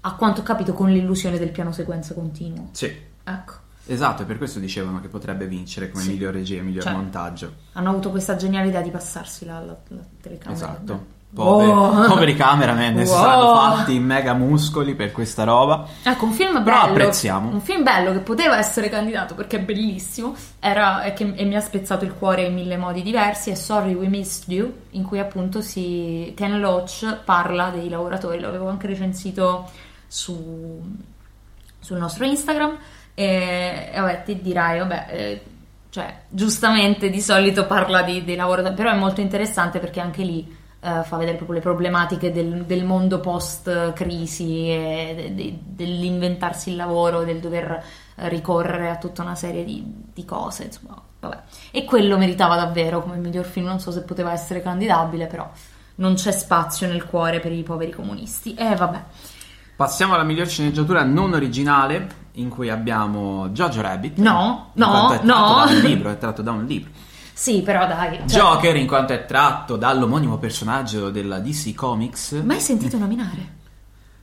a 0.02 0.14
quanto 0.16 0.42
ho 0.42 0.44
capito 0.44 0.74
con 0.74 0.90
l'illusione 0.90 1.38
del 1.38 1.50
piano 1.50 1.72
sequenza 1.72 2.14
continuo. 2.14 2.70
Sì, 2.72 3.08
Ecco, 3.24 3.54
esatto, 3.86 4.24
e 4.24 4.26
per 4.26 4.38
questo 4.38 4.60
dicevano 4.60 5.00
che 5.02 5.08
potrebbe 5.08 5.46
vincere 5.46 5.92
come 5.92 6.04
Sì. 6.04 6.12
miglior 6.12 6.34
regia 6.34 6.62
miglior 6.64 6.84
Cioè, 6.84 6.94
montaggio. 6.94 7.54
hanno 7.74 7.90
avuto 7.90 8.10
questa 8.10 8.36
geniale 8.36 8.70
idea 8.70 8.82
di 8.82 8.90
passarsi 8.92 9.46
la, 9.46 9.60
la, 9.60 9.76
la 9.90 10.02
telecamera. 10.22 10.56
Esatto. 10.56 11.18
Poveri, 11.32 11.70
Wow. 11.70 12.08
poveri 12.10 12.36
cameraman 12.36 13.06
si 13.06 13.12
Wow. 13.12 13.22
saranno 13.22 13.54
fatti 13.76 13.94
in 13.94 14.04
mega 14.04 14.34
muscoli 14.34 14.96
per 14.96 15.12
questa 15.12 15.44
roba. 15.44 15.86
Ecco, 16.02 16.26
un 16.26 16.32
film 16.32 16.64
Però 16.64 16.80
bello. 16.82 16.92
apprezziamo. 16.92 17.50
Un 17.52 17.62
film 17.62 17.84
bello 17.84 18.12
che 18.14 18.20
poteva 18.20 18.58
essere 18.58 18.90
candidato 18.90 19.36
perché 19.36 19.58
è 19.58 19.62
bellissimo. 19.62 20.34
Era, 20.60 21.04
e, 21.04 21.14
che, 21.14 21.32
e 21.36 21.46
mi 21.46 21.56
ha 21.56 21.60
spezzato 21.62 22.04
il 22.04 22.16
cuore 22.16 22.46
in 22.46 22.56
mille 22.56 22.78
modi 22.78 23.04
diversi. 23.04 23.52
È 23.52 23.54
Sorry 23.54 23.94
We 23.94 24.08
Missed 24.08 24.52
You, 24.52 24.74
in 24.92 25.04
cui 25.04 25.20
appunto 25.20 25.62
si, 25.62 26.34
Ken 26.36 26.60
Loach 26.60 27.20
parla 27.24 27.70
dei 27.70 27.90
lavoratori. 27.90 28.40
L'avevo 28.40 28.68
anche 28.68 28.88
recensito 28.88 29.70
su, 30.10 30.82
sul 31.80 31.98
nostro 31.98 32.26
Instagram. 32.26 32.78
E, 33.14 33.90
e 33.94 34.00
vabbè, 34.00 34.24
ti 34.24 34.42
dirai, 34.42 34.80
vabbè. 34.80 35.06
eh, 35.10 35.42
cioè, 35.90 36.24
giustamente 36.30 37.10
di 37.10 37.22
solito 37.22 37.66
parla 37.66 38.02
di- 38.04 38.24
dei 38.24 38.36
lavoratori, 38.36 38.76
però 38.76 38.92
è 38.92 38.98
molto 38.98 39.22
interessante 39.22 39.80
perché 39.80 40.00
anche 40.00 40.24
lì 40.24 40.56
eh, 40.82 41.04
fa 41.04 41.18
vedere 41.18 41.36
proprio 41.36 41.58
le 41.58 41.64
problematiche 41.64 42.32
del, 42.32 42.64
del 42.66 42.86
mondo 42.86 43.20
post-crisi, 43.20 44.66
de- 44.68 45.32
de- 45.34 45.60
dell'inventarsi 45.62 46.70
il 46.70 46.76
lavoro, 46.76 47.24
del 47.24 47.40
dover 47.40 47.84
eh, 48.16 48.30
ricorrere 48.30 48.90
a 48.90 48.98
tutta 48.98 49.22
una 49.24 49.36
serie 49.36 49.64
di, 49.64 49.84
di 50.14 50.26
cose, 50.26 50.66
insomma. 50.66 51.02
E 51.72 51.84
quello 51.84 52.18
meritava 52.18 52.56
davvero 52.56 53.02
come 53.02 53.18
miglior 53.18 53.46
film, 53.46 53.66
non 53.66 53.80
so 53.80 53.92
se 53.92 54.04
poteva 54.04 54.32
essere 54.32 54.62
candidabile, 54.62 55.28
però 55.28 55.50
non 55.96 56.14
c'è 56.14 56.32
spazio 56.32 56.88
nel 56.88 57.04
cuore 57.06 57.42
per 57.42 57.52
i 57.52 57.64
poveri 57.64 57.92
comunisti. 57.92 58.54
E 58.54 58.76
vabbè. 58.76 59.04
Passiamo 59.80 60.14
alla 60.14 60.24
miglior 60.24 60.46
sceneggiatura 60.46 61.06
non 61.06 61.32
originale, 61.32 62.28
in 62.34 62.50
cui 62.50 62.70
abbiamo 62.70 63.48
Jojo 63.48 63.80
Rabbit. 63.80 64.18
No, 64.18 64.72
no, 64.74 65.06
è 65.06 65.22
tratto 65.22 65.26
no. 65.26 65.66
Da 65.66 65.72
un 65.72 65.80
libro, 65.80 66.10
è 66.10 66.18
tratto 66.18 66.42
da 66.42 66.52
un 66.52 66.66
libro. 66.66 66.92
Sì, 67.32 67.62
però 67.62 67.88
dai. 67.88 68.18
cioè, 68.28 68.28
Joker, 68.28 68.76
in 68.76 68.86
quanto 68.86 69.14
è 69.14 69.26
tratto 69.26 69.78
dall'omonimo 69.78 70.38
personaggio 70.38 71.10
della 71.12 71.40
DC 71.40 71.74
Comics. 71.76 72.42
Mai 72.44 72.60
sentito 72.60 72.98
nominare? 72.98 73.56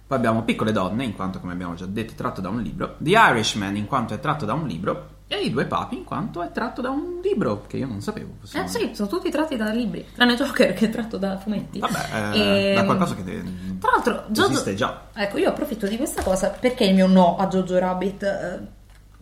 Poi 0.06 0.18
abbiamo 0.18 0.42
Piccole 0.42 0.72
Donne, 0.72 1.04
in 1.04 1.16
quanto, 1.16 1.40
come 1.40 1.54
abbiamo 1.54 1.72
già 1.72 1.86
detto, 1.86 2.12
è 2.12 2.16
tratto 2.16 2.42
da 2.42 2.50
un 2.50 2.60
libro. 2.60 2.96
The 2.98 3.12
Irishman, 3.12 3.76
in 3.76 3.86
quanto 3.86 4.12
è 4.12 4.20
tratto 4.20 4.44
da 4.44 4.52
un 4.52 4.66
libro. 4.66 5.08
E 5.28 5.40
I 5.40 5.50
Due 5.50 5.64
Papi, 5.64 5.96
in 5.96 6.04
quanto 6.04 6.40
è 6.42 6.52
tratto 6.52 6.80
da 6.80 6.90
un 6.90 7.18
libro, 7.20 7.64
che 7.66 7.78
io 7.78 7.86
non 7.88 8.00
sapevo. 8.00 8.30
Eh 8.34 8.40
possiamo- 8.40 8.68
sì, 8.68 8.90
sono 8.94 9.08
tutti 9.08 9.28
tratti 9.28 9.56
da 9.56 9.70
libri, 9.70 10.06
tranne 10.14 10.36
Joker 10.36 10.72
che 10.72 10.86
è 10.86 10.88
tratto 10.90 11.16
da 11.16 11.36
fumetti. 11.38 11.80
Vabbè, 11.80 12.32
eh, 12.32 12.68
Ehm, 12.70 12.74
da 12.76 12.84
qualcosa 12.84 13.14
che 13.16 13.24
de- 13.24 13.42
Tra 13.80 13.90
l'altro, 13.90 14.24
Jojo... 14.28 14.52
esiste 14.52 14.74
già. 14.74 15.06
Ecco, 15.12 15.38
io 15.38 15.48
approfitto 15.48 15.88
di 15.88 15.96
questa 15.96 16.22
cosa 16.22 16.50
perché 16.50 16.84
il 16.84 16.94
mio 16.94 17.08
no 17.08 17.36
a 17.36 17.46
Jojo 17.48 17.78
Rabbit. 17.78 18.22
eh, 18.22 18.74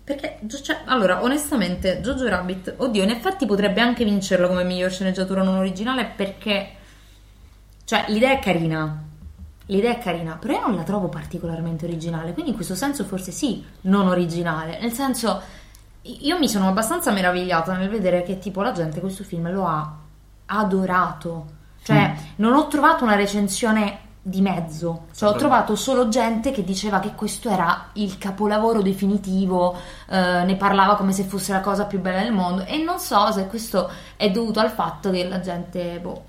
Perché, 0.04 0.38
cioè, 0.62 0.80
allora, 0.84 1.22
onestamente, 1.22 2.02
Jojo 2.02 2.28
Rabbit, 2.28 2.74
oddio, 2.76 3.02
in 3.02 3.08
effetti 3.08 3.46
potrebbe 3.46 3.80
anche 3.80 4.04
vincerlo 4.04 4.48
come 4.48 4.62
miglior 4.62 4.90
sceneggiatura 4.90 5.42
non 5.42 5.54
originale 5.56 6.04
perché, 6.14 6.68
cioè, 7.84 8.04
l'idea 8.08 8.32
è 8.32 8.38
carina. 8.38 9.02
L'idea 9.68 9.92
è 9.92 9.98
carina, 9.98 10.36
però 10.36 10.52
io 10.56 10.60
non 10.66 10.76
la 10.76 10.82
trovo 10.82 11.08
particolarmente 11.08 11.86
originale, 11.86 12.34
quindi 12.34 12.50
in 12.50 12.56
questo 12.56 12.74
senso 12.74 13.04
forse 13.04 13.30
sì, 13.32 13.64
non 13.82 14.06
originale. 14.06 14.78
Nel 14.78 14.92
senso, 14.92 15.40
io 16.04 16.38
mi 16.38 16.48
sono 16.48 16.68
abbastanza 16.68 17.10
meravigliata 17.12 17.76
nel 17.76 17.88
vedere 17.88 18.22
che 18.22 18.38
tipo 18.38 18.62
la 18.62 18.72
gente 18.72 19.00
questo 19.00 19.24
film 19.24 19.50
lo 19.52 19.66
ha 19.66 19.96
adorato. 20.46 21.46
Cioè, 21.82 22.14
non 22.36 22.54
ho 22.54 22.66
trovato 22.66 23.04
una 23.04 23.14
recensione 23.14 24.00
di 24.26 24.40
mezzo, 24.40 25.08
cioè 25.14 25.28
ho 25.28 25.34
trovato 25.34 25.76
solo 25.76 26.08
gente 26.08 26.50
che 26.50 26.64
diceva 26.64 26.98
che 26.98 27.12
questo 27.14 27.50
era 27.50 27.90
il 27.94 28.16
capolavoro 28.16 28.80
definitivo, 28.80 29.76
eh, 30.08 30.44
ne 30.44 30.56
parlava 30.56 30.96
come 30.96 31.12
se 31.12 31.24
fosse 31.24 31.52
la 31.52 31.60
cosa 31.60 31.84
più 31.84 32.00
bella 32.00 32.22
del 32.22 32.32
mondo. 32.32 32.64
E 32.64 32.78
non 32.78 32.98
so 32.98 33.30
se 33.32 33.46
questo 33.46 33.90
è 34.16 34.30
dovuto 34.30 34.60
al 34.60 34.70
fatto 34.70 35.10
che 35.10 35.28
la 35.28 35.40
gente, 35.40 36.00
boh, 36.00 36.24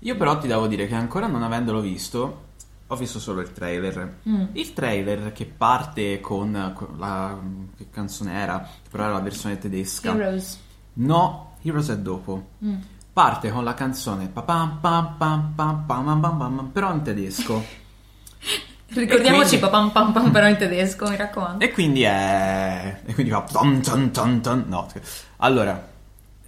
Io 0.00 0.16
però 0.16 0.38
ti 0.38 0.48
devo 0.48 0.66
dire 0.66 0.88
che 0.88 0.94
ancora 0.96 1.28
non 1.28 1.44
avendolo 1.44 1.80
visto, 1.80 2.48
ho 2.92 2.96
visto 2.96 3.20
solo 3.20 3.40
il 3.40 3.52
trailer. 3.52 4.18
Mm. 4.28 4.46
Il 4.52 4.72
trailer 4.72 5.32
che 5.32 5.46
parte 5.46 6.20
con 6.20 6.52
la 6.98 7.38
che 7.76 7.86
canzone 7.88 8.32
era, 8.32 8.68
però 8.90 9.04
era 9.04 9.12
la 9.12 9.20
versione 9.20 9.58
tedesca. 9.58 10.12
Heroes. 10.12 10.60
No, 10.94 11.54
Heroes 11.62 11.88
è 11.90 11.98
dopo. 11.98 12.48
Mm. 12.64 12.74
Parte 13.12 13.50
con 13.50 13.62
la 13.62 13.74
canzone 13.74 14.26
pa-pam, 14.26 14.78
pa-pam, 14.80 15.52
pa-pam, 15.54 16.70
però 16.72 16.92
in 16.92 17.02
tedesco. 17.02 17.64
Ricordiamoci 18.92 19.58
quindi... 19.58 19.68
pam 19.68 19.90
pam 19.90 20.12
pam 20.12 20.30
però 20.32 20.48
in 20.48 20.56
tedesco, 20.56 21.08
mi 21.08 21.16
raccomando. 21.16 21.64
E 21.64 21.70
quindi 21.70 22.02
è... 22.02 23.02
E 23.04 23.14
quindi 23.14 23.30
fa... 23.30 23.46
No, 24.66 24.88
allora, 25.36 25.88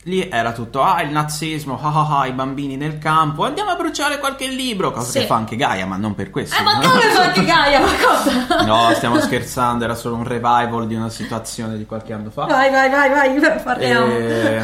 Lì 0.06 0.28
era 0.28 0.50
tutto, 0.50 0.82
ah, 0.82 1.00
il 1.02 1.10
nazismo, 1.10 1.78
ah 1.80 1.92
ah 1.94 2.18
ah, 2.22 2.26
i 2.26 2.32
bambini 2.32 2.76
nel 2.76 2.98
campo, 2.98 3.44
andiamo 3.44 3.70
a 3.70 3.76
bruciare 3.76 4.18
qualche 4.18 4.48
libro, 4.48 4.90
cosa 4.90 5.08
Sì. 5.08 5.18
che 5.20 5.26
fa 5.26 5.36
anche 5.36 5.54
Gaia, 5.54 5.86
ma 5.86 5.96
non 5.96 6.16
per 6.16 6.30
questo. 6.30 6.58
Eh, 6.60 6.62
ma 6.64 6.80
come 6.80 7.00
fa 7.02 7.22
anche 7.22 7.44
Gaia, 7.46 7.78
ma 7.78 7.86
cosa? 7.86 8.64
No, 8.64 8.90
stiamo 8.94 9.20
scherzando, 9.20 9.84
era 9.84 9.94
solo 9.94 10.16
un 10.16 10.24
revival 10.24 10.88
di 10.88 10.96
una 10.96 11.08
situazione 11.08 11.76
di 11.78 11.86
qualche 11.86 12.12
anno 12.12 12.30
fa. 12.30 12.46
Vai, 12.46 12.68
vai, 12.72 12.90
vai, 12.90 13.10
vai, 13.10 13.38
parliamo. 13.62 14.06
E... 14.06 14.60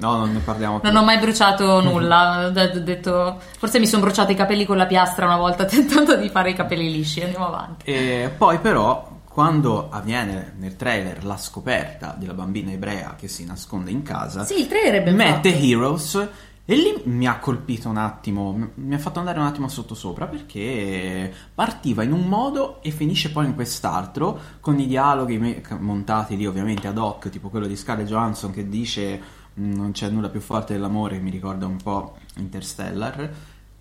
No, 0.00 0.16
non 0.18 0.32
ne 0.34 0.40
parliamo 0.40 0.80
più. 0.80 0.90
Non 0.92 1.00
ho 1.02 1.04
mai 1.06 1.18
bruciato 1.18 1.80
nulla, 1.80 2.44
ho 2.46 2.50
de- 2.50 2.82
detto, 2.82 3.38
forse 3.58 3.78
mi 3.78 3.86
sono 3.86 4.02
bruciato 4.02 4.32
i 4.32 4.36
capelli 4.36 4.66
con 4.66 4.76
la 4.76 4.84
piastra 4.86 5.24
una 5.24 5.38
volta 5.38 5.64
tentando 5.64 6.14
di 6.16 6.28
fare 6.28 6.50
i 6.50 6.54
capelli 6.54 6.92
lisci, 6.92 7.22
andiamo 7.22 7.46
avanti. 7.46 7.90
E 7.90 8.30
poi 8.36 8.58
però, 8.58 9.12
quando 9.34 9.88
avviene 9.90 10.52
nel 10.58 10.76
trailer 10.76 11.24
la 11.24 11.36
scoperta 11.36 12.14
della 12.16 12.34
bambina 12.34 12.70
ebrea 12.70 13.16
che 13.18 13.26
si 13.26 13.44
nasconde 13.44 13.90
in 13.90 14.02
casa, 14.02 14.44
Sì, 14.44 14.60
il 14.60 14.68
trailer 14.68 15.00
è 15.00 15.02
ben 15.02 15.16
mette 15.16 15.50
fatto. 15.50 15.64
Heroes 15.64 16.28
e 16.64 16.76
lì 16.76 17.02
mi 17.06 17.26
ha 17.26 17.38
colpito 17.40 17.88
un 17.88 17.96
attimo, 17.96 18.70
mi 18.74 18.94
ha 18.94 18.98
fatto 18.98 19.18
andare 19.18 19.40
un 19.40 19.46
attimo 19.46 19.66
sotto 19.66 19.96
sopra 19.96 20.26
perché 20.26 21.34
partiva 21.52 22.04
in 22.04 22.12
un 22.12 22.28
modo 22.28 22.80
e 22.80 22.92
finisce 22.92 23.32
poi 23.32 23.46
in 23.46 23.56
quest'altro 23.56 24.38
con 24.60 24.78
i 24.78 24.86
dialoghi 24.86 25.36
me- 25.38 25.62
montati 25.80 26.36
lì 26.36 26.46
ovviamente 26.46 26.86
ad 26.86 26.96
hoc, 26.96 27.28
tipo 27.28 27.48
quello 27.48 27.66
di 27.66 27.74
Scarlett 27.74 28.06
Johansson 28.06 28.52
che 28.52 28.68
dice 28.68 29.20
"Mm, 29.58 29.72
non 29.74 29.90
c'è 29.90 30.08
nulla 30.10 30.28
più 30.28 30.40
forte 30.40 30.74
dell'amore, 30.74 31.18
mi 31.18 31.30
ricorda 31.30 31.66
un 31.66 31.78
po' 31.82 32.18
Interstellar 32.36 33.30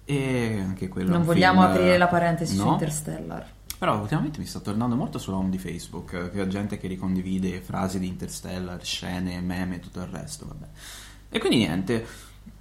e 0.04 0.60
anche 0.60 0.88
quello 0.90 1.12
Non 1.12 1.24
vogliamo 1.24 1.62
film- 1.62 1.74
aprire 1.74 1.98
la 2.00 2.08
parentesi 2.08 2.56
su 2.58 2.66
no? 2.66 2.72
Interstellar. 2.72 3.53
Però 3.84 4.00
ultimamente 4.00 4.40
mi 4.40 4.46
sta 4.46 4.62
tornando 4.62 4.96
molto 4.96 5.18
sulla 5.18 5.36
home 5.36 5.50
di 5.50 5.58
Facebook, 5.58 6.32
che 6.32 6.40
ho 6.40 6.48
gente 6.48 6.78
che 6.78 6.88
ricondivide 6.88 7.60
frasi 7.60 8.00
di 8.00 8.08
Interstellar, 8.08 8.82
scene, 8.82 9.42
meme 9.42 9.76
e 9.76 9.80
tutto 9.82 10.00
il 10.00 10.06
resto, 10.08 10.46
vabbè. 10.48 10.66
E 11.28 11.38
quindi 11.40 11.58
niente, 11.58 12.06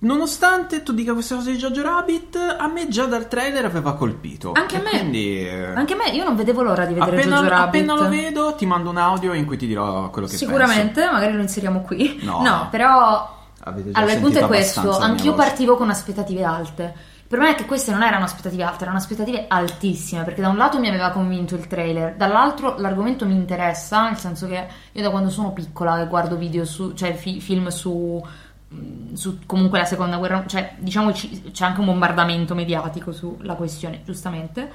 Nonostante 0.00 0.82
tu 0.82 0.92
dica 0.92 1.12
queste 1.12 1.36
cose 1.36 1.52
di 1.52 1.58
Jojo 1.58 1.80
Rabbit, 1.80 2.56
a 2.58 2.66
me 2.66 2.88
già 2.88 3.04
dal 3.04 3.28
trailer 3.28 3.64
aveva 3.64 3.94
colpito. 3.94 4.50
Anche 4.54 4.78
a 4.78 4.80
me. 4.80 4.90
Quindi, 4.90 5.46
eh, 5.46 5.74
Anche 5.74 5.92
a 5.92 5.96
me, 5.96 6.10
io 6.10 6.24
non 6.24 6.34
vedevo 6.34 6.62
l'ora 6.62 6.86
di 6.86 6.94
vedere 6.94 7.16
appena, 7.16 7.36
Jojo 7.36 7.48
Rabbit. 7.48 7.66
appena 7.66 7.94
lo 7.94 8.08
vedo, 8.08 8.54
ti 8.56 8.66
mando 8.66 8.90
un 8.90 8.96
audio 8.96 9.32
in 9.32 9.46
cui 9.46 9.56
ti 9.56 9.68
dirò 9.68 10.10
quello 10.10 10.26
che 10.26 10.36
Sicuramente, 10.36 11.08
magari 11.08 11.34
lo 11.34 11.42
inseriamo 11.42 11.82
qui. 11.82 12.18
No. 12.22 12.66
però 12.68 13.40
Avete 13.60 13.92
già 13.92 13.98
allora 13.98 14.14
il 14.14 14.20
punto 14.20 14.38
è 14.40 14.46
questo, 14.46 14.98
anch'io 14.98 15.34
partivo 15.34 15.76
con 15.76 15.88
aspettative 15.88 16.42
alte. 16.42 17.10
Il 17.32 17.38
problema 17.38 17.56
è 17.58 17.62
che 17.62 17.66
queste 17.66 17.92
non 17.92 18.02
erano 18.02 18.24
aspettative 18.24 18.62
alte, 18.62 18.82
erano 18.82 18.98
aspettative 18.98 19.46
altissime, 19.48 20.22
perché 20.22 20.42
da 20.42 20.50
un 20.50 20.58
lato 20.58 20.78
mi 20.78 20.88
aveva 20.88 21.08
convinto 21.08 21.54
il 21.54 21.66
trailer, 21.66 22.14
dall'altro 22.14 22.76
l'argomento 22.76 23.24
mi 23.24 23.32
interessa, 23.32 24.04
nel 24.04 24.18
senso 24.18 24.46
che 24.46 24.68
io 24.92 25.02
da 25.02 25.08
quando 25.08 25.30
sono 25.30 25.50
piccola 25.54 25.96
che 25.96 26.08
guardo 26.08 26.36
video 26.36 26.66
su, 26.66 26.92
cioè 26.92 27.14
fi- 27.14 27.40
film 27.40 27.68
su, 27.68 28.22
mh, 28.68 29.14
su 29.14 29.38
comunque 29.46 29.78
la 29.78 29.86
seconda 29.86 30.18
guerra, 30.18 30.44
cioè 30.46 30.74
diciamo 30.76 31.14
ci- 31.14 31.40
c'è 31.52 31.64
anche 31.64 31.80
un 31.80 31.86
bombardamento 31.86 32.54
mediatico 32.54 33.12
sulla 33.12 33.54
questione, 33.54 34.02
giustamente. 34.04 34.70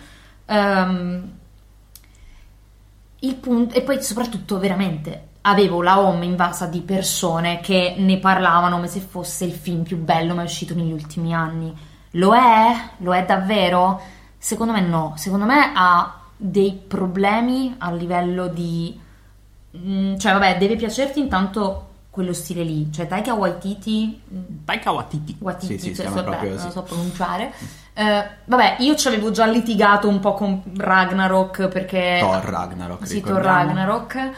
Ehm, 0.45 1.31
il 3.19 3.35
punto, 3.35 3.75
e 3.75 3.83
poi 3.83 4.01
soprattutto 4.01 4.57
veramente 4.57 5.27
avevo 5.41 5.83
la 5.83 5.99
home 5.99 6.25
invasa 6.25 6.65
di 6.65 6.81
persone 6.81 7.59
che 7.59 7.93
ne 7.99 8.17
parlavano 8.17 8.77
come 8.77 8.87
se 8.87 8.99
fosse 8.99 9.45
il 9.45 9.53
film 9.53 9.83
più 9.83 9.97
bello 9.97 10.33
mai 10.33 10.45
uscito 10.45 10.73
negli 10.73 10.91
ultimi 10.91 11.35
anni. 11.35 11.95
Lo 12.11 12.33
è? 12.35 12.75
Lo 12.97 13.13
è 13.13 13.25
davvero? 13.25 14.01
Secondo 14.37 14.73
me 14.73 14.81
no, 14.81 15.13
secondo 15.17 15.45
me 15.45 15.71
ha 15.73 16.13
dei 16.35 16.73
problemi 16.87 17.75
a 17.79 17.91
livello 17.91 18.47
di... 18.47 18.97
mm, 19.77 20.15
cioè 20.17 20.33
vabbè, 20.33 20.57
deve 20.57 20.75
piacerti 20.75 21.19
intanto 21.19 21.83
quello 22.09 22.33
stile 22.33 22.63
lì, 22.63 22.91
cioè 22.91 23.07
Taika 23.07 23.33
Waititi 23.33 24.21
mm, 24.33 24.43
Taika 24.65 24.91
Waititi. 24.91 25.35
Waititi, 25.39 25.77
Sì, 25.79 25.89
sì, 25.89 25.95
cioè, 25.95 26.07
vabbè, 26.09 26.23
proprio 26.23 26.49
non 26.49 26.57
lo 26.57 26.63
così. 26.63 26.71
so 26.73 26.81
pronunciare. 26.83 27.53
Eh, 27.93 28.27
vabbè, 28.45 28.75
io 28.79 28.95
ci 28.95 29.07
avevo 29.07 29.31
già 29.31 29.45
litigato 29.45 30.07
un 30.07 30.19
po' 30.19 30.33
con 30.33 30.61
Ragnarok 30.77 31.67
perché... 31.67 32.17
Thor 32.19 32.43
Ragnarok, 32.43 33.07
Sì, 33.07 33.21
Thor. 33.21 33.41
Ragnarok. 33.41 34.29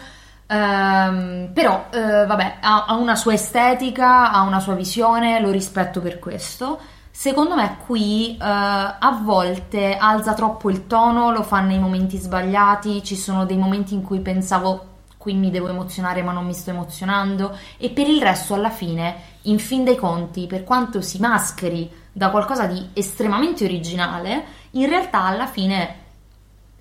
Ehm, 0.48 1.50
però, 1.54 1.86
eh, 1.92 2.26
vabbè, 2.26 2.58
ha, 2.62 2.86
ha 2.86 2.96
una 2.96 3.16
sua 3.16 3.34
estetica, 3.34 4.32
ha 4.32 4.42
una 4.42 4.60
sua 4.60 4.74
visione, 4.76 5.40
lo 5.42 5.52
rispetto 5.52 6.00
per 6.02 6.20
questo. 6.20 6.80
Secondo 7.22 7.54
me 7.54 7.80
qui 7.86 8.38
eh, 8.38 8.38
a 8.40 9.20
volte 9.22 9.98
alza 9.98 10.34
troppo 10.34 10.70
il 10.70 10.88
tono, 10.88 11.32
lo 11.32 11.44
fa 11.44 11.60
nei 11.60 11.78
momenti 11.78 12.16
sbagliati, 12.16 13.04
ci 13.04 13.18
sono 13.18 13.46
dei 13.46 13.58
momenti 13.58 13.94
in 13.94 14.04
cui 14.04 14.22
pensavo 14.22 14.86
qui 15.18 15.34
mi 15.34 15.52
devo 15.52 15.68
emozionare 15.68 16.24
ma 16.24 16.32
non 16.32 16.46
mi 16.46 16.54
sto 16.54 16.70
emozionando 16.70 17.58
e 17.76 17.90
per 17.90 18.08
il 18.08 18.22
resto 18.22 18.54
alla 18.54 18.70
fine, 18.70 19.16
in 19.42 19.60
fin 19.60 19.84
dei 19.84 19.98
conti, 19.98 20.48
per 20.48 20.64
quanto 20.64 21.02
si 21.02 21.20
mascheri 21.20 21.92
da 22.10 22.30
qualcosa 22.30 22.68
di 22.68 22.92
estremamente 22.94 23.66
originale, 23.66 24.46
in 24.72 24.88
realtà 24.88 25.24
alla 25.24 25.48
fine 25.48 25.96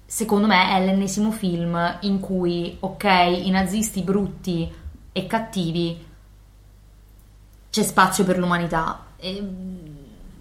secondo 0.06 0.46
me 0.46 0.70
è 0.70 0.84
l'ennesimo 0.84 1.32
film 1.32 1.98
in 2.02 2.20
cui, 2.20 2.76
ok, 2.78 3.04
i 3.44 3.50
nazisti 3.50 4.02
brutti 4.02 4.72
e 5.10 5.26
cattivi, 5.26 6.06
c'è 7.70 7.82
spazio 7.82 8.22
per 8.22 8.38
l'umanità. 8.38 9.04
E, 9.16 9.97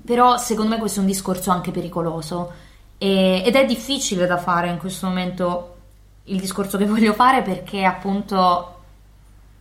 però 0.07 0.37
secondo 0.37 0.73
me 0.73 0.79
questo 0.79 0.99
è 0.99 1.01
un 1.01 1.09
discorso 1.09 1.51
anche 1.51 1.71
pericoloso 1.71 2.53
E- 2.97 3.43
ed 3.45 3.55
è 3.55 3.65
difficile 3.65 4.25
da 4.25 4.37
fare 4.37 4.69
in 4.69 4.77
questo 4.77 5.05
momento 5.05 5.75
il 6.23 6.39
discorso 6.39 6.77
che 6.77 6.85
voglio 6.87 7.13
fare 7.13 7.41
perché 7.41 7.83
appunto 7.83 8.75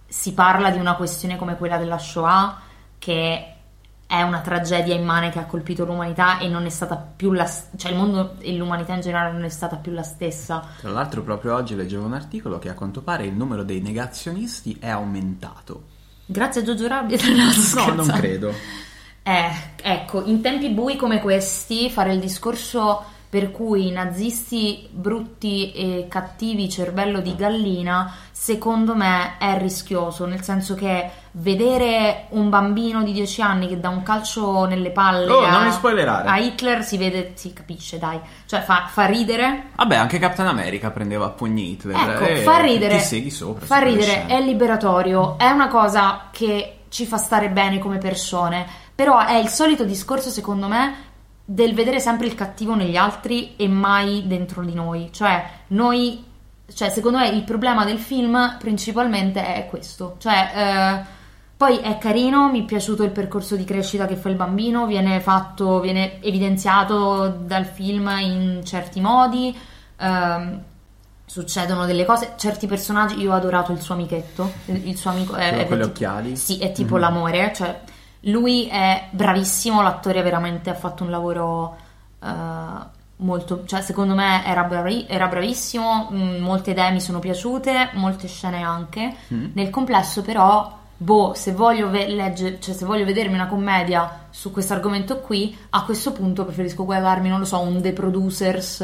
si 0.06 0.32
parla 0.34 0.70
di 0.70 0.78
una 0.78 0.94
questione 0.94 1.36
come 1.36 1.56
quella 1.56 1.78
della 1.78 1.98
Shoah 1.98 2.60
che 2.96 3.50
è 4.06 4.22
una 4.22 4.38
tragedia 4.40 4.94
immane 4.94 5.30
che 5.30 5.40
ha 5.40 5.46
colpito 5.46 5.84
l'umanità 5.84 6.38
e 6.38 6.46
non 6.46 6.64
è 6.64 6.68
stata 6.68 6.94
più 6.94 7.32
la 7.32 7.50
cioè 7.76 7.90
il 7.90 7.96
mondo 7.96 8.36
e 8.38 8.54
l'umanità 8.54 8.94
in 8.94 9.00
generale 9.00 9.32
non 9.32 9.42
è 9.42 9.48
stata 9.48 9.74
più 9.76 9.90
la 9.90 10.04
stessa. 10.04 10.64
Tra 10.78 10.90
l'altro 10.90 11.22
proprio 11.22 11.56
oggi 11.56 11.74
leggevo 11.74 12.04
un 12.04 12.14
articolo 12.14 12.60
che 12.60 12.68
a 12.68 12.74
quanto 12.74 13.02
pare 13.02 13.26
il 13.26 13.32
numero 13.32 13.64
dei 13.64 13.80
negazionisti 13.80 14.76
è 14.78 14.88
aumentato. 14.88 15.94
Grazie 16.24 16.60
a 16.60 16.64
Jojo 16.64 16.86
Rabbit. 16.86 17.24
No, 17.34 17.50
sto 17.50 17.86
No, 17.86 17.94
non 17.94 18.06
credo. 18.06 18.52
Eh, 19.28 19.50
ecco, 19.82 20.22
in 20.24 20.40
tempi 20.40 20.68
bui 20.68 20.94
come 20.94 21.20
questi, 21.20 21.90
fare 21.90 22.12
il 22.12 22.20
discorso 22.20 23.02
per 23.28 23.50
cui 23.50 23.88
i 23.88 23.90
nazisti 23.90 24.88
brutti 24.88 25.72
e 25.72 26.06
cattivi, 26.08 26.70
cervello 26.70 27.18
di 27.20 27.34
gallina, 27.34 28.14
secondo 28.30 28.94
me 28.94 29.36
è 29.38 29.58
rischioso, 29.58 30.26
nel 30.26 30.42
senso 30.42 30.76
che 30.76 31.10
vedere 31.32 32.26
un 32.30 32.48
bambino 32.50 33.02
di 33.02 33.12
10 33.12 33.42
anni 33.42 33.66
che 33.66 33.80
dà 33.80 33.88
un 33.88 34.04
calcio 34.04 34.64
nelle 34.64 34.90
palle 34.90 35.28
Oh, 35.28 35.42
a, 35.42 36.32
a 36.32 36.38
Hitler 36.38 36.84
si 36.84 36.96
vede, 36.96 37.32
si 37.34 37.52
capisce, 37.52 37.98
dai, 37.98 38.20
cioè 38.46 38.60
fa, 38.60 38.86
fa 38.88 39.06
ridere, 39.06 39.70
Vabbè, 39.74 39.96
anche 39.96 40.20
Captain 40.20 40.46
America 40.46 40.90
prendeva 40.92 41.26
a 41.26 41.30
pugni 41.30 41.72
Hitler. 41.72 42.10
Ecco, 42.10 42.24
e 42.26 42.36
fa 42.36 42.60
ridere. 42.60 42.98
Ti 42.98 43.02
segui 43.02 43.30
sopra. 43.30 43.66
Fa 43.66 43.78
ridere, 43.80 44.26
è 44.26 44.40
liberatorio, 44.40 45.36
è 45.36 45.50
una 45.50 45.66
cosa 45.66 46.28
che 46.30 46.76
ci 46.88 47.04
fa 47.04 47.16
stare 47.16 47.50
bene 47.50 47.78
come 47.78 47.98
persone, 47.98 48.84
però 48.96 49.24
è 49.24 49.36
il 49.36 49.48
solito 49.48 49.84
discorso, 49.84 50.30
secondo 50.30 50.66
me, 50.66 50.94
del 51.44 51.74
vedere 51.74 52.00
sempre 52.00 52.26
il 52.26 52.34
cattivo 52.34 52.74
negli 52.74 52.96
altri 52.96 53.54
e 53.56 53.68
mai 53.68 54.24
dentro 54.26 54.64
di 54.64 54.74
noi. 54.74 55.10
Cioè, 55.12 55.44
noi, 55.68 56.24
cioè, 56.74 56.88
secondo 56.88 57.18
me 57.18 57.28
il 57.28 57.44
problema 57.44 57.84
del 57.84 57.98
film 57.98 58.56
principalmente 58.58 59.44
è 59.54 59.66
questo. 59.66 60.16
Cioè, 60.18 60.50
eh, 60.56 61.14
poi 61.56 61.76
è 61.78 61.98
carino, 61.98 62.50
mi 62.50 62.62
è 62.62 62.64
piaciuto 62.64 63.02
il 63.04 63.10
percorso 63.10 63.54
di 63.54 63.64
crescita 63.64 64.06
che 64.06 64.16
fa 64.16 64.28
il 64.28 64.34
bambino, 64.34 64.86
viene 64.86 65.20
fatto, 65.20 65.78
viene 65.80 66.20
evidenziato 66.22 67.28
dal 67.28 67.64
film 67.66 68.08
in 68.20 68.60
certi 68.64 69.00
modi. 69.00 69.56
ehm, 69.98 70.60
succedono 71.28 71.86
delle 71.86 72.04
cose, 72.04 72.34
certi 72.36 72.66
personaggi, 72.66 73.18
io 73.20 73.32
ho 73.32 73.34
adorato 73.34 73.72
il 73.72 73.80
suo 73.80 73.94
amichetto, 73.94 74.52
il, 74.66 74.88
il 74.88 74.96
suo 74.96 75.10
amico 75.10 75.34
è, 75.34 75.48
Quello 75.48 75.60
è 75.62 75.66
con 75.66 75.78
tipo- 75.78 75.88
occhiali? 75.90 76.36
Sì, 76.36 76.58
è 76.58 76.70
tipo 76.72 76.94
Mhm. 76.94 77.00
l'amore, 77.00 77.52
cioè 77.54 77.80
lui 78.20 78.66
è 78.66 79.08
bravissimo, 79.10 79.82
l'attore 79.82 80.22
veramente 80.22 80.70
ha 80.70 80.74
fatto 80.74 81.04
un 81.04 81.10
lavoro 81.10 81.76
eh, 82.22 82.94
molto, 83.16 83.64
cioè 83.66 83.80
secondo 83.80 84.14
me 84.14 84.44
era, 84.44 84.64
bravi- 84.64 85.06
era 85.08 85.26
bravissimo, 85.26 86.08
mh, 86.10 86.38
molte 86.38 86.72
idee 86.72 86.90
mi 86.90 87.00
sono 87.00 87.18
piaciute, 87.18 87.90
molte 87.94 88.28
scene 88.28 88.62
anche. 88.62 89.14
Mm. 89.32 89.50
Nel 89.54 89.70
complesso 89.70 90.22
però, 90.22 90.78
boh, 90.98 91.34
se 91.34 91.52
voglio, 91.52 91.90
ve- 91.90 92.08
legge- 92.08 92.58
cioè, 92.60 92.74
se 92.74 92.84
voglio 92.84 93.04
vedermi 93.04 93.34
una 93.34 93.46
commedia 93.48 94.24
su 94.30 94.50
questo 94.50 94.72
argomento 94.74 95.18
qui, 95.20 95.56
a 95.70 95.84
questo 95.84 96.12
punto 96.12 96.44
preferisco 96.44 96.84
guardarmi, 96.84 97.28
non 97.28 97.38
lo 97.38 97.44
so, 97.44 97.58
un 97.60 97.80
The 97.80 97.92
Producers 97.92 98.80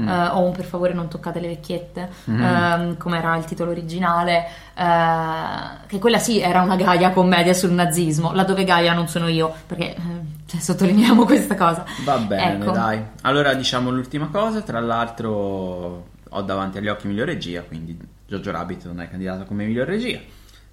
Mm. 0.00 0.08
eh, 0.08 0.26
o 0.28 0.40
un 0.42 0.52
Per 0.52 0.64
favore 0.64 0.92
non 0.94 1.08
toccate 1.08 1.38
le 1.40 1.48
vecchiette, 1.48 2.08
Mhm. 2.24 2.42
ehm, 2.42 2.96
come 2.96 3.18
era 3.18 3.36
il 3.36 3.44
titolo 3.44 3.70
originale, 3.72 4.46
eh, 4.74 5.86
che 5.86 5.98
quella 5.98 6.18
sì 6.18 6.40
era 6.40 6.62
una 6.62 6.76
Gaia 6.76 7.10
commedia 7.10 7.52
sul 7.52 7.70
nazismo, 7.72 8.32
laddove 8.32 8.64
Gaia 8.64 8.92
non 8.94 9.08
sono 9.08 9.28
io, 9.28 9.52
perché 9.66 9.94
eh, 9.94 10.00
cioè, 10.46 10.60
sottolineiamo 10.60 11.24
questa 11.24 11.54
cosa. 11.56 11.84
Va 12.04 12.18
bene, 12.18 12.54
Ecco. 12.64 12.70
dai. 12.70 13.02
Allora 13.22 13.54
diciamo 13.54 13.90
l'ultima 13.90 14.28
cosa, 14.28 14.60
tra 14.62 14.80
l'altro 14.80 16.04
ho 16.28 16.42
davanti 16.42 16.78
agli 16.78 16.88
occhi 16.88 17.06
miglior 17.06 17.26
regia, 17.26 17.62
quindi 17.62 17.96
Jojo 18.26 18.50
Rabbit 18.50 18.86
non 18.86 19.00
è 19.00 19.08
candidato 19.08 19.44
come 19.44 19.64
miglior 19.64 19.86
regia, 19.86 20.18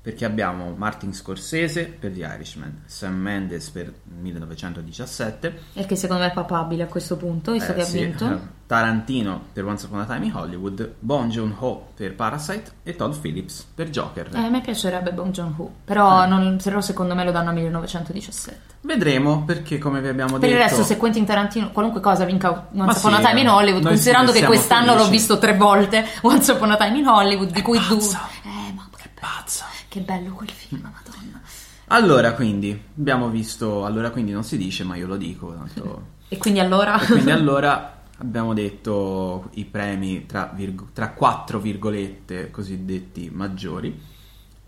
perché 0.04 0.26
abbiamo 0.26 0.74
Martin 0.76 1.14
Scorsese 1.14 1.86
per 1.86 2.12
The 2.12 2.20
Irishman, 2.36 2.82
Sam 2.86 3.16
Mendes 3.16 3.70
per 3.70 3.92
1917, 4.22 5.60
E 5.74 5.86
che 5.86 5.96
secondo 5.96 6.24
me 6.24 6.30
è 6.30 6.34
papabile 6.34 6.84
a 6.84 6.88
questo 6.88 7.16
punto, 7.18 7.54
visto 7.54 7.72
eh, 7.72 7.76
che 7.76 7.82
ha 7.82 7.86
sì, 7.86 8.00
vinto. 8.04 8.26
eh, 8.30 8.38
Tarantino 8.68 9.42
per 9.54 9.66
Once 9.66 9.86
Upon 9.86 10.00
a 10.02 10.06
Time 10.06 10.26
in 10.26 10.36
Hollywood, 10.36 10.94
Bon 11.00 11.30
Joon-ho 11.30 11.88
per 11.96 12.16
Parasite 12.16 12.72
e 12.84 12.96
Todd 12.96 13.14
Phillips 13.16 13.66
per 13.74 13.90
Joker. 13.90 14.30
Eh, 14.34 14.40
a 14.40 14.50
me 14.50 14.62
piacerebbe 14.62 15.12
Bong 15.14 15.32
Joon-ho, 15.32 15.72
però, 15.86 16.24
Eh. 16.24 16.28
non- 16.28 16.58
però 16.62 16.82
secondo 16.82 17.16
me 17.16 17.24
lo 17.24 17.32
danno 17.32 17.50
a 17.52 17.54
1917. 17.54 18.60
Vedremo 18.82 19.44
perché 19.46 19.78
come 19.78 20.02
vi 20.02 20.08
abbiamo 20.10 20.38
Per 20.38 20.50
il 20.50 20.56
detto... 20.56 20.68
resto, 20.68 20.84
se 20.84 20.98
Quentin 20.98 21.26
Tarantino, 21.26 21.72
qualunque 21.72 22.02
cosa 22.02 22.26
vinca 22.26 22.68
Once 22.74 22.98
Upon 22.98 23.14
sì, 23.16 23.22
a 23.22 23.28
Time 23.30 23.40
in 23.42 23.48
eh, 23.48 23.50
Hollywood, 23.52 23.84
considerando 23.86 24.32
che 24.34 24.44
quest'anno 24.44 24.88
l'ho 24.88 25.04
felici. 25.04 25.12
visto 25.12 25.38
tre 25.38 25.56
volte, 25.56 26.06
Once 26.24 26.52
Upon 26.52 26.72
a 26.72 26.76
Time 26.78 26.98
in 26.98 27.08
Hollywood, 27.08 27.52
di 27.52 27.62
cui 27.62 27.78
due. 27.88 27.98
pazzo. 27.98 28.18
Eh, 28.44 28.74
ma 28.74 28.88
che, 28.98 29.10
Pazza. 29.24 29.66
che 29.88 30.02
bello 30.02 30.34
quel 30.34 30.50
film, 30.50 30.82
madonna. 30.82 31.42
Allora, 31.88 32.34
quindi, 32.34 32.78
abbiamo 32.98 33.30
visto... 33.30 33.86
Allora, 33.86 34.10
quindi 34.10 34.32
non 34.32 34.44
si 34.44 34.58
dice, 34.58 34.84
ma 34.84 34.96
io 34.96 35.08
lo 35.08 35.16
dico, 35.16 35.54
tanto... 35.54 36.12
E 36.28 36.38
quindi 36.38 36.60
allora... 36.60 37.00
E 37.00 37.06
quindi 37.06 37.32
allora 37.32 38.02
abbiamo 38.18 38.54
detto 38.54 39.50
i 39.54 39.66
premi 39.66 40.26
tra, 40.26 40.52
virgo- 40.54 40.90
tra 40.94 41.12
quattro 41.12 41.60
virgolette 41.60 42.50
cosiddetti 42.52 43.30
maggiori. 43.32 43.98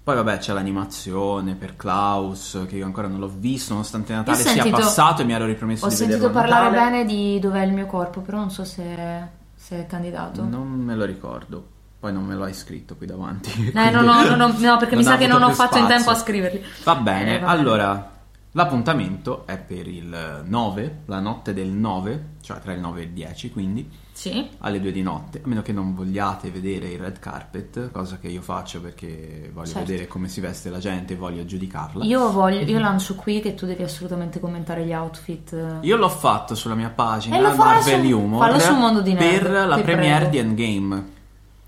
Poi 0.04 0.16
vabbè 0.16 0.38
c'è 0.38 0.54
l'animazione 0.54 1.56
per 1.56 1.76
Klaus 1.76 2.66
che 2.68 2.76
io 2.76 2.86
ancora 2.86 3.08
non 3.08 3.20
l'ho 3.20 3.32
visto 3.36 3.74
nonostante 3.74 4.14
Natale 4.14 4.38
sia 4.38 4.52
sentito- 4.52 4.78
passato 4.78 5.24
e 5.24 5.26
mi 5.26 5.34
ero 5.34 5.46
ripromesso 5.46 5.86
Ho 5.86 5.90
di 5.90 5.96
sentito 5.96 6.28
vederlo 6.28 6.38
a 6.38 6.42
parlare 6.44 6.70
Natale. 6.70 6.92
bene 6.92 7.06
di 7.06 7.40
Dov'è 7.40 7.64
il 7.64 7.74
mio 7.74 7.88
corpo, 7.88 8.22
però 8.22 8.38
non 8.38 8.52
so 8.52 8.64
se, 8.64 9.28
se 9.56 9.80
è 9.80 9.86
candidato. 9.88 10.44
Non 10.44 10.68
me 10.68 10.96
lo 10.96 11.06
ricordo. 11.06 11.74
Poi 12.06 12.14
non 12.14 12.24
me 12.24 12.36
lo 12.36 12.44
hai 12.44 12.54
scritto 12.54 12.96
qui 12.96 13.08
davanti. 13.08 13.72
Eh, 13.74 13.90
no, 13.90 14.02
no, 14.02 14.22
no, 14.24 14.36
no, 14.36 14.54
no, 14.60 14.78
perché 14.78 14.96
mi 14.96 15.02
sa 15.04 15.18
che 15.18 15.26
non 15.26 15.42
ho 15.42 15.50
fatto 15.50 15.80
in 15.80 15.88
tempo 15.88 16.12
a 16.12 16.16
scriverli. 16.16 16.64
Va 16.84 16.94
bene, 16.98 17.38
Eh, 17.38 17.40
va 17.40 17.48
bene. 17.48 17.60
allora 17.60 18.10
L'appuntamento 18.52 19.46
è 19.48 19.58
per 19.58 19.86
il 19.86 20.44
9, 20.46 21.00
la 21.08 21.20
notte 21.20 21.54
del 21.54 21.68
9, 21.68 22.36
cioè 22.42 22.60
tra 22.60 22.72
il 22.72 22.80
9 22.80 23.02
e 23.02 23.04
il 23.04 23.10
10, 23.10 23.52
quindi 23.52 23.90
Sì. 24.14 24.48
alle 24.60 24.80
2 24.80 24.94
di 24.94 25.02
notte, 25.02 25.42
a 25.44 25.48
meno 25.48 25.62
che 25.62 25.74
non 25.74 25.94
vogliate 25.94 26.52
vedere 26.52 26.88
il 26.90 26.98
red 27.00 27.20
carpet, 27.20 27.92
cosa 27.92 28.18
che 28.18 28.30
io 28.30 28.42
faccio 28.42 28.80
perché 28.80 29.50
voglio 29.54 29.68
Certo. 29.72 29.86
vedere 29.88 30.08
come 30.08 30.30
si 30.30 30.40
veste 30.40 30.70
la 30.70 30.78
gente 30.80 31.14
e 31.14 31.16
voglio 31.18 31.44
giudicarla. 31.44 32.06
Io, 32.06 32.32
voglio, 32.32 32.62
io 32.62 32.80
lancio 32.80 33.16
qui 33.16 33.42
che 33.42 33.56
tu 33.56 33.66
devi 33.66 33.84
assolutamente 33.84 34.40
commentare 34.40 34.86
gli 34.86 34.94
outfit. 34.94 35.80
Io 35.82 35.98
l'ho 35.98 36.08
fatto 36.10 36.56
sulla 36.56 36.76
mia 36.76 36.90
pagina 36.92 37.36
E 37.36 37.42
Marvel 37.42 38.06
su- 38.06 38.16
Humor 38.18 38.40
fallo 38.48 38.60
su 38.60 38.74
Mondo 38.74 39.02
di 39.02 39.14
Nerd, 39.14 39.42
per 39.50 39.68
la 39.68 39.80
premiere 39.80 40.28
prego. 40.28 40.32
di 40.32 40.38
Endgame. 40.38 41.14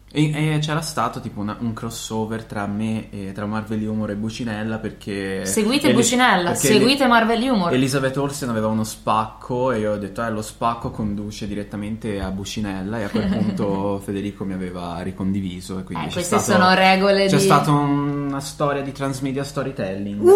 E, 0.10 0.53
e 0.55 0.60
c'era 0.60 0.80
stato 0.82 1.20
tipo 1.20 1.41
una- 1.41 1.58
un 1.60 1.74
crossover 1.74 2.45
tra 2.45 2.66
me 2.66 3.10
e 3.12 3.34
tra 3.34 3.45
Marvel 3.45 3.86
Humor 3.86 4.12
e 4.12 4.16
Bucinella 4.16 4.78
perché 4.78 5.45
Seguite 5.45 5.88
Eli- 5.88 5.95
Bucinella, 5.95 6.51
perché 6.51 6.68
seguite 6.68 7.08
Marvel 7.08 7.41
Humor. 7.41 7.74
Elizabeth 7.74 8.16
Olsen 8.16 8.47
aveva 8.47 8.68
uno 8.68 8.86
spacco 8.86 9.74
e 9.74 9.80
io 9.80 9.91
ho 9.91 9.97
detto 9.97 10.24
eh 10.24 10.30
lo 10.32 10.41
spacco 10.41 10.91
conduce 10.91 11.45
direttamente 11.45 12.22
a 12.22 12.32
Bucinella 12.32 12.99
e 12.99 13.03
a 13.03 13.10
quel 13.10 13.28
punto 13.28 13.99
Federico 13.99 14.45
mi 14.45 14.53
aveva 14.53 14.97
ricondiviso 15.01 15.80
e 15.80 15.84
quindi 15.84 16.05
Eh, 16.05 16.08
c'è 16.08 16.14
queste 16.14 16.39
stato- 16.39 16.58
sono 16.62 16.74
regole 16.74 17.28
c'è 17.28 17.36
di... 17.36 17.43
stata 17.43 17.72
una 17.72 18.39
storia 18.39 18.82
di 18.82 18.93
transmedia 18.93 19.43
storytelling 19.43 20.22
Uh, 20.22 20.32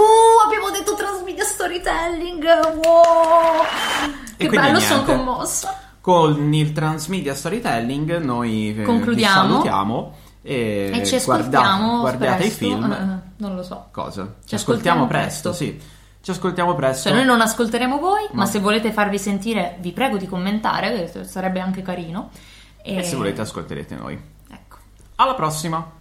abbiamo 0.45 0.69
detto 0.69 0.95
transmedia 0.95 1.45
storytelling. 1.45 2.43
Wow! 2.43 3.63
Che 4.35 4.47
quindi 4.47 4.67
bello, 4.67 4.79
sono 4.81 5.03
commossa. 5.03 5.79
Con 6.01 6.51
il 6.53 6.71
transmedia 6.71 7.35
storytelling 7.35 8.17
noi 8.17 8.75
eh, 8.75 8.83
Concludiamo. 8.83 9.41
vi 9.41 9.47
salutiamo 9.49 10.15
e, 10.41 10.91
E 10.95 11.05
ci 11.05 11.15
ascoltiamo 11.15 11.99
guardate 11.99 12.35
presto. 12.37 12.45
i 12.65 12.67
film. 12.67 12.91
Eh, 12.91 13.31
non 13.37 13.55
lo 13.55 13.61
so. 13.63 13.87
Cosa? 13.91 14.33
Ci, 14.43 14.55
ascoltiamo 14.55 15.03
ascoltiamo 15.03 15.07
presto, 15.07 15.49
presto. 15.49 15.53
sì. 15.65 15.81
Ci 16.21 16.31
ascoltiamo 16.31 16.73
presto. 16.75 17.07
Cioè, 17.09 17.17
noi 17.17 17.25
non 17.27 17.41
ascolteremo 17.41 17.97
voi, 17.99 18.27
ma 18.31 18.43
No. 18.43 18.49
se 18.49 18.59
volete 18.59 18.91
farvi 18.91 19.17
sentire, 19.19 19.77
vi 19.79 19.91
prego 19.91 20.17
di 20.17 20.27
commentare, 20.27 21.11
sarebbe 21.25 21.59
anche 21.59 21.81
carino. 21.83 22.29
E 22.83 23.03
se 23.03 23.15
volete 23.15 23.41
ascolterete 23.41 23.95
noi. 23.95 24.19
Ecco. 24.49 24.77
Alla 25.15 25.35
prossima! 25.35 25.99